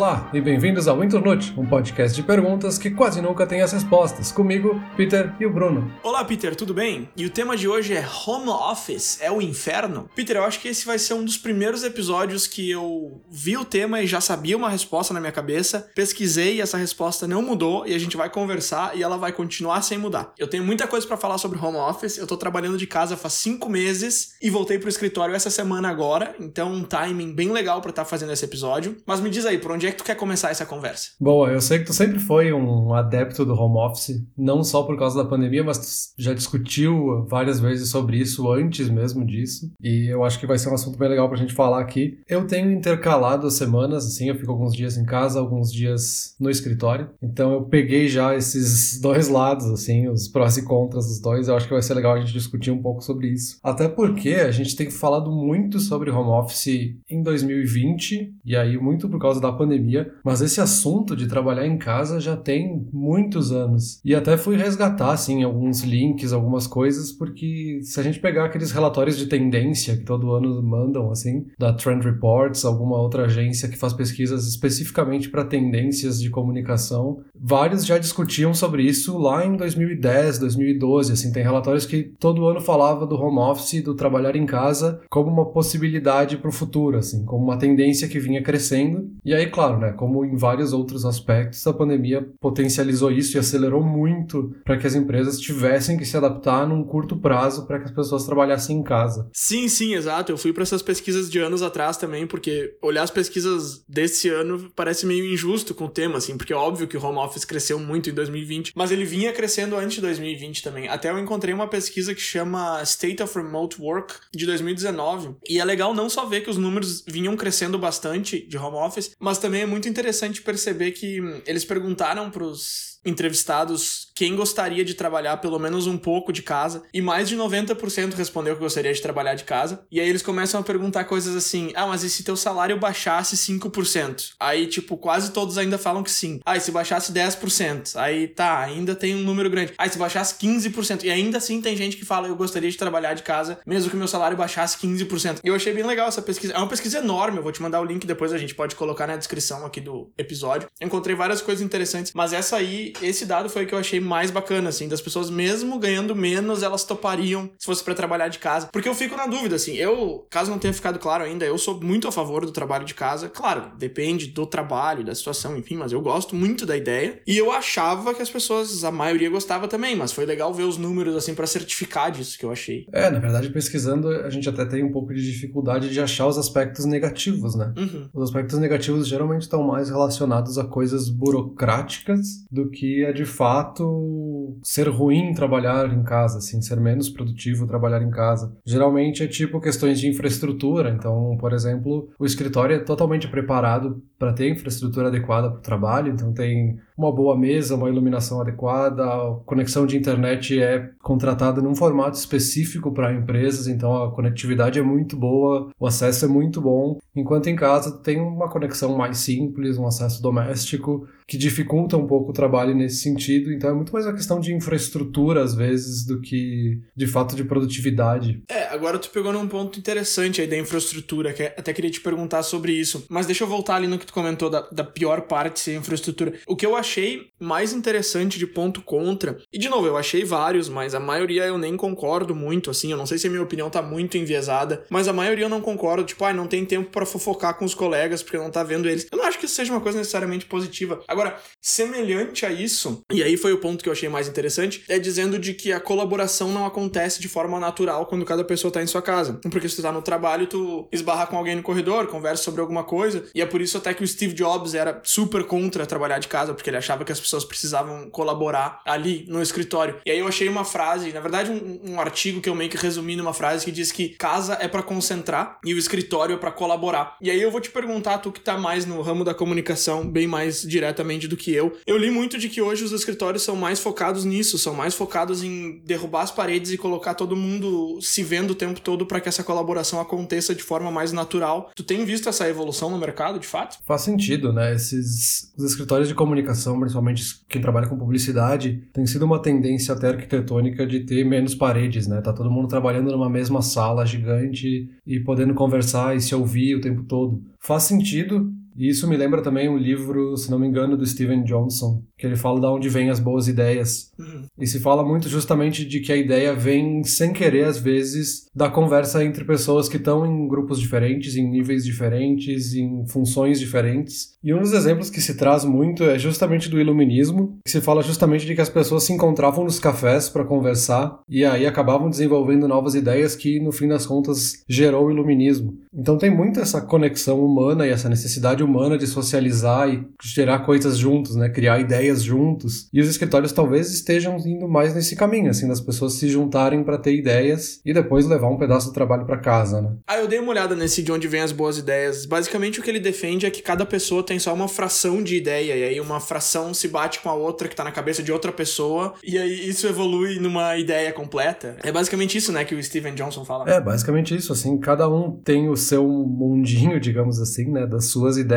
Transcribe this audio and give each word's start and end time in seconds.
Olá 0.00 0.30
e 0.32 0.40
bem-vindos 0.40 0.88
ao 0.88 1.04
Internute, 1.04 1.52
um 1.58 1.66
podcast 1.66 2.16
de 2.16 2.22
perguntas 2.22 2.78
que 2.78 2.90
quase 2.90 3.20
nunca 3.20 3.46
tem 3.46 3.60
as 3.60 3.70
respostas. 3.70 4.32
Comigo, 4.32 4.82
Peter 4.96 5.30
e 5.38 5.44
o 5.44 5.52
Bruno. 5.52 5.92
Olá, 6.02 6.24
Peter, 6.24 6.56
tudo 6.56 6.72
bem? 6.72 7.10
E 7.14 7.26
o 7.26 7.28
tema 7.28 7.54
de 7.54 7.68
hoje 7.68 7.92
é 7.92 8.02
Home 8.26 8.48
Office, 8.48 9.18
é 9.20 9.30
o 9.30 9.42
inferno? 9.42 10.08
Peter, 10.14 10.36
eu 10.38 10.44
acho 10.44 10.58
que 10.58 10.68
esse 10.68 10.86
vai 10.86 10.98
ser 10.98 11.12
um 11.12 11.22
dos 11.22 11.36
primeiros 11.36 11.84
episódios 11.84 12.46
que 12.46 12.70
eu 12.70 13.20
vi 13.30 13.58
o 13.58 13.64
tema 13.64 14.00
e 14.00 14.06
já 14.06 14.22
sabia 14.22 14.56
uma 14.56 14.70
resposta 14.70 15.12
na 15.12 15.20
minha 15.20 15.32
cabeça, 15.32 15.90
pesquisei 15.94 16.54
e 16.54 16.60
essa 16.62 16.78
resposta 16.78 17.26
não 17.26 17.42
mudou 17.42 17.86
e 17.86 17.94
a 17.94 17.98
gente 17.98 18.16
vai 18.16 18.30
conversar 18.30 18.96
e 18.96 19.02
ela 19.02 19.18
vai 19.18 19.32
continuar 19.32 19.82
sem 19.82 19.98
mudar. 19.98 20.32
Eu 20.38 20.48
tenho 20.48 20.64
muita 20.64 20.86
coisa 20.86 21.06
para 21.06 21.18
falar 21.18 21.36
sobre 21.36 21.58
Home 21.58 21.76
Office, 21.76 22.16
eu 22.16 22.26
tô 22.26 22.38
trabalhando 22.38 22.78
de 22.78 22.86
casa 22.86 23.18
faz 23.18 23.34
cinco 23.34 23.68
meses 23.68 24.32
e 24.40 24.48
voltei 24.48 24.78
pro 24.78 24.88
escritório 24.88 25.34
essa 25.34 25.50
semana 25.50 25.90
agora, 25.90 26.34
então 26.40 26.72
um 26.72 26.84
timing 26.84 27.34
bem 27.34 27.52
legal 27.52 27.82
para 27.82 27.90
estar 27.90 28.04
tá 28.04 28.08
fazendo 28.08 28.32
esse 28.32 28.46
episódio. 28.46 28.96
Mas 29.04 29.20
me 29.20 29.28
diz 29.28 29.44
aí, 29.44 29.58
por 29.58 29.72
onde 29.72 29.89
é 29.89 29.89
que 29.90 29.98
tu 29.98 30.04
quer 30.04 30.14
começar 30.14 30.50
essa 30.50 30.66
conversa? 30.66 31.10
Boa, 31.20 31.50
eu 31.50 31.60
sei 31.60 31.78
que 31.78 31.84
tu 31.84 31.92
sempre 31.92 32.18
foi 32.18 32.52
um 32.52 32.94
adepto 32.94 33.44
do 33.44 33.54
home 33.54 33.78
office, 33.78 34.22
não 34.36 34.62
só 34.62 34.82
por 34.82 34.98
causa 34.98 35.22
da 35.22 35.28
pandemia, 35.28 35.64
mas 35.64 35.78
tu 36.16 36.22
já 36.22 36.34
discutiu 36.34 37.26
várias 37.28 37.60
vezes 37.60 37.90
sobre 37.90 38.18
isso 38.18 38.50
antes 38.50 38.88
mesmo 38.88 39.24
disso. 39.24 39.72
E 39.82 40.06
eu 40.10 40.24
acho 40.24 40.38
que 40.38 40.46
vai 40.46 40.58
ser 40.58 40.70
um 40.70 40.74
assunto 40.74 40.98
bem 40.98 41.08
legal 41.08 41.28
pra 41.28 41.38
gente 41.38 41.54
falar 41.54 41.80
aqui. 41.80 42.18
Eu 42.28 42.46
tenho 42.46 42.70
intercalado 42.70 43.46
as 43.46 43.54
semanas, 43.54 44.06
assim, 44.06 44.28
eu 44.28 44.36
fico 44.36 44.50
alguns 44.50 44.74
dias 44.74 44.96
em 44.96 45.04
casa, 45.04 45.40
alguns 45.40 45.72
dias 45.72 46.34
no 46.38 46.50
escritório. 46.50 47.10
Então 47.22 47.52
eu 47.52 47.62
peguei 47.62 48.08
já 48.08 48.34
esses 48.34 49.00
dois 49.02 49.28
lados, 49.28 49.66
assim, 49.66 50.08
os 50.08 50.28
prós 50.28 50.56
e 50.56 50.64
contras 50.64 51.06
dos 51.06 51.20
dois. 51.20 51.48
Eu 51.48 51.56
acho 51.56 51.66
que 51.66 51.72
vai 51.72 51.82
ser 51.82 51.94
legal 51.94 52.14
a 52.14 52.20
gente 52.20 52.32
discutir 52.32 52.70
um 52.70 52.82
pouco 52.82 53.02
sobre 53.02 53.28
isso. 53.28 53.58
Até 53.62 53.88
porque 53.88 54.30
a 54.30 54.50
gente 54.50 54.76
tem 54.76 54.90
falado 54.90 55.30
muito 55.30 55.78
sobre 55.78 56.10
home 56.10 56.30
office 56.30 56.94
em 57.08 57.22
2020, 57.22 58.34
e 58.44 58.56
aí 58.56 58.76
muito 58.78 59.08
por 59.08 59.20
causa 59.20 59.40
da 59.40 59.52
pandemia, 59.52 59.79
mas 60.24 60.40
esse 60.40 60.60
assunto 60.60 61.16
de 61.16 61.26
trabalhar 61.26 61.66
em 61.66 61.78
casa 61.78 62.20
já 62.20 62.36
tem 62.36 62.86
muitos 62.92 63.52
anos. 63.52 64.00
E 64.04 64.14
até 64.14 64.36
fui 64.36 64.56
resgatar, 64.56 65.12
assim, 65.12 65.42
alguns 65.42 65.82
links, 65.82 66.32
algumas 66.32 66.66
coisas, 66.66 67.12
porque 67.12 67.80
se 67.82 67.98
a 67.98 68.02
gente 68.02 68.20
pegar 68.20 68.44
aqueles 68.44 68.70
relatórios 68.70 69.16
de 69.16 69.26
tendência 69.26 69.96
que 69.96 70.04
todo 70.04 70.32
ano 70.32 70.62
mandam, 70.62 71.10
assim, 71.10 71.46
da 71.58 71.72
Trend 71.72 72.04
Reports, 72.04 72.64
alguma 72.64 73.00
outra 73.00 73.24
agência 73.24 73.68
que 73.68 73.76
faz 73.76 73.92
pesquisas 73.92 74.46
especificamente 74.46 75.30
para 75.30 75.44
tendências 75.44 76.20
de 76.20 76.30
comunicação, 76.30 77.20
vários 77.34 77.84
já 77.84 77.98
discutiam 77.98 78.52
sobre 78.54 78.82
isso 78.82 79.18
lá 79.18 79.44
em 79.44 79.56
2010, 79.56 80.38
2012, 80.38 81.12
assim, 81.12 81.32
tem 81.32 81.42
relatórios 81.42 81.86
que 81.86 82.02
todo 82.18 82.46
ano 82.46 82.60
falava 82.60 83.06
do 83.06 83.16
home 83.16 83.38
office, 83.38 83.82
do 83.82 83.94
trabalhar 83.94 84.36
em 84.36 84.46
casa, 84.46 85.00
como 85.10 85.30
uma 85.30 85.50
possibilidade 85.50 86.36
para 86.36 86.48
o 86.48 86.52
futuro, 86.52 86.98
assim, 86.98 87.24
como 87.24 87.44
uma 87.44 87.58
tendência 87.58 88.08
que 88.08 88.18
vinha 88.18 88.42
crescendo 88.42 89.10
e 89.24 89.34
aí, 89.34 89.46
claro, 89.50 89.69
né, 89.78 89.92
como 89.92 90.24
em 90.24 90.36
vários 90.36 90.72
outros 90.72 91.04
aspectos, 91.04 91.66
a 91.66 91.72
pandemia 91.72 92.26
potencializou 92.40 93.10
isso 93.10 93.36
e 93.36 93.40
acelerou 93.40 93.82
muito 93.82 94.54
para 94.64 94.76
que 94.76 94.86
as 94.86 94.94
empresas 94.94 95.38
tivessem 95.38 95.96
que 95.96 96.04
se 96.04 96.16
adaptar 96.16 96.66
num 96.66 96.84
curto 96.84 97.16
prazo 97.16 97.66
para 97.66 97.78
que 97.78 97.86
as 97.86 97.90
pessoas 97.90 98.24
trabalhassem 98.24 98.78
em 98.78 98.82
casa. 98.82 99.28
Sim, 99.32 99.68
sim, 99.68 99.94
exato. 99.94 100.32
Eu 100.32 100.38
fui 100.38 100.52
para 100.52 100.62
essas 100.62 100.82
pesquisas 100.82 101.30
de 101.30 101.38
anos 101.38 101.62
atrás 101.62 101.96
também, 101.96 102.26
porque 102.26 102.76
olhar 102.82 103.02
as 103.02 103.10
pesquisas 103.10 103.84
desse 103.88 104.28
ano 104.28 104.70
parece 104.74 105.06
meio 105.06 105.24
injusto 105.24 105.74
com 105.74 105.84
o 105.84 105.88
tema, 105.88 106.18
assim, 106.18 106.36
porque 106.36 106.52
é 106.52 106.56
óbvio 106.56 106.86
que 106.86 106.96
o 106.96 107.04
home 107.04 107.18
office 107.18 107.44
cresceu 107.44 107.78
muito 107.78 108.10
em 108.10 108.14
2020, 108.14 108.72
mas 108.74 108.90
ele 108.90 109.04
vinha 109.04 109.32
crescendo 109.32 109.76
antes 109.76 109.96
de 109.96 110.00
2020 110.00 110.62
também. 110.62 110.88
Até 110.88 111.10
eu 111.10 111.18
encontrei 111.18 111.54
uma 111.54 111.68
pesquisa 111.68 112.14
que 112.14 112.20
chama 112.20 112.82
State 112.82 113.22
of 113.22 113.36
Remote 113.36 113.80
Work 113.80 114.14
de 114.34 114.46
2019, 114.46 115.36
e 115.48 115.58
é 115.58 115.64
legal 115.64 115.94
não 115.94 116.08
só 116.08 116.26
ver 116.26 116.42
que 116.42 116.50
os 116.50 116.56
números 116.56 117.04
vinham 117.06 117.36
crescendo 117.36 117.78
bastante 117.78 118.46
de 118.46 118.56
home 118.56 118.76
office, 118.76 119.12
mas 119.18 119.38
também 119.38 119.59
é 119.60 119.66
muito 119.66 119.88
interessante 119.88 120.42
perceber 120.42 120.92
que 120.92 121.20
hum, 121.20 121.40
eles 121.46 121.64
perguntaram 121.64 122.30
pros 122.30 122.90
entrevistados 123.04 124.08
quem 124.14 124.36
gostaria 124.36 124.84
de 124.84 124.94
trabalhar 124.94 125.38
pelo 125.38 125.58
menos 125.58 125.86
um 125.86 125.96
pouco 125.96 126.32
de 126.32 126.42
casa 126.42 126.82
e 126.92 127.00
mais 127.00 127.28
de 127.28 127.36
90% 127.36 128.14
respondeu 128.14 128.54
que 128.54 128.60
gostaria 128.60 128.92
de 128.92 129.00
trabalhar 129.00 129.34
de 129.34 129.44
casa. 129.44 129.82
E 129.90 129.98
aí 129.98 130.08
eles 130.08 130.22
começam 130.22 130.60
a 130.60 130.62
perguntar 130.62 131.04
coisas 131.04 131.34
assim: 131.34 131.72
"Ah, 131.74 131.86
mas 131.86 132.02
e 132.02 132.10
se 132.10 132.22
teu 132.22 132.36
salário 132.36 132.78
baixasse 132.78 133.36
5%?". 133.36 134.34
Aí 134.38 134.66
tipo, 134.66 134.96
quase 134.96 135.32
todos 135.32 135.56
ainda 135.56 135.78
falam 135.78 136.02
que 136.02 136.10
sim. 136.10 136.40
Ah, 136.44 136.56
e 136.56 136.60
se 136.60 136.70
baixasse 136.70 137.12
10%? 137.12 137.96
Aí 137.96 138.28
tá, 138.28 138.60
ainda 138.60 138.94
tem 138.94 139.14
um 139.14 139.22
número 139.22 139.48
grande. 139.48 139.72
Ah, 139.78 139.86
e 139.86 139.90
se 139.90 139.98
baixasse 139.98 140.34
15%? 140.34 141.04
E 141.04 141.10
ainda 141.10 141.38
assim 141.38 141.60
tem 141.62 141.76
gente 141.76 141.96
que 141.96 142.04
fala: 142.04 142.28
"Eu 142.28 142.36
gostaria 142.36 142.70
de 142.70 142.76
trabalhar 142.76 143.14
de 143.14 143.22
casa 143.22 143.58
mesmo 143.66 143.90
que 143.90 143.96
meu 143.96 144.08
salário 144.08 144.36
baixasse 144.36 144.76
15%". 144.76 145.40
E 145.42 145.48
eu 145.48 145.54
achei 145.54 145.72
bem 145.72 145.84
legal 145.84 146.08
essa 146.08 146.20
pesquisa. 146.20 146.52
É 146.52 146.58
uma 146.58 146.68
pesquisa 146.68 146.98
enorme, 146.98 147.38
eu 147.38 147.42
vou 147.42 147.52
te 147.52 147.62
mandar 147.62 147.80
o 147.80 147.84
link 147.84 148.06
depois, 148.06 148.32
a 148.32 148.38
gente 148.38 148.54
pode 148.54 148.74
colocar 148.74 149.06
na 149.06 149.16
descrição 149.16 149.49
aqui 149.64 149.80
do 149.80 150.10
episódio. 150.16 150.68
Eu 150.80 150.86
encontrei 150.86 151.14
várias 151.14 151.40
coisas 151.42 151.64
interessantes, 151.64 152.12
mas 152.14 152.32
essa 152.32 152.56
aí 152.56 152.92
esse 153.02 153.24
dado 153.26 153.48
foi 153.48 153.64
o 153.64 153.66
que 153.66 153.74
eu 153.74 153.78
achei 153.78 154.00
mais 154.00 154.30
bacana, 154.30 154.68
assim, 154.68 154.88
das 154.88 155.00
pessoas 155.00 155.30
mesmo 155.30 155.78
ganhando 155.78 156.14
menos, 156.14 156.62
elas 156.62 156.84
topariam 156.84 157.50
se 157.58 157.66
fosse 157.66 157.82
para 157.82 157.94
trabalhar 157.94 158.28
de 158.28 158.38
casa. 158.38 158.68
Porque 158.72 158.88
eu 158.88 158.94
fico 158.94 159.16
na 159.16 159.26
dúvida, 159.26 159.56
assim, 159.56 159.74
eu, 159.76 160.26
caso 160.30 160.50
não 160.50 160.58
tenha 160.58 160.72
ficado 160.72 160.98
claro 160.98 161.24
ainda, 161.24 161.44
eu 161.44 161.58
sou 161.58 161.80
muito 161.80 162.08
a 162.08 162.12
favor 162.12 162.44
do 162.44 162.52
trabalho 162.52 162.84
de 162.84 162.94
casa. 162.94 163.28
Claro, 163.28 163.72
depende 163.76 164.28
do 164.28 164.46
trabalho, 164.46 165.04
da 165.04 165.14
situação, 165.14 165.56
enfim, 165.56 165.76
mas 165.76 165.92
eu 165.92 166.00
gosto 166.00 166.34
muito 166.34 166.64
da 166.66 166.76
ideia. 166.76 167.20
E 167.26 167.36
eu 167.36 167.50
achava 167.52 168.14
que 168.14 168.22
as 168.22 168.30
pessoas, 168.30 168.84
a 168.84 168.90
maioria 168.90 169.30
gostava 169.30 169.68
também, 169.68 169.96
mas 169.96 170.12
foi 170.12 170.26
legal 170.26 170.52
ver 170.52 170.64
os 170.64 170.76
números, 170.76 171.16
assim, 171.16 171.34
para 171.34 171.46
certificar 171.46 172.10
disso 172.10 172.38
que 172.38 172.44
eu 172.44 172.50
achei. 172.50 172.86
É, 172.92 173.10
na 173.10 173.18
verdade, 173.18 173.50
pesquisando, 173.50 174.08
a 174.08 174.30
gente 174.30 174.48
até 174.48 174.64
tem 174.64 174.84
um 174.84 174.92
pouco 174.92 175.12
de 175.14 175.22
dificuldade 175.22 175.90
de 175.90 176.00
achar 176.00 176.26
os 176.26 176.38
aspectos 176.38 176.84
negativos, 176.84 177.54
né? 177.54 177.72
Uhum. 177.76 178.08
Os 178.12 178.24
aspectos 178.24 178.58
negativos 178.58 179.06
geralmente 179.06 179.39
estão 179.40 179.62
mais 179.62 179.90
relacionados 179.90 180.58
a 180.58 180.64
coisas 180.64 181.08
burocráticas 181.08 182.44
do 182.50 182.70
que 182.70 183.04
a 183.04 183.12
de 183.12 183.24
fato 183.24 184.58
ser 184.62 184.88
ruim 184.88 185.32
trabalhar 185.34 185.92
em 185.92 186.02
casa, 186.02 186.38
assim, 186.38 186.60
ser 186.60 186.80
menos 186.80 187.08
produtivo 187.08 187.66
trabalhar 187.66 188.02
em 188.02 188.10
casa. 188.10 188.56
Geralmente 188.64 189.22
é 189.22 189.26
tipo 189.26 189.60
questões 189.60 189.98
de 189.98 190.08
infraestrutura, 190.08 190.90
então, 190.90 191.36
por 191.38 191.52
exemplo, 191.52 192.08
o 192.18 192.24
escritório 192.24 192.76
é 192.76 192.78
totalmente 192.78 193.28
preparado 193.28 194.02
para 194.18 194.32
ter 194.32 194.50
infraestrutura 194.50 195.08
adequada 195.08 195.50
para 195.50 195.58
o 195.58 195.62
trabalho, 195.62 196.12
então 196.12 196.32
tem 196.32 196.78
uma 197.00 197.10
boa 197.10 197.36
mesa, 197.36 197.74
uma 197.74 197.88
iluminação 197.88 198.40
adequada, 198.40 199.04
a 199.04 199.34
conexão 199.46 199.86
de 199.86 199.96
internet 199.96 200.60
é 200.60 200.90
contratada 201.02 201.62
num 201.62 201.74
formato 201.74 202.18
específico 202.18 202.92
para 202.92 203.12
empresas, 203.12 203.66
então 203.66 204.04
a 204.04 204.10
conectividade 204.12 204.78
é 204.78 204.82
muito 204.82 205.16
boa, 205.16 205.70
o 205.78 205.86
acesso 205.86 206.26
é 206.26 206.28
muito 206.28 206.60
bom, 206.60 206.98
enquanto 207.16 207.48
em 207.48 207.56
casa 207.56 207.98
tem 207.98 208.20
uma 208.20 208.50
conexão 208.50 208.96
mais 208.96 209.18
simples, 209.18 209.78
um 209.78 209.86
acesso 209.86 210.22
doméstico 210.22 211.08
que 211.30 211.38
dificulta 211.38 211.96
um 211.96 212.08
pouco 212.08 212.30
o 212.30 212.32
trabalho 212.32 212.74
nesse 212.74 212.96
sentido, 212.96 213.52
então 213.52 213.70
é 213.70 213.72
muito 213.72 213.92
mais 213.92 214.04
uma 214.04 214.14
questão 214.14 214.40
de 214.40 214.52
infraestrutura 214.52 215.40
às 215.44 215.54
vezes 215.54 216.04
do 216.04 216.20
que 216.20 216.80
de 216.96 217.06
fato 217.06 217.36
de 217.36 217.44
produtividade. 217.44 218.42
É, 218.48 218.64
agora 218.64 218.98
tu 218.98 219.08
pegou 219.10 219.32
num 219.32 219.46
ponto 219.46 219.78
interessante 219.78 220.40
aí 220.40 220.48
da 220.48 220.58
infraestrutura, 220.58 221.32
que 221.32 221.44
até 221.44 221.72
queria 221.72 221.90
te 221.90 222.00
perguntar 222.00 222.42
sobre 222.42 222.72
isso, 222.72 223.06
mas 223.08 223.26
deixa 223.26 223.44
eu 223.44 223.48
voltar 223.48 223.76
ali 223.76 223.86
no 223.86 223.96
que 223.96 224.06
tu 224.06 224.12
comentou 224.12 224.50
da, 224.50 224.62
da 224.72 224.82
pior 224.82 225.20
parte 225.20 225.60
ser 225.60 225.76
infraestrutura. 225.76 226.34
O 226.48 226.56
que 226.56 226.66
eu 226.66 226.74
achei 226.74 227.28
mais 227.38 227.72
interessante 227.72 228.36
de 228.36 228.46
ponto 228.48 228.82
contra, 228.82 229.38
e 229.52 229.58
de 229.58 229.68
novo, 229.68 229.86
eu 229.86 229.96
achei 229.96 230.24
vários, 230.24 230.68
mas 230.68 230.96
a 230.96 231.00
maioria 231.00 231.44
eu 231.44 231.56
nem 231.56 231.76
concordo 231.76 232.34
muito, 232.34 232.70
assim, 232.70 232.90
eu 232.90 232.96
não 232.96 233.06
sei 233.06 233.18
se 233.18 233.28
a 233.28 233.30
minha 233.30 233.42
opinião 233.42 233.70
tá 233.70 233.80
muito 233.80 234.18
enviesada, 234.18 234.84
mas 234.90 235.06
a 235.06 235.12
maioria 235.12 235.44
eu 235.44 235.48
não 235.48 235.60
concordo, 235.60 236.02
tipo, 236.02 236.24
ah, 236.24 236.32
não 236.32 236.48
tem 236.48 236.64
tempo 236.64 236.90
para 236.90 237.06
fofocar 237.06 237.56
com 237.56 237.64
os 237.64 237.72
colegas 237.72 238.20
porque 238.20 238.36
não 238.36 238.50
tá 238.50 238.64
vendo 238.64 238.88
eles. 238.88 239.06
Eu 239.12 239.16
não 239.16 239.26
acho 239.26 239.38
que 239.38 239.44
isso 239.44 239.54
seja 239.54 239.72
uma 239.72 239.80
coisa 239.80 239.96
necessariamente 239.96 240.44
positiva. 240.46 241.00
Agora, 241.06 241.19
semelhante 241.60 242.46
a 242.46 242.50
isso, 242.50 243.02
e 243.12 243.22
aí 243.22 243.36
foi 243.36 243.52
o 243.52 243.58
ponto 243.58 243.82
que 243.82 243.88
eu 243.88 243.92
achei 243.92 244.08
mais 244.08 244.28
interessante, 244.28 244.82
é 244.88 244.98
dizendo 244.98 245.38
de 245.38 245.54
que 245.54 245.72
a 245.72 245.80
colaboração 245.80 246.52
não 246.52 246.66
acontece 246.66 247.20
de 247.20 247.28
forma 247.28 247.58
natural 247.58 248.06
quando 248.06 248.24
cada 248.24 248.44
pessoa 248.44 248.72
tá 248.72 248.82
em 248.82 248.86
sua 248.86 249.02
casa. 249.02 249.40
Porque 249.50 249.68
se 249.68 249.76
tu 249.76 249.82
tá 249.82 249.92
no 249.92 250.02
trabalho, 250.02 250.46
tu 250.46 250.88
esbarra 250.92 251.26
com 251.26 251.36
alguém 251.36 251.56
no 251.56 251.62
corredor, 251.62 252.06
conversa 252.06 252.42
sobre 252.42 252.60
alguma 252.60 252.84
coisa, 252.84 253.24
e 253.34 253.40
é 253.40 253.46
por 253.46 253.60
isso 253.60 253.76
até 253.76 253.92
que 253.92 254.02
o 254.02 254.06
Steve 254.06 254.32
Jobs 254.32 254.74
era 254.74 255.00
super 255.04 255.44
contra 255.44 255.86
trabalhar 255.86 256.18
de 256.18 256.28
casa, 256.28 256.54
porque 256.54 256.70
ele 256.70 256.76
achava 256.76 257.04
que 257.04 257.12
as 257.12 257.20
pessoas 257.20 257.44
precisavam 257.44 258.08
colaborar 258.10 258.80
ali 258.84 259.24
no 259.28 259.42
escritório. 259.42 259.96
E 260.06 260.10
aí 260.10 260.18
eu 260.18 260.28
achei 260.28 260.48
uma 260.48 260.64
frase, 260.64 261.12
na 261.12 261.20
verdade 261.20 261.50
um, 261.50 261.92
um 261.92 262.00
artigo 262.00 262.40
que 262.40 262.48
eu 262.48 262.54
meio 262.54 262.70
que 262.70 262.76
resumi 262.76 263.16
numa 263.16 263.32
frase 263.32 263.64
que 263.64 263.72
diz 263.72 263.92
que 263.92 264.10
casa 264.10 264.56
é 264.60 264.68
para 264.68 264.82
concentrar 264.82 265.58
e 265.64 265.74
o 265.74 265.78
escritório 265.78 266.34
é 266.34 266.38
para 266.38 266.50
colaborar. 266.50 267.16
E 267.20 267.30
aí 267.30 267.40
eu 267.40 267.50
vou 267.50 267.60
te 267.60 267.70
perguntar, 267.70 268.18
tu 268.18 268.32
que 268.32 268.40
tá 268.40 268.56
mais 268.56 268.86
no 268.86 269.00
ramo 269.02 269.24
da 269.24 269.34
comunicação, 269.34 270.08
bem 270.08 270.26
mais 270.26 270.62
diretamente 270.62 271.09
do 271.28 271.36
que 271.36 271.52
eu. 271.52 271.76
Eu 271.86 271.96
li 271.96 272.10
muito 272.10 272.38
de 272.38 272.48
que 272.48 272.60
hoje 272.60 272.84
os 272.84 272.92
escritórios 272.92 273.42
são 273.42 273.56
mais 273.56 273.80
focados 273.80 274.24
nisso, 274.24 274.58
são 274.58 274.74
mais 274.74 274.94
focados 274.94 275.42
em 275.42 275.80
derrubar 275.84 276.22
as 276.22 276.30
paredes 276.30 276.72
e 276.72 276.78
colocar 276.78 277.14
todo 277.14 277.36
mundo 277.36 277.98
se 278.00 278.22
vendo 278.22 278.52
o 278.52 278.54
tempo 278.54 278.80
todo 278.80 279.06
para 279.06 279.20
que 279.20 279.28
essa 279.28 279.44
colaboração 279.44 280.00
aconteça 280.00 280.54
de 280.54 280.62
forma 280.62 280.90
mais 280.90 281.12
natural. 281.12 281.70
Tu 281.74 281.82
tem 281.82 282.04
visto 282.04 282.28
essa 282.28 282.48
evolução 282.48 282.90
no 282.90 282.98
mercado, 282.98 283.38
de 283.38 283.46
fato? 283.46 283.78
Faz 283.86 284.02
sentido, 284.02 284.52
né? 284.52 284.74
Esses 284.74 285.52
os 285.56 285.64
escritórios 285.64 286.08
de 286.08 286.14
comunicação, 286.14 286.78
principalmente 286.78 287.22
quem 287.48 287.60
trabalha 287.60 287.86
com 287.86 287.98
publicidade, 287.98 288.82
tem 288.92 289.06
sido 289.06 289.24
uma 289.24 289.40
tendência 289.40 289.94
até 289.94 290.08
arquitetônica 290.08 290.86
de 290.86 291.00
ter 291.00 291.24
menos 291.24 291.54
paredes, 291.54 292.06
né? 292.06 292.20
Tá 292.20 292.32
todo 292.32 292.50
mundo 292.50 292.68
trabalhando 292.68 293.10
numa 293.10 293.28
mesma 293.28 293.62
sala 293.62 294.06
gigante 294.06 294.90
e 295.06 295.20
podendo 295.20 295.54
conversar 295.54 296.16
e 296.16 296.20
se 296.20 296.34
ouvir 296.34 296.76
o 296.76 296.80
tempo 296.80 297.02
todo. 297.04 297.42
Faz 297.58 297.84
sentido, 297.84 298.50
E 298.80 298.88
isso 298.88 299.06
me 299.06 299.14
lembra 299.14 299.42
também 299.42 299.68
um 299.68 299.76
livro, 299.76 300.34
se 300.38 300.50
não 300.50 300.58
me 300.58 300.66
engano, 300.66 300.96
do 300.96 301.04
Steven 301.04 301.44
Johnson, 301.44 302.02
que 302.16 302.26
ele 302.26 302.34
fala 302.34 302.58
de 302.58 302.66
onde 302.66 302.88
vêm 302.88 303.10
as 303.10 303.20
boas 303.20 303.46
ideias. 303.46 304.10
Uhum. 304.18 304.46
E 304.58 304.66
se 304.66 304.80
fala 304.80 305.04
muito 305.04 305.28
justamente 305.28 305.84
de 305.84 306.00
que 306.00 306.10
a 306.10 306.16
ideia 306.16 306.54
vem 306.54 307.04
sem 307.04 307.30
querer, 307.30 307.64
às 307.64 307.78
vezes, 307.78 308.46
da 308.54 308.70
conversa 308.70 309.22
entre 309.22 309.44
pessoas 309.44 309.86
que 309.86 309.98
estão 309.98 310.24
em 310.24 310.48
grupos 310.48 310.80
diferentes, 310.80 311.36
em 311.36 311.46
níveis 311.46 311.84
diferentes, 311.84 312.74
em 312.74 313.06
funções 313.06 313.60
diferentes. 313.60 314.38
E 314.42 314.54
um 314.54 314.60
dos 314.60 314.72
exemplos 314.72 315.10
que 315.10 315.20
se 315.20 315.36
traz 315.36 315.62
muito 315.62 316.02
é 316.04 316.18
justamente 316.18 316.70
do 316.70 316.80
iluminismo, 316.80 317.58
que 317.62 317.70
se 317.70 317.82
fala 317.82 318.02
justamente 318.02 318.46
de 318.46 318.54
que 318.54 318.62
as 318.62 318.70
pessoas 318.70 319.02
se 319.02 319.12
encontravam 319.12 319.62
nos 319.62 319.78
cafés 319.78 320.30
para 320.30 320.42
conversar 320.42 321.20
e 321.28 321.44
aí 321.44 321.66
acabavam 321.66 322.08
desenvolvendo 322.08 322.66
novas 322.66 322.94
ideias 322.94 323.36
que, 323.36 323.60
no 323.60 323.72
fim 323.72 323.88
das 323.88 324.06
contas, 324.06 324.64
gerou 324.66 325.08
o 325.08 325.10
iluminismo. 325.10 325.78
Então 325.92 326.16
tem 326.16 326.34
muito 326.34 326.60
essa 326.60 326.80
conexão 326.80 327.44
humana 327.44 327.86
e 327.86 327.90
essa 327.90 328.08
necessidade 328.08 328.62
humana 328.62 328.69
de 328.98 329.06
socializar 329.06 329.88
e 329.88 330.06
gerar 330.22 330.60
coisas 330.60 330.96
juntos, 330.96 331.36
né? 331.36 331.48
Criar 331.48 331.80
ideias 331.80 332.22
juntos. 332.22 332.88
E 332.92 333.00
os 333.00 333.08
escritórios 333.08 333.52
talvez 333.52 333.92
estejam 333.92 334.36
indo 334.38 334.68
mais 334.68 334.94
nesse 334.94 335.16
caminho, 335.16 335.50
assim, 335.50 335.68
das 335.68 335.80
pessoas 335.80 336.14
se 336.14 336.28
juntarem 336.28 336.82
para 336.82 336.98
ter 336.98 337.14
ideias 337.14 337.80
e 337.84 337.92
depois 337.92 338.26
levar 338.26 338.48
um 338.48 338.58
pedaço 338.58 338.88
do 338.88 338.94
trabalho 338.94 339.26
para 339.26 339.38
casa, 339.38 339.80
né? 339.80 339.92
Ah, 340.06 340.18
eu 340.18 340.28
dei 340.28 340.38
uma 340.38 340.50
olhada 340.50 340.74
nesse 340.74 341.02
de 341.02 341.12
onde 341.12 341.28
vem 341.28 341.40
as 341.40 341.52
boas 341.52 341.78
ideias. 341.78 342.26
Basicamente 342.26 342.80
o 342.80 342.82
que 342.82 342.90
ele 342.90 343.00
defende 343.00 343.46
é 343.46 343.50
que 343.50 343.62
cada 343.62 343.84
pessoa 343.84 344.22
tem 344.22 344.38
só 344.38 344.52
uma 344.52 344.68
fração 344.68 345.22
de 345.22 345.36
ideia 345.36 345.76
e 345.76 345.84
aí 345.84 346.00
uma 346.00 346.20
fração 346.20 346.72
se 346.74 346.88
bate 346.88 347.20
com 347.20 347.28
a 347.28 347.34
outra 347.34 347.68
que 347.68 347.76
tá 347.76 347.84
na 347.84 347.92
cabeça 347.92 348.22
de 348.22 348.32
outra 348.32 348.52
pessoa 348.52 349.14
e 349.24 349.38
aí 349.38 349.68
isso 349.68 349.86
evolui 349.86 350.38
numa 350.38 350.76
ideia 350.76 351.12
completa. 351.12 351.76
É 351.82 351.92
basicamente 351.92 352.36
isso, 352.36 352.52
né, 352.52 352.64
que 352.64 352.74
o 352.74 352.82
Steven 352.82 353.14
Johnson 353.14 353.44
fala. 353.44 353.70
É, 353.70 353.80
basicamente 353.80 354.34
isso, 354.34 354.52
assim, 354.52 354.78
cada 354.78 355.08
um 355.08 355.30
tem 355.30 355.68
o 355.68 355.76
seu 355.76 356.06
mundinho, 356.06 356.98
digamos 357.00 357.40
assim, 357.40 357.70
né, 357.70 357.86
das 357.86 358.06
suas 358.06 358.36
ideias, 358.36 358.49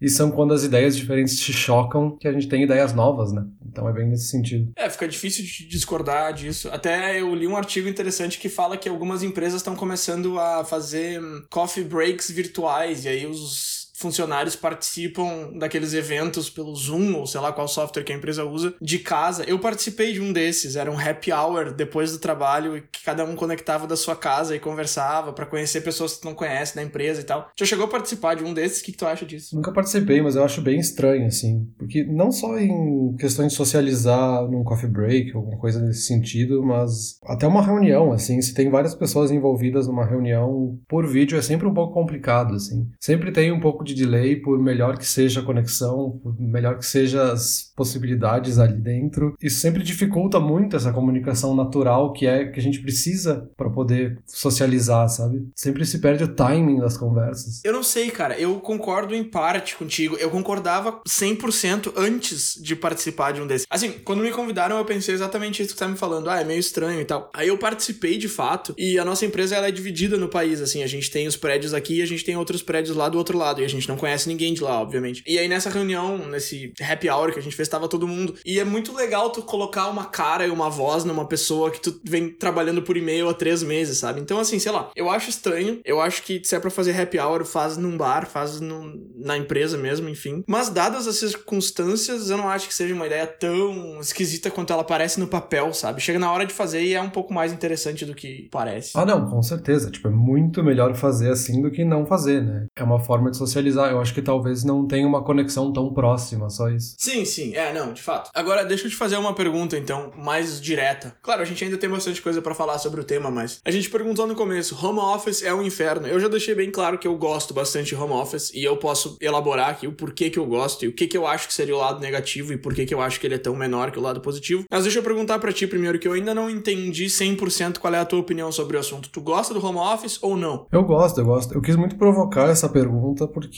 e 0.00 0.08
são 0.08 0.30
quando 0.30 0.54
as 0.54 0.64
ideias 0.64 0.96
diferentes 0.96 1.38
se 1.38 1.52
chocam 1.52 2.16
que 2.16 2.28
a 2.28 2.32
gente 2.32 2.48
tem 2.48 2.62
ideias 2.62 2.92
novas, 2.92 3.32
né? 3.32 3.44
Então 3.66 3.88
é 3.88 3.92
bem 3.92 4.06
nesse 4.06 4.28
sentido. 4.28 4.70
É, 4.76 4.88
fica 4.90 5.08
difícil 5.08 5.44
de 5.44 5.66
discordar 5.66 6.32
disso. 6.32 6.68
Até 6.70 7.20
eu 7.20 7.34
li 7.34 7.46
um 7.46 7.56
artigo 7.56 7.88
interessante 7.88 8.38
que 8.38 8.48
fala 8.48 8.76
que 8.76 8.88
algumas 8.88 9.22
empresas 9.22 9.60
estão 9.60 9.74
começando 9.74 10.38
a 10.38 10.64
fazer 10.64 11.20
coffee 11.50 11.84
breaks 11.84 12.30
virtuais, 12.30 13.04
e 13.04 13.08
aí 13.08 13.26
os 13.26 13.81
funcionários 14.02 14.56
participam 14.56 15.52
daqueles 15.56 15.94
eventos 15.94 16.50
pelo 16.50 16.74
Zoom, 16.74 17.14
ou 17.14 17.26
sei 17.26 17.40
lá 17.40 17.52
qual 17.52 17.68
software 17.68 18.02
que 18.02 18.12
a 18.12 18.16
empresa 18.16 18.44
usa, 18.44 18.74
de 18.80 18.98
casa. 18.98 19.44
Eu 19.46 19.58
participei 19.58 20.12
de 20.12 20.20
um 20.20 20.32
desses, 20.32 20.76
era 20.76 20.90
um 20.90 20.98
happy 20.98 21.32
hour 21.32 21.72
depois 21.72 22.12
do 22.12 22.18
trabalho, 22.18 22.82
que 22.90 23.04
cada 23.04 23.24
um 23.24 23.34
conectava 23.36 23.86
da 23.86 23.96
sua 23.96 24.16
casa 24.16 24.54
e 24.54 24.60
conversava 24.60 25.32
para 25.32 25.46
conhecer 25.46 25.80
pessoas 25.80 26.16
que 26.16 26.24
não 26.24 26.34
conhecem 26.34 26.76
da 26.76 26.82
empresa 26.82 27.20
e 27.20 27.24
tal. 27.24 27.50
Já 27.56 27.64
chegou 27.64 27.86
a 27.86 27.88
participar 27.88 28.34
de 28.34 28.44
um 28.44 28.52
desses? 28.52 28.80
O 28.80 28.84
que, 28.84 28.92
que 28.92 28.98
tu 28.98 29.06
acha 29.06 29.24
disso? 29.24 29.54
Nunca 29.54 29.72
participei, 29.72 30.20
mas 30.20 30.36
eu 30.36 30.44
acho 30.44 30.60
bem 30.60 30.78
estranho, 30.78 31.26
assim. 31.26 31.66
Porque 31.78 32.04
não 32.04 32.32
só 32.32 32.58
em 32.58 33.14
questões 33.16 33.52
de 33.52 33.56
socializar 33.56 34.42
num 34.48 34.64
coffee 34.64 34.90
break, 34.90 35.32
alguma 35.34 35.58
coisa 35.58 35.80
nesse 35.80 36.02
sentido, 36.02 36.62
mas 36.62 37.18
até 37.24 37.46
uma 37.46 37.62
reunião, 37.62 38.12
assim, 38.12 38.40
se 38.42 38.52
tem 38.52 38.68
várias 38.68 38.94
pessoas 38.94 39.30
envolvidas 39.30 39.86
numa 39.86 40.04
reunião 40.04 40.78
por 40.88 41.06
vídeo 41.06 41.38
é 41.38 41.42
sempre 41.42 41.66
um 41.66 41.74
pouco 41.74 41.94
complicado, 41.94 42.54
assim. 42.54 42.88
Sempre 43.00 43.30
tem 43.32 43.52
um 43.52 43.60
pouco 43.60 43.84
de 43.84 43.91
de 43.94 44.04
delay, 44.04 44.36
por 44.36 44.58
melhor 44.58 44.98
que 44.98 45.06
seja 45.06 45.40
a 45.40 45.44
conexão, 45.44 46.18
por 46.22 46.38
melhor 46.40 46.78
que 46.78 46.86
sejam 46.86 47.22
as 47.22 47.72
possibilidades 47.76 48.58
ali 48.58 48.74
dentro. 48.74 49.34
Isso 49.40 49.60
sempre 49.60 49.82
dificulta 49.82 50.38
muito 50.40 50.76
essa 50.76 50.92
comunicação 50.92 51.54
natural 51.54 52.12
que 52.12 52.26
é 52.26 52.46
que 52.46 52.58
a 52.58 52.62
gente 52.62 52.80
precisa 52.80 53.48
para 53.56 53.70
poder 53.70 54.18
socializar, 54.26 55.08
sabe? 55.08 55.46
Sempre 55.54 55.84
se 55.84 55.98
perde 55.98 56.24
o 56.24 56.28
timing 56.28 56.78
das 56.78 56.96
conversas. 56.96 57.60
Eu 57.64 57.72
não 57.72 57.82
sei, 57.82 58.10
cara. 58.10 58.38
Eu 58.38 58.60
concordo 58.60 59.14
em 59.14 59.24
parte 59.24 59.76
contigo. 59.76 60.16
Eu 60.16 60.30
concordava 60.30 61.00
100% 61.08 61.92
antes 61.96 62.60
de 62.60 62.76
participar 62.76 63.32
de 63.32 63.40
um 63.40 63.46
desses. 63.46 63.66
Assim, 63.70 63.92
quando 64.04 64.22
me 64.22 64.30
convidaram, 64.30 64.78
eu 64.78 64.84
pensei 64.84 65.14
exatamente 65.14 65.62
isso 65.62 65.72
que 65.72 65.78
você 65.78 65.84
tá 65.84 65.90
me 65.90 65.96
falando. 65.96 66.28
Ah, 66.28 66.40
é 66.40 66.44
meio 66.44 66.60
estranho 66.60 67.00
e 67.00 67.04
tal. 67.04 67.30
Aí 67.34 67.48
eu 67.48 67.58
participei 67.58 68.18
de 68.18 68.28
fato. 68.28 68.74
E 68.76 68.98
a 68.98 69.04
nossa 69.04 69.24
empresa 69.24 69.56
ela 69.56 69.68
é 69.68 69.72
dividida 69.72 70.16
no 70.16 70.28
país, 70.28 70.60
assim. 70.60 70.82
A 70.82 70.86
gente 70.86 71.10
tem 71.10 71.26
os 71.26 71.36
prédios 71.36 71.74
aqui 71.74 71.98
e 71.98 72.02
a 72.02 72.06
gente 72.06 72.24
tem 72.24 72.36
outros 72.36 72.62
prédios 72.62 72.96
lá 72.96 73.08
do 73.08 73.18
outro 73.18 73.36
lado. 73.38 73.60
E 73.60 73.64
a 73.64 73.68
gente 73.72 73.88
não 73.88 73.96
conhece 73.96 74.28
ninguém 74.28 74.54
de 74.54 74.62
lá, 74.62 74.80
obviamente. 74.80 75.22
E 75.26 75.38
aí 75.38 75.48
nessa 75.48 75.70
reunião, 75.70 76.18
nesse 76.18 76.72
happy 76.80 77.08
hour 77.08 77.32
que 77.32 77.38
a 77.38 77.42
gente 77.42 77.56
fez, 77.56 77.68
tava 77.68 77.88
todo 77.88 78.08
mundo. 78.08 78.34
E 78.44 78.58
é 78.58 78.64
muito 78.64 78.94
legal 78.94 79.30
tu 79.30 79.42
colocar 79.42 79.88
uma 79.88 80.06
cara 80.06 80.46
e 80.46 80.50
uma 80.50 80.70
voz 80.70 81.04
numa 81.04 81.26
pessoa 81.26 81.70
que 81.70 81.80
tu 81.80 82.00
vem 82.04 82.30
trabalhando 82.30 82.82
por 82.82 82.96
e-mail 82.96 83.28
há 83.28 83.34
três 83.34 83.62
meses, 83.62 83.98
sabe? 83.98 84.20
Então, 84.20 84.38
assim, 84.38 84.58
sei 84.58 84.72
lá, 84.72 84.90
eu 84.96 85.10
acho 85.10 85.30
estranho. 85.30 85.80
Eu 85.84 86.00
acho 86.00 86.22
que 86.22 86.40
se 86.44 86.54
é 86.54 86.60
pra 86.60 86.70
fazer 86.70 86.98
happy 86.98 87.18
hour, 87.18 87.44
faz 87.44 87.76
num 87.76 87.96
bar, 87.96 88.26
faz 88.26 88.60
no, 88.60 88.92
na 89.16 89.36
empresa 89.36 89.76
mesmo, 89.76 90.08
enfim. 90.08 90.42
Mas 90.46 90.68
dadas 90.68 91.06
as 91.06 91.16
circunstâncias, 91.16 92.30
eu 92.30 92.36
não 92.36 92.48
acho 92.48 92.68
que 92.68 92.74
seja 92.74 92.94
uma 92.94 93.06
ideia 93.06 93.26
tão 93.26 94.00
esquisita 94.00 94.50
quanto 94.50 94.72
ela 94.72 94.84
parece 94.84 95.18
no 95.18 95.26
papel, 95.26 95.72
sabe? 95.72 96.00
Chega 96.00 96.18
na 96.18 96.32
hora 96.32 96.46
de 96.46 96.52
fazer 96.52 96.82
e 96.82 96.94
é 96.94 97.00
um 97.00 97.10
pouco 97.10 97.32
mais 97.32 97.52
interessante 97.52 98.04
do 98.04 98.14
que 98.14 98.48
parece. 98.50 98.92
Ah, 98.94 99.04
não, 99.04 99.28
com 99.28 99.42
certeza. 99.42 99.90
Tipo, 99.90 100.08
é 100.08 100.10
muito 100.10 100.62
melhor 100.62 100.94
fazer 100.94 101.30
assim 101.30 101.60
do 101.62 101.70
que 101.70 101.84
não 101.84 102.06
fazer, 102.06 102.42
né? 102.42 102.66
É 102.76 102.82
uma 102.82 102.98
forma 102.98 103.30
de 103.30 103.36
socializar 103.36 103.61
eu 103.70 104.00
acho 104.00 104.14
que 104.14 104.22
talvez 104.22 104.64
não 104.64 104.86
tenha 104.86 105.06
uma 105.06 105.22
conexão 105.22 105.72
tão 105.72 105.92
próxima, 105.92 106.50
só 106.50 106.68
isso. 106.68 106.94
Sim, 106.98 107.24
sim. 107.24 107.54
É, 107.54 107.72
não, 107.72 107.92
de 107.92 108.02
fato. 108.02 108.30
Agora, 108.34 108.64
deixa 108.64 108.86
eu 108.86 108.90
te 108.90 108.96
fazer 108.96 109.16
uma 109.16 109.34
pergunta, 109.34 109.76
então, 109.76 110.10
mais 110.16 110.60
direta. 110.60 111.16
Claro, 111.22 111.42
a 111.42 111.44
gente 111.44 111.64
ainda 111.64 111.76
tem 111.76 111.88
bastante 111.88 112.20
coisa 112.20 112.42
para 112.42 112.54
falar 112.54 112.78
sobre 112.78 113.00
o 113.00 113.04
tema, 113.04 113.30
mas 113.30 113.60
a 113.64 113.70
gente 113.70 113.90
perguntou 113.90 114.26
no 114.26 114.34
começo: 114.34 114.78
home 114.84 114.98
office 114.98 115.42
é 115.42 115.52
um 115.54 115.62
inferno. 115.62 116.06
Eu 116.06 116.20
já 116.20 116.28
deixei 116.28 116.54
bem 116.54 116.70
claro 116.70 116.98
que 116.98 117.06
eu 117.06 117.16
gosto 117.16 117.54
bastante 117.54 117.94
de 117.94 117.94
home 117.94 118.12
office 118.12 118.52
e 118.54 118.64
eu 118.64 118.76
posso 118.76 119.16
elaborar 119.20 119.70
aqui 119.70 119.86
o 119.86 119.92
porquê 119.92 120.30
que 120.30 120.38
eu 120.38 120.46
gosto 120.46 120.84
e 120.84 120.88
o 120.88 120.94
que 120.94 121.06
que 121.06 121.16
eu 121.16 121.26
acho 121.26 121.46
que 121.46 121.54
seria 121.54 121.74
o 121.74 121.78
lado 121.78 122.00
negativo 122.00 122.52
e 122.52 122.56
por 122.56 122.74
que 122.74 122.86
que 122.86 122.94
eu 122.94 123.00
acho 123.00 123.20
que 123.20 123.26
ele 123.26 123.34
é 123.34 123.38
tão 123.38 123.54
menor 123.54 123.90
que 123.90 123.98
o 123.98 124.02
lado 124.02 124.20
positivo. 124.20 124.64
Mas 124.70 124.84
deixa 124.84 124.98
eu 124.98 125.02
perguntar 125.02 125.38
para 125.38 125.52
ti 125.52 125.66
primeiro 125.66 125.98
que 125.98 126.08
eu 126.08 126.12
ainda 126.12 126.34
não 126.34 126.48
entendi 126.48 127.06
100% 127.06 127.78
qual 127.78 127.94
é 127.94 127.98
a 127.98 128.04
tua 128.04 128.20
opinião 128.20 128.50
sobre 128.50 128.76
o 128.76 128.80
assunto. 128.80 129.10
Tu 129.10 129.20
gosta 129.20 129.52
do 129.52 129.64
home 129.64 129.78
office 129.78 130.18
ou 130.22 130.36
não? 130.36 130.66
Eu 130.72 130.82
gosto, 130.84 131.20
eu 131.20 131.24
gosto. 131.24 131.54
Eu 131.54 131.60
quis 131.60 131.76
muito 131.76 131.96
provocar 131.96 132.48
essa 132.48 132.68
pergunta 132.68 133.26
porque 133.26 133.48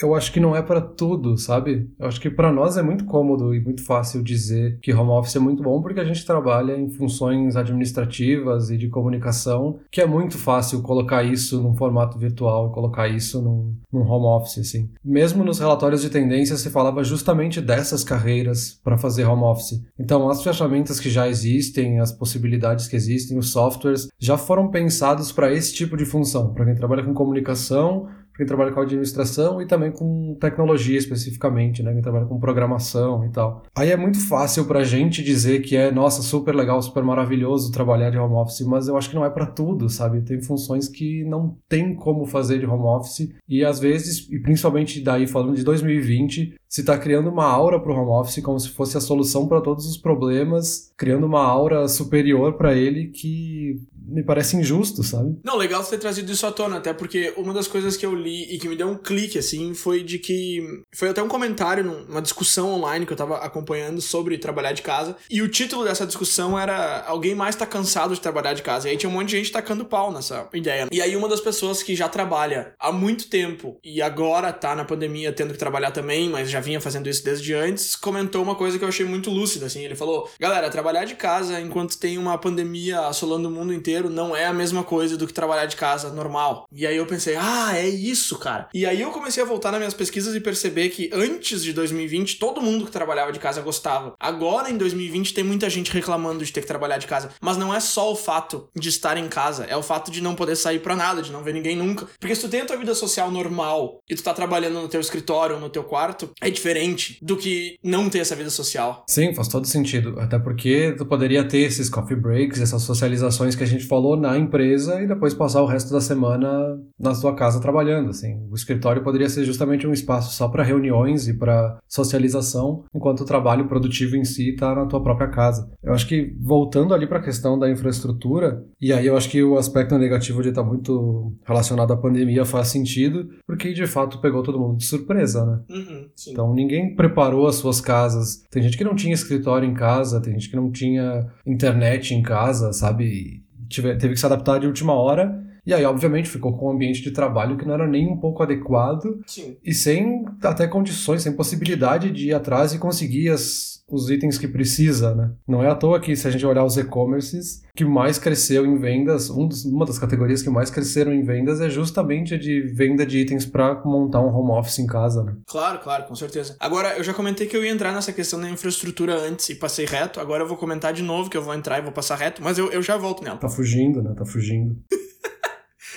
eu 0.00 0.14
acho 0.14 0.32
que 0.32 0.40
não 0.40 0.54
é 0.54 0.62
para 0.62 0.80
tudo, 0.80 1.36
sabe? 1.36 1.88
Eu 1.98 2.06
acho 2.06 2.20
que 2.20 2.30
para 2.30 2.52
nós 2.52 2.76
é 2.76 2.82
muito 2.82 3.04
cômodo 3.04 3.54
e 3.54 3.60
muito 3.60 3.84
fácil 3.84 4.22
dizer 4.22 4.78
que 4.80 4.92
home 4.92 5.10
office 5.10 5.36
é 5.36 5.40
muito 5.40 5.62
bom 5.62 5.80
porque 5.82 6.00
a 6.00 6.04
gente 6.04 6.24
trabalha 6.24 6.76
em 6.76 6.88
funções 6.88 7.56
administrativas 7.56 8.70
e 8.70 8.76
de 8.76 8.88
comunicação, 8.88 9.78
que 9.90 10.00
é 10.00 10.06
muito 10.06 10.38
fácil 10.38 10.82
colocar 10.82 11.22
isso 11.22 11.62
num 11.62 11.74
formato 11.74 12.18
virtual, 12.18 12.70
colocar 12.70 13.08
isso 13.08 13.40
num, 13.42 13.74
num 13.92 14.02
home 14.02 14.26
office, 14.26 14.58
assim. 14.58 14.90
Mesmo 15.04 15.44
nos 15.44 15.58
relatórios 15.58 16.02
de 16.02 16.10
tendência 16.10 16.56
se 16.56 16.70
falava 16.70 17.02
justamente 17.02 17.60
dessas 17.60 18.04
carreiras 18.04 18.78
para 18.82 18.98
fazer 18.98 19.24
home 19.24 19.42
office. 19.42 19.82
Então, 19.98 20.28
as 20.28 20.42
ferramentas 20.42 21.00
que 21.00 21.10
já 21.10 21.28
existem, 21.28 22.00
as 22.00 22.12
possibilidades 22.12 22.88
que 22.88 22.96
existem, 22.96 23.38
os 23.38 23.50
softwares 23.50 24.08
já 24.18 24.36
foram 24.36 24.68
pensados 24.68 25.32
para 25.32 25.52
esse 25.52 25.74
tipo 25.74 25.96
de 25.96 26.04
função, 26.04 26.52
para 26.52 26.66
quem 26.66 26.74
trabalha 26.74 27.02
com 27.02 27.14
comunicação 27.14 28.08
quem 28.36 28.46
trabalha 28.46 28.72
com 28.72 28.80
administração 28.80 29.62
e 29.62 29.66
também 29.66 29.92
com 29.92 30.36
tecnologia 30.40 30.98
especificamente, 30.98 31.82
né? 31.82 31.92
Quem 31.92 32.02
trabalha 32.02 32.26
com 32.26 32.38
programação 32.38 33.24
e 33.24 33.30
tal. 33.30 33.62
Aí 33.76 33.90
é 33.90 33.96
muito 33.96 34.20
fácil 34.26 34.64
pra 34.66 34.84
gente 34.84 35.22
dizer 35.22 35.60
que 35.62 35.76
é, 35.76 35.90
nossa, 35.90 36.22
super 36.22 36.54
legal, 36.54 36.80
super 36.82 37.02
maravilhoso 37.02 37.72
trabalhar 37.72 38.10
de 38.10 38.18
home 38.18 38.34
office, 38.34 38.66
mas 38.66 38.88
eu 38.88 38.96
acho 38.96 39.08
que 39.08 39.14
não 39.14 39.24
é 39.24 39.30
para 39.30 39.46
tudo, 39.46 39.88
sabe? 39.88 40.22
Tem 40.22 40.42
funções 40.42 40.88
que 40.88 41.24
não 41.24 41.56
tem 41.68 41.94
como 41.94 42.26
fazer 42.26 42.58
de 42.58 42.66
home 42.66 42.84
office 42.84 43.32
e 43.48 43.64
às 43.64 43.78
vezes, 43.78 44.28
e 44.30 44.38
principalmente 44.40 45.00
daí 45.00 45.26
falando 45.26 45.54
de 45.54 45.64
2020, 45.64 46.54
se 46.74 46.80
está 46.80 46.98
criando 46.98 47.30
uma 47.30 47.44
aura 47.44 47.78
para 47.78 47.92
o 47.92 47.94
home 47.94 48.10
office 48.10 48.42
como 48.42 48.58
se 48.58 48.68
fosse 48.70 48.98
a 48.98 49.00
solução 49.00 49.46
para 49.46 49.60
todos 49.60 49.86
os 49.86 49.96
problemas, 49.96 50.92
criando 50.96 51.24
uma 51.24 51.40
aura 51.40 51.86
superior 51.86 52.54
para 52.54 52.74
ele 52.74 53.12
que 53.12 53.80
me 54.06 54.22
parece 54.22 54.56
injusto, 54.56 55.02
sabe? 55.02 55.38
Não, 55.42 55.56
legal 55.56 55.82
você 55.82 55.92
ter 55.92 55.98
trazido 55.98 56.30
isso 56.30 56.46
à 56.46 56.52
tona, 56.52 56.76
até 56.76 56.92
porque 56.92 57.32
uma 57.36 57.54
das 57.54 57.66
coisas 57.66 57.96
que 57.96 58.04
eu 58.04 58.14
li 58.14 58.54
e 58.54 58.58
que 58.58 58.68
me 58.68 58.76
deu 58.76 58.88
um 58.88 58.96
clique, 58.96 59.38
assim, 59.38 59.72
foi 59.72 60.02
de 60.02 60.18
que. 60.18 60.62
Foi 60.94 61.08
até 61.08 61.22
um 61.22 61.28
comentário 61.28 61.84
numa 61.84 62.20
discussão 62.20 62.70
online 62.72 63.06
que 63.06 63.12
eu 63.12 63.16
tava 63.16 63.38
acompanhando 63.38 64.00
sobre 64.00 64.36
trabalhar 64.36 64.72
de 64.72 64.82
casa. 64.82 65.16
E 65.30 65.40
o 65.40 65.48
título 65.48 65.84
dessa 65.84 66.06
discussão 66.06 66.58
era 66.58 67.04
Alguém 67.06 67.34
mais 67.34 67.56
tá 67.56 67.66
cansado 67.66 68.14
de 68.14 68.20
trabalhar 68.20 68.52
de 68.52 68.62
casa. 68.62 68.88
E 68.88 68.90
aí 68.90 68.96
tinha 68.96 69.08
um 69.08 69.12
monte 69.12 69.30
de 69.30 69.36
gente 69.38 69.52
tacando 69.52 69.84
pau 69.84 70.12
nessa 70.12 70.48
ideia. 70.52 70.86
E 70.92 71.00
aí 71.00 71.16
uma 71.16 71.28
das 71.28 71.40
pessoas 71.40 71.82
que 71.82 71.96
já 71.96 72.08
trabalha 72.08 72.74
há 72.78 72.92
muito 72.92 73.28
tempo 73.28 73.78
e 73.82 74.02
agora 74.02 74.52
tá 74.52 74.74
na 74.74 74.84
pandemia 74.84 75.32
tendo 75.32 75.52
que 75.52 75.58
trabalhar 75.58 75.90
também, 75.90 76.28
mas 76.28 76.50
já 76.50 76.60
vinha 76.64 76.80
fazendo 76.80 77.08
isso 77.08 77.22
desde 77.24 77.54
antes, 77.54 77.94
comentou 77.94 78.42
uma 78.42 78.54
coisa 78.54 78.78
que 78.78 78.84
eu 78.84 78.88
achei 78.88 79.06
muito 79.06 79.30
lúcida, 79.30 79.66
assim. 79.66 79.84
Ele 79.84 79.94
falou: 79.94 80.28
galera, 80.40 80.70
trabalhar 80.70 81.04
de 81.04 81.14
casa 81.14 81.60
enquanto 81.60 81.98
tem 81.98 82.18
uma 82.18 82.38
pandemia 82.38 83.00
assolando 83.00 83.48
o 83.48 83.50
mundo 83.50 83.72
inteiro 83.72 84.08
não 84.08 84.34
é 84.34 84.46
a 84.46 84.52
mesma 84.52 84.82
coisa 84.82 85.16
do 85.16 85.26
que 85.26 85.32
trabalhar 85.32 85.66
de 85.66 85.76
casa 85.76 86.10
normal. 86.10 86.66
E 86.72 86.86
aí 86.86 86.96
eu 86.96 87.06
pensei: 87.06 87.36
ah, 87.36 87.76
é 87.76 87.86
isso, 87.86 88.38
cara. 88.38 88.68
E 88.72 88.86
aí 88.86 89.00
eu 89.00 89.10
comecei 89.10 89.42
a 89.42 89.46
voltar 89.46 89.70
nas 89.70 89.78
minhas 89.78 89.94
pesquisas 89.94 90.34
e 90.34 90.40
perceber 90.40 90.88
que 90.88 91.10
antes 91.12 91.62
de 91.62 91.72
2020, 91.72 92.38
todo 92.38 92.62
mundo 92.62 92.86
que 92.86 92.90
trabalhava 92.90 93.32
de 93.32 93.38
casa 93.38 93.60
gostava. 93.60 94.14
Agora, 94.18 94.70
em 94.70 94.76
2020, 94.76 95.34
tem 95.34 95.44
muita 95.44 95.68
gente 95.68 95.92
reclamando 95.92 96.44
de 96.44 96.52
ter 96.52 96.62
que 96.62 96.66
trabalhar 96.66 96.98
de 96.98 97.06
casa. 97.06 97.30
Mas 97.40 97.56
não 97.56 97.74
é 97.74 97.80
só 97.80 98.10
o 98.10 98.16
fato 98.16 98.68
de 98.74 98.88
estar 98.88 99.16
em 99.16 99.28
casa, 99.28 99.64
é 99.64 99.76
o 99.76 99.82
fato 99.82 100.10
de 100.10 100.20
não 100.20 100.34
poder 100.34 100.56
sair 100.56 100.78
para 100.78 100.96
nada, 100.96 101.22
de 101.22 101.32
não 101.32 101.42
ver 101.42 101.52
ninguém 101.52 101.76
nunca. 101.76 102.08
Porque 102.18 102.34
se 102.34 102.40
tu 102.40 102.48
tem 102.48 102.60
a 102.60 102.66
tua 102.66 102.76
vida 102.76 102.94
social 102.94 103.30
normal 103.30 103.98
e 104.08 104.14
tu 104.14 104.22
tá 104.22 104.32
trabalhando 104.32 104.80
no 104.80 104.88
teu 104.88 105.00
escritório 105.00 105.56
ou 105.56 105.60
no 105.60 105.68
teu 105.68 105.84
quarto, 105.84 106.30
é 106.44 106.50
diferente 106.50 107.18
do 107.22 107.36
que 107.36 107.76
não 107.82 108.10
ter 108.10 108.18
essa 108.18 108.36
vida 108.36 108.50
social. 108.50 109.04
Sim, 109.08 109.34
faz 109.34 109.48
todo 109.48 109.66
sentido. 109.66 110.20
Até 110.20 110.38
porque 110.38 110.94
tu 110.96 111.06
poderia 111.06 111.42
ter 111.42 111.60
esses 111.60 111.88
coffee 111.88 112.16
breaks, 112.16 112.60
essas 112.60 112.82
socializações 112.82 113.56
que 113.56 113.64
a 113.64 113.66
gente 113.66 113.86
falou 113.86 114.16
na 114.16 114.36
empresa 114.36 115.00
e 115.00 115.06
depois 115.06 115.32
passar 115.32 115.62
o 115.62 115.66
resto 115.66 115.92
da 115.92 116.00
semana 116.00 116.78
na 117.00 117.14
sua 117.14 117.34
casa 117.34 117.60
trabalhando, 117.60 118.10
assim. 118.10 118.46
O 118.50 118.54
escritório 118.54 119.02
poderia 119.02 119.28
ser 119.28 119.44
justamente 119.44 119.86
um 119.86 119.92
espaço 119.92 120.34
só 120.34 120.48
para 120.48 120.62
reuniões 120.62 121.26
e 121.28 121.34
para 121.34 121.78
socialização, 121.88 122.84
enquanto 122.94 123.20
o 123.20 123.24
trabalho 123.24 123.66
produtivo 123.66 124.16
em 124.16 124.24
si 124.24 124.50
está 124.50 124.74
na 124.74 124.86
tua 124.86 125.02
própria 125.02 125.28
casa. 125.28 125.70
Eu 125.82 125.94
acho 125.94 126.06
que 126.06 126.34
voltando 126.40 126.92
ali 126.92 127.06
para 127.06 127.18
a 127.18 127.22
questão 127.22 127.58
da 127.58 127.70
infraestrutura, 127.70 128.62
e 128.80 128.92
aí 128.92 129.06
eu 129.06 129.16
acho 129.16 129.30
que 129.30 129.42
o 129.42 129.56
aspecto 129.56 129.96
negativo 129.96 130.42
de 130.42 130.50
estar 130.50 130.62
tá 130.62 130.68
muito 130.68 131.32
relacionado 131.46 131.92
à 131.92 131.96
pandemia 131.96 132.44
faz 132.44 132.68
sentido, 132.68 133.30
porque 133.46 133.72
de 133.72 133.86
fato 133.86 134.20
pegou 134.20 134.42
todo 134.42 134.60
mundo 134.60 134.76
de 134.76 134.84
surpresa, 134.84 135.44
né? 135.44 135.60
Uhum, 135.70 136.08
então 136.34 136.52
ninguém 136.52 136.96
preparou 136.96 137.46
as 137.46 137.54
suas 137.54 137.80
casas. 137.80 138.44
Tem 138.50 138.60
gente 138.60 138.76
que 138.76 138.82
não 138.82 138.96
tinha 138.96 139.14
escritório 139.14 139.68
em 139.68 139.72
casa, 139.72 140.20
tem 140.20 140.32
gente 140.32 140.50
que 140.50 140.56
não 140.56 140.70
tinha 140.70 141.28
internet 141.46 142.12
em 142.12 142.22
casa, 142.22 142.72
sabe? 142.72 143.44
Tive, 143.68 143.96
teve 143.96 144.14
que 144.14 144.20
se 144.20 144.26
adaptar 144.26 144.58
de 144.58 144.66
última 144.66 144.92
hora. 144.92 145.40
E 145.64 145.72
aí, 145.72 145.84
obviamente, 145.84 146.28
ficou 146.28 146.52
com 146.52 146.66
um 146.66 146.72
ambiente 146.72 147.00
de 147.00 147.12
trabalho 147.12 147.56
que 147.56 147.64
não 147.64 147.72
era 147.72 147.86
nem 147.86 148.06
um 148.06 148.16
pouco 148.16 148.42
adequado 148.42 149.20
Sim. 149.26 149.56
e 149.64 149.72
sem 149.72 150.23
até 150.50 150.66
condições, 150.66 151.22
sem 151.22 151.32
possibilidade 151.32 152.10
de 152.10 152.28
ir 152.28 152.34
atrás 152.34 152.72
e 152.72 152.78
conseguir 152.78 153.30
as, 153.30 153.82
os 153.88 154.10
itens 154.10 154.38
que 154.38 154.48
precisa, 154.48 155.14
né? 155.14 155.30
Não 155.46 155.62
é 155.62 155.68
à 155.68 155.74
toa 155.74 156.00
que, 156.00 156.14
se 156.16 156.26
a 156.26 156.30
gente 156.30 156.44
olhar 156.44 156.64
os 156.64 156.76
e-commerces, 156.76 157.62
que 157.76 157.84
mais 157.84 158.18
cresceu 158.18 158.64
em 158.64 158.78
vendas, 158.78 159.30
um 159.30 159.46
dos, 159.46 159.64
uma 159.64 159.84
das 159.84 159.98
categorias 159.98 160.42
que 160.42 160.50
mais 160.50 160.70
cresceram 160.70 161.12
em 161.12 161.22
vendas 161.22 161.60
é 161.60 161.68
justamente 161.68 162.34
a 162.34 162.38
de 162.38 162.60
venda 162.60 163.04
de 163.04 163.18
itens 163.18 163.44
para 163.44 163.82
montar 163.84 164.20
um 164.20 164.34
home 164.34 164.52
office 164.52 164.78
em 164.78 164.86
casa, 164.86 165.22
né? 165.22 165.36
Claro, 165.46 165.78
claro, 165.80 166.04
com 166.04 166.14
certeza. 166.14 166.56
Agora, 166.58 166.96
eu 166.96 167.04
já 167.04 167.12
comentei 167.12 167.46
que 167.46 167.56
eu 167.56 167.64
ia 167.64 167.70
entrar 167.70 167.92
nessa 167.92 168.12
questão 168.12 168.40
da 168.40 168.48
infraestrutura 168.48 169.14
antes 169.14 169.48
e 169.50 169.54
passei 169.54 169.86
reto, 169.86 170.20
agora 170.20 170.42
eu 170.42 170.48
vou 170.48 170.56
comentar 170.56 170.92
de 170.92 171.02
novo 171.02 171.28
que 171.28 171.36
eu 171.36 171.42
vou 171.42 171.54
entrar 171.54 171.78
e 171.78 171.82
vou 171.82 171.92
passar 171.92 172.16
reto, 172.16 172.42
mas 172.42 172.58
eu, 172.58 172.70
eu 172.70 172.82
já 172.82 172.96
volto 172.96 173.22
nela. 173.22 173.36
Tá 173.36 173.48
fugindo, 173.48 174.02
né? 174.02 174.14
Tá 174.16 174.24
fugindo. 174.24 174.76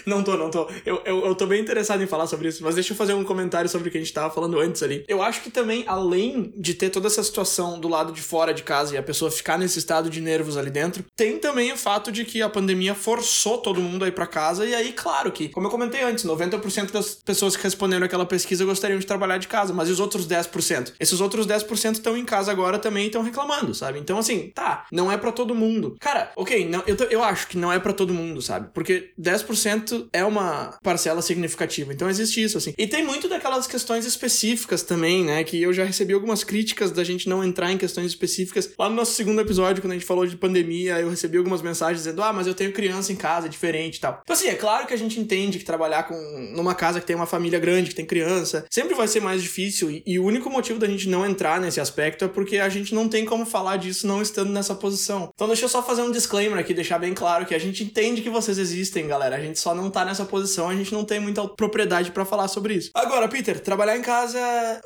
Não 0.08 0.24
tô, 0.24 0.38
não 0.38 0.50
tô. 0.50 0.70
Eu, 0.86 1.02
eu, 1.04 1.26
eu 1.26 1.36
tô 1.36 1.46
bem 1.46 1.60
interessado 1.60 2.02
em 2.02 2.08
falar 2.08 2.28
sobre 2.28 2.48
isso, 2.48 2.64
mas 2.64 2.76
deixa 2.76 2.94
eu 2.94 2.98
fazer 2.98 3.14
um 3.14 3.26
comentário 3.26 3.70
sobre 3.70 3.90
o 3.90 3.92
que 3.92 3.98
a 3.98 4.02
gente 4.02 4.14
tava 4.14 4.34
falando 4.34 4.58
antes 4.58 4.82
ali. 4.82 5.04
Eu 5.06 5.22
acho 5.22 5.42
que 5.42 5.52
também, 5.52 5.84
além 5.86 6.54
de 6.56 6.74
ter 6.74 6.90
toda 6.90 7.08
essa 7.08 7.22
situação 7.22 7.78
do 7.78 7.90
lado 7.90 8.14
de 8.14 8.22
fora 8.22 8.54
de 8.54 8.64
casa 8.64 8.96
e 8.96 8.98
a 8.98 9.04
pessoa 9.04 9.30
ficar 9.30 9.60
nesse 9.60 9.80
estado 9.80 10.10
de 10.10 10.22
nervos 10.22 10.56
ali 10.56 10.72
dentro, 10.72 11.04
tem 11.14 11.38
também 11.38 11.74
o 11.74 11.78
fato 11.78 12.10
de 12.10 12.24
que 12.24 12.42
a 12.42 12.48
pandemia 12.48 12.96
forçou 12.96 13.58
todo 13.58 13.82
mundo 13.82 14.06
a 14.06 14.08
ir 14.08 14.14
pra 14.14 14.26
casa, 14.26 14.66
e 14.66 14.74
aí, 14.74 14.94
claro 14.94 15.30
que, 15.30 15.50
como 15.50 15.68
eu 15.68 15.72
comentei 15.72 16.02
antes, 16.04 16.24
90% 16.24 16.92
das 16.92 17.16
pessoas 17.16 17.58
que 17.58 17.64
responderam 17.64 18.06
aquela 18.06 18.26
pesquisa 18.26 18.64
gostariam 18.64 19.00
de 19.00 19.06
trabalhar 19.06 19.40
de 19.40 19.50
casa, 19.50 19.74
mas 19.74 19.90
e 19.90 19.92
os 19.92 20.00
outros 20.00 20.26
10%? 20.26 20.94
Esses 21.02 21.20
outros 21.20 21.46
10% 21.46 21.96
estão 21.96 22.16
em 22.16 22.24
casa 22.24 22.50
agora 22.50 22.80
também 22.80 23.04
e 23.04 23.08
estão 23.08 23.24
reclamando, 23.24 23.76
sabe? 23.76 24.00
Então, 24.00 24.18
assim, 24.18 24.54
tá, 24.56 24.86
não 24.90 25.12
é 25.12 25.18
para 25.18 25.34
todo 25.34 25.54
mundo. 25.54 25.98
Cara, 26.00 26.32
ok, 26.38 26.66
não, 26.66 26.82
eu, 26.88 26.96
eu 27.10 27.22
acho 27.22 27.48
que 27.48 27.58
não 27.58 27.74
é 27.74 27.78
para 27.78 27.92
todo 27.92 28.14
mundo, 28.14 28.42
sabe? 28.42 28.70
Porque 28.74 29.12
10% 29.20 29.97
é 30.14 30.24
uma 30.24 30.78
parcela 30.84 31.22
significativa. 31.22 31.94
Então 31.94 32.10
existe 32.10 32.42
isso, 32.42 32.58
assim. 32.58 32.74
E 32.78 32.88
tem 32.88 33.04
muito 33.04 33.28
daquelas 33.28 33.68
questões 33.68 34.06
específicas 34.06 34.84
também, 34.84 35.24
né? 35.24 35.44
Que 35.44 35.62
eu 35.62 35.74
já 35.74 35.84
recebi 35.84 36.14
algumas 36.14 36.44
críticas 36.44 36.92
da 36.92 37.04
gente 37.04 37.30
não 37.30 37.44
entrar 37.44 37.72
em 37.72 37.78
questões 37.78 38.08
específicas. 38.08 38.70
Lá 38.78 38.90
no 38.90 38.96
nosso 38.96 39.14
segundo 39.14 39.42
episódio, 39.42 39.82
quando 39.82 39.92
a 39.92 39.96
gente 39.96 40.06
falou 40.06 40.26
de 40.26 40.36
pandemia, 40.36 41.00
eu 41.00 41.10
recebi 41.10 41.38
algumas 41.38 41.62
mensagens 41.62 42.04
dizendo: 42.04 42.22
ah, 42.22 42.34
mas 42.34 42.48
eu 42.48 42.54
tenho 42.54 42.72
criança 42.72 43.12
em 43.12 43.16
casa, 43.16 43.48
é 43.48 43.50
diferente 43.50 43.98
e 43.98 44.00
tal. 44.00 44.20
Então, 44.24 44.36
assim, 44.36 44.48
é 44.48 44.56
claro 44.56 44.88
que 44.88 44.94
a 44.94 44.98
gente 44.98 45.20
entende 45.20 45.60
que 45.60 45.66
trabalhar 45.66 46.04
com 46.04 46.16
numa 46.54 46.76
casa 46.76 47.00
que 47.00 47.06
tem 47.06 47.16
uma 47.16 47.26
família 47.26 47.60
grande, 47.60 47.90
que 47.90 47.96
tem 47.96 48.06
criança, 48.06 48.66
sempre 48.70 48.96
vai 48.96 49.08
ser 49.08 49.22
mais 49.22 49.42
difícil. 49.42 49.90
E, 49.92 50.04
e 50.06 50.20
o 50.20 50.26
único 50.26 50.50
motivo 50.50 50.80
da 50.80 50.88
gente 50.88 51.08
não 51.08 51.26
entrar 51.26 51.60
nesse 51.60 51.80
aspecto 51.80 52.26
é 52.26 52.28
porque 52.28 52.58
a 52.58 52.70
gente 52.70 52.94
não 52.94 53.08
tem 53.08 53.26
como 53.26 53.46
falar 53.46 53.78
disso 53.78 54.08
não 54.08 54.22
estando 54.22 54.52
nessa 54.52 54.76
posição. 54.76 55.32
Então, 55.34 55.48
deixa 55.48 55.66
eu 55.66 55.70
só 55.70 55.84
fazer 55.84 56.02
um 56.02 56.12
disclaimer 56.12 56.58
aqui, 56.58 56.74
deixar 56.74 57.00
bem 57.00 57.14
claro 57.14 57.46
que 57.46 57.56
a 57.56 57.60
gente 57.60 57.84
entende 57.84 58.22
que 58.22 58.30
vocês 58.30 58.58
existem, 58.58 59.08
galera. 59.08 59.36
A 59.36 59.40
gente 59.40 59.60
só 59.60 59.74
não 59.74 59.87
tá 59.90 60.06
nessa 60.06 60.26
posição, 60.26 60.70
a 60.70 60.76
gente 60.76 60.94
não 60.94 61.04
tem 61.04 61.20
muita 61.20 61.48
propriedade 61.48 62.12
para 62.12 62.26
falar 62.26 62.48
sobre 62.48 62.76
isso. 62.76 62.92
Agora, 62.94 63.28
Peter, 63.28 63.60
trabalhar 63.60 63.98
em 63.98 64.02
casa 64.02 64.40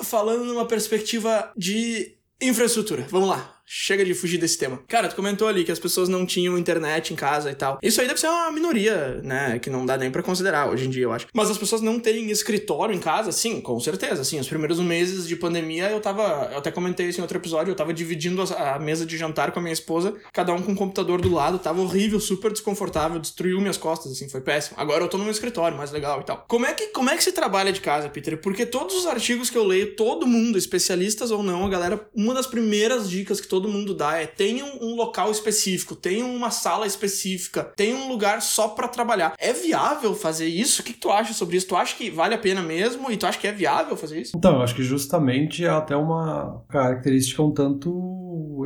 falando 0.03 0.45
numa 0.45 0.65
perspectiva 0.65 1.51
de 1.55 2.15
infraestrutura. 2.41 3.05
Vamos 3.09 3.29
lá 3.29 3.60
chega 3.73 4.03
de 4.03 4.13
fugir 4.13 4.37
desse 4.37 4.57
tema. 4.57 4.83
Cara, 4.85 5.07
tu 5.07 5.15
comentou 5.15 5.47
ali 5.47 5.63
que 5.63 5.71
as 5.71 5.79
pessoas 5.79 6.09
não 6.09 6.25
tinham 6.25 6.57
internet 6.57 7.13
em 7.13 7.15
casa 7.15 7.49
e 7.49 7.55
tal. 7.55 7.79
Isso 7.81 8.01
aí 8.01 8.07
deve 8.07 8.19
ser 8.19 8.27
uma 8.27 8.51
minoria, 8.51 9.21
né? 9.23 9.59
Que 9.59 9.69
não 9.69 9.85
dá 9.85 9.97
nem 9.97 10.11
para 10.11 10.21
considerar 10.21 10.69
hoje 10.69 10.87
em 10.87 10.89
dia, 10.89 11.03
eu 11.03 11.13
acho. 11.13 11.27
Mas 11.33 11.49
as 11.49 11.57
pessoas 11.57 11.81
não 11.81 11.97
terem 11.97 12.29
escritório 12.29 12.93
em 12.93 12.99
casa, 12.99 13.31
sim, 13.31 13.61
com 13.61 13.79
certeza. 13.79 14.25
Sim, 14.25 14.41
os 14.41 14.49
primeiros 14.49 14.77
meses 14.79 15.25
de 15.25 15.37
pandemia 15.37 15.89
eu 15.89 16.01
tava. 16.01 16.49
Eu 16.51 16.57
até 16.57 16.69
comentei 16.69 17.07
isso 17.07 17.19
em 17.19 17.21
outro 17.21 17.37
episódio. 17.37 17.71
Eu 17.71 17.75
tava 17.75 17.93
dividindo 17.93 18.41
a, 18.41 18.77
mesa 18.77 19.05
de 19.05 19.17
jantar 19.17 19.53
com 19.53 19.59
a 19.59 19.61
minha 19.61 19.73
esposa, 19.73 20.15
cada 20.33 20.51
um 20.53 20.61
com 20.61 20.73
um 20.73 20.75
computador 20.75 21.21
do 21.21 21.33
lado. 21.33 21.57
Tava 21.57 21.81
horrível, 21.81 22.19
super 22.19 22.51
desconfortável, 22.51 23.21
destruiu 23.21 23.61
minhas 23.61 23.77
costas, 23.77 24.11
assim, 24.11 24.27
foi 24.27 24.41
péssimo. 24.41 24.75
Agora 24.77 25.05
eu 25.05 25.07
tô 25.07 25.17
meu 25.17 25.31
escritório, 25.31 25.77
mais 25.77 25.91
legal 25.91 26.19
e 26.19 26.23
tal. 26.25 26.43
Como 26.47 26.65
é 26.65 26.73
que, 26.73 26.87
como 26.87 27.09
é 27.09 27.15
que 27.15 27.23
se 27.23 27.31
trabalha 27.31 27.71
de 27.71 27.79
casa, 27.79 28.09
Peter? 28.09 28.37
Porque 28.37 28.65
todos 28.65 28.95
os 28.95 29.05
artigos 29.05 29.49
que 29.49 29.57
eu 29.57 29.63
leio, 29.63 29.95
todo 29.95 30.27
mundo, 30.27 30.57
especialistas 30.57 31.31
ou 31.31 31.41
não, 31.41 31.65
a 31.65 31.69
galera, 31.69 32.09
uma 32.13 32.33
das 32.33 32.47
primeiras 32.47 33.09
dicas 33.09 33.39
que 33.39 33.47
todo 33.47 33.60
todo 33.61 33.69
mundo 33.69 33.93
dá 33.93 34.17
é 34.17 34.25
tenha 34.25 34.65
um, 34.65 34.95
local 34.95 35.29
específico, 35.29 35.95
tenha 35.95 36.25
uma 36.25 36.49
sala 36.49 36.87
específica, 36.87 37.63
tenha 37.63 37.95
um 37.95 38.07
lugar 38.07 38.41
só 38.41 38.69
para 38.69 38.87
trabalhar. 38.87 39.35
É 39.37 39.53
viável 39.53 40.15
fazer 40.15 40.47
isso? 40.47 40.81
O 40.81 40.85
que, 40.85 40.93
que, 40.93 40.99
tu 40.99 41.11
acha 41.11 41.33
sobre 41.33 41.57
isso? 41.57 41.67
Tu 41.67 41.75
acha 41.75 41.95
que 41.95 42.09
vale 42.09 42.33
a 42.33 42.37
pena 42.37 42.61
mesmo? 42.61 43.11
E 43.11 43.17
tu 43.17 43.27
acha 43.27 43.37
que 43.37 43.47
é 43.47 43.51
viável 43.51 43.95
fazer 43.95 44.19
isso? 44.19 44.31
Então, 44.35 44.55
eu 44.55 44.61
acho 44.63 44.75
que 44.75 44.83
justamente 44.83 45.63
é 45.63 45.69
até 45.69 45.95
uma 45.95 46.63
característica 46.69 47.43
um 47.43 47.53
tanto 47.53 47.91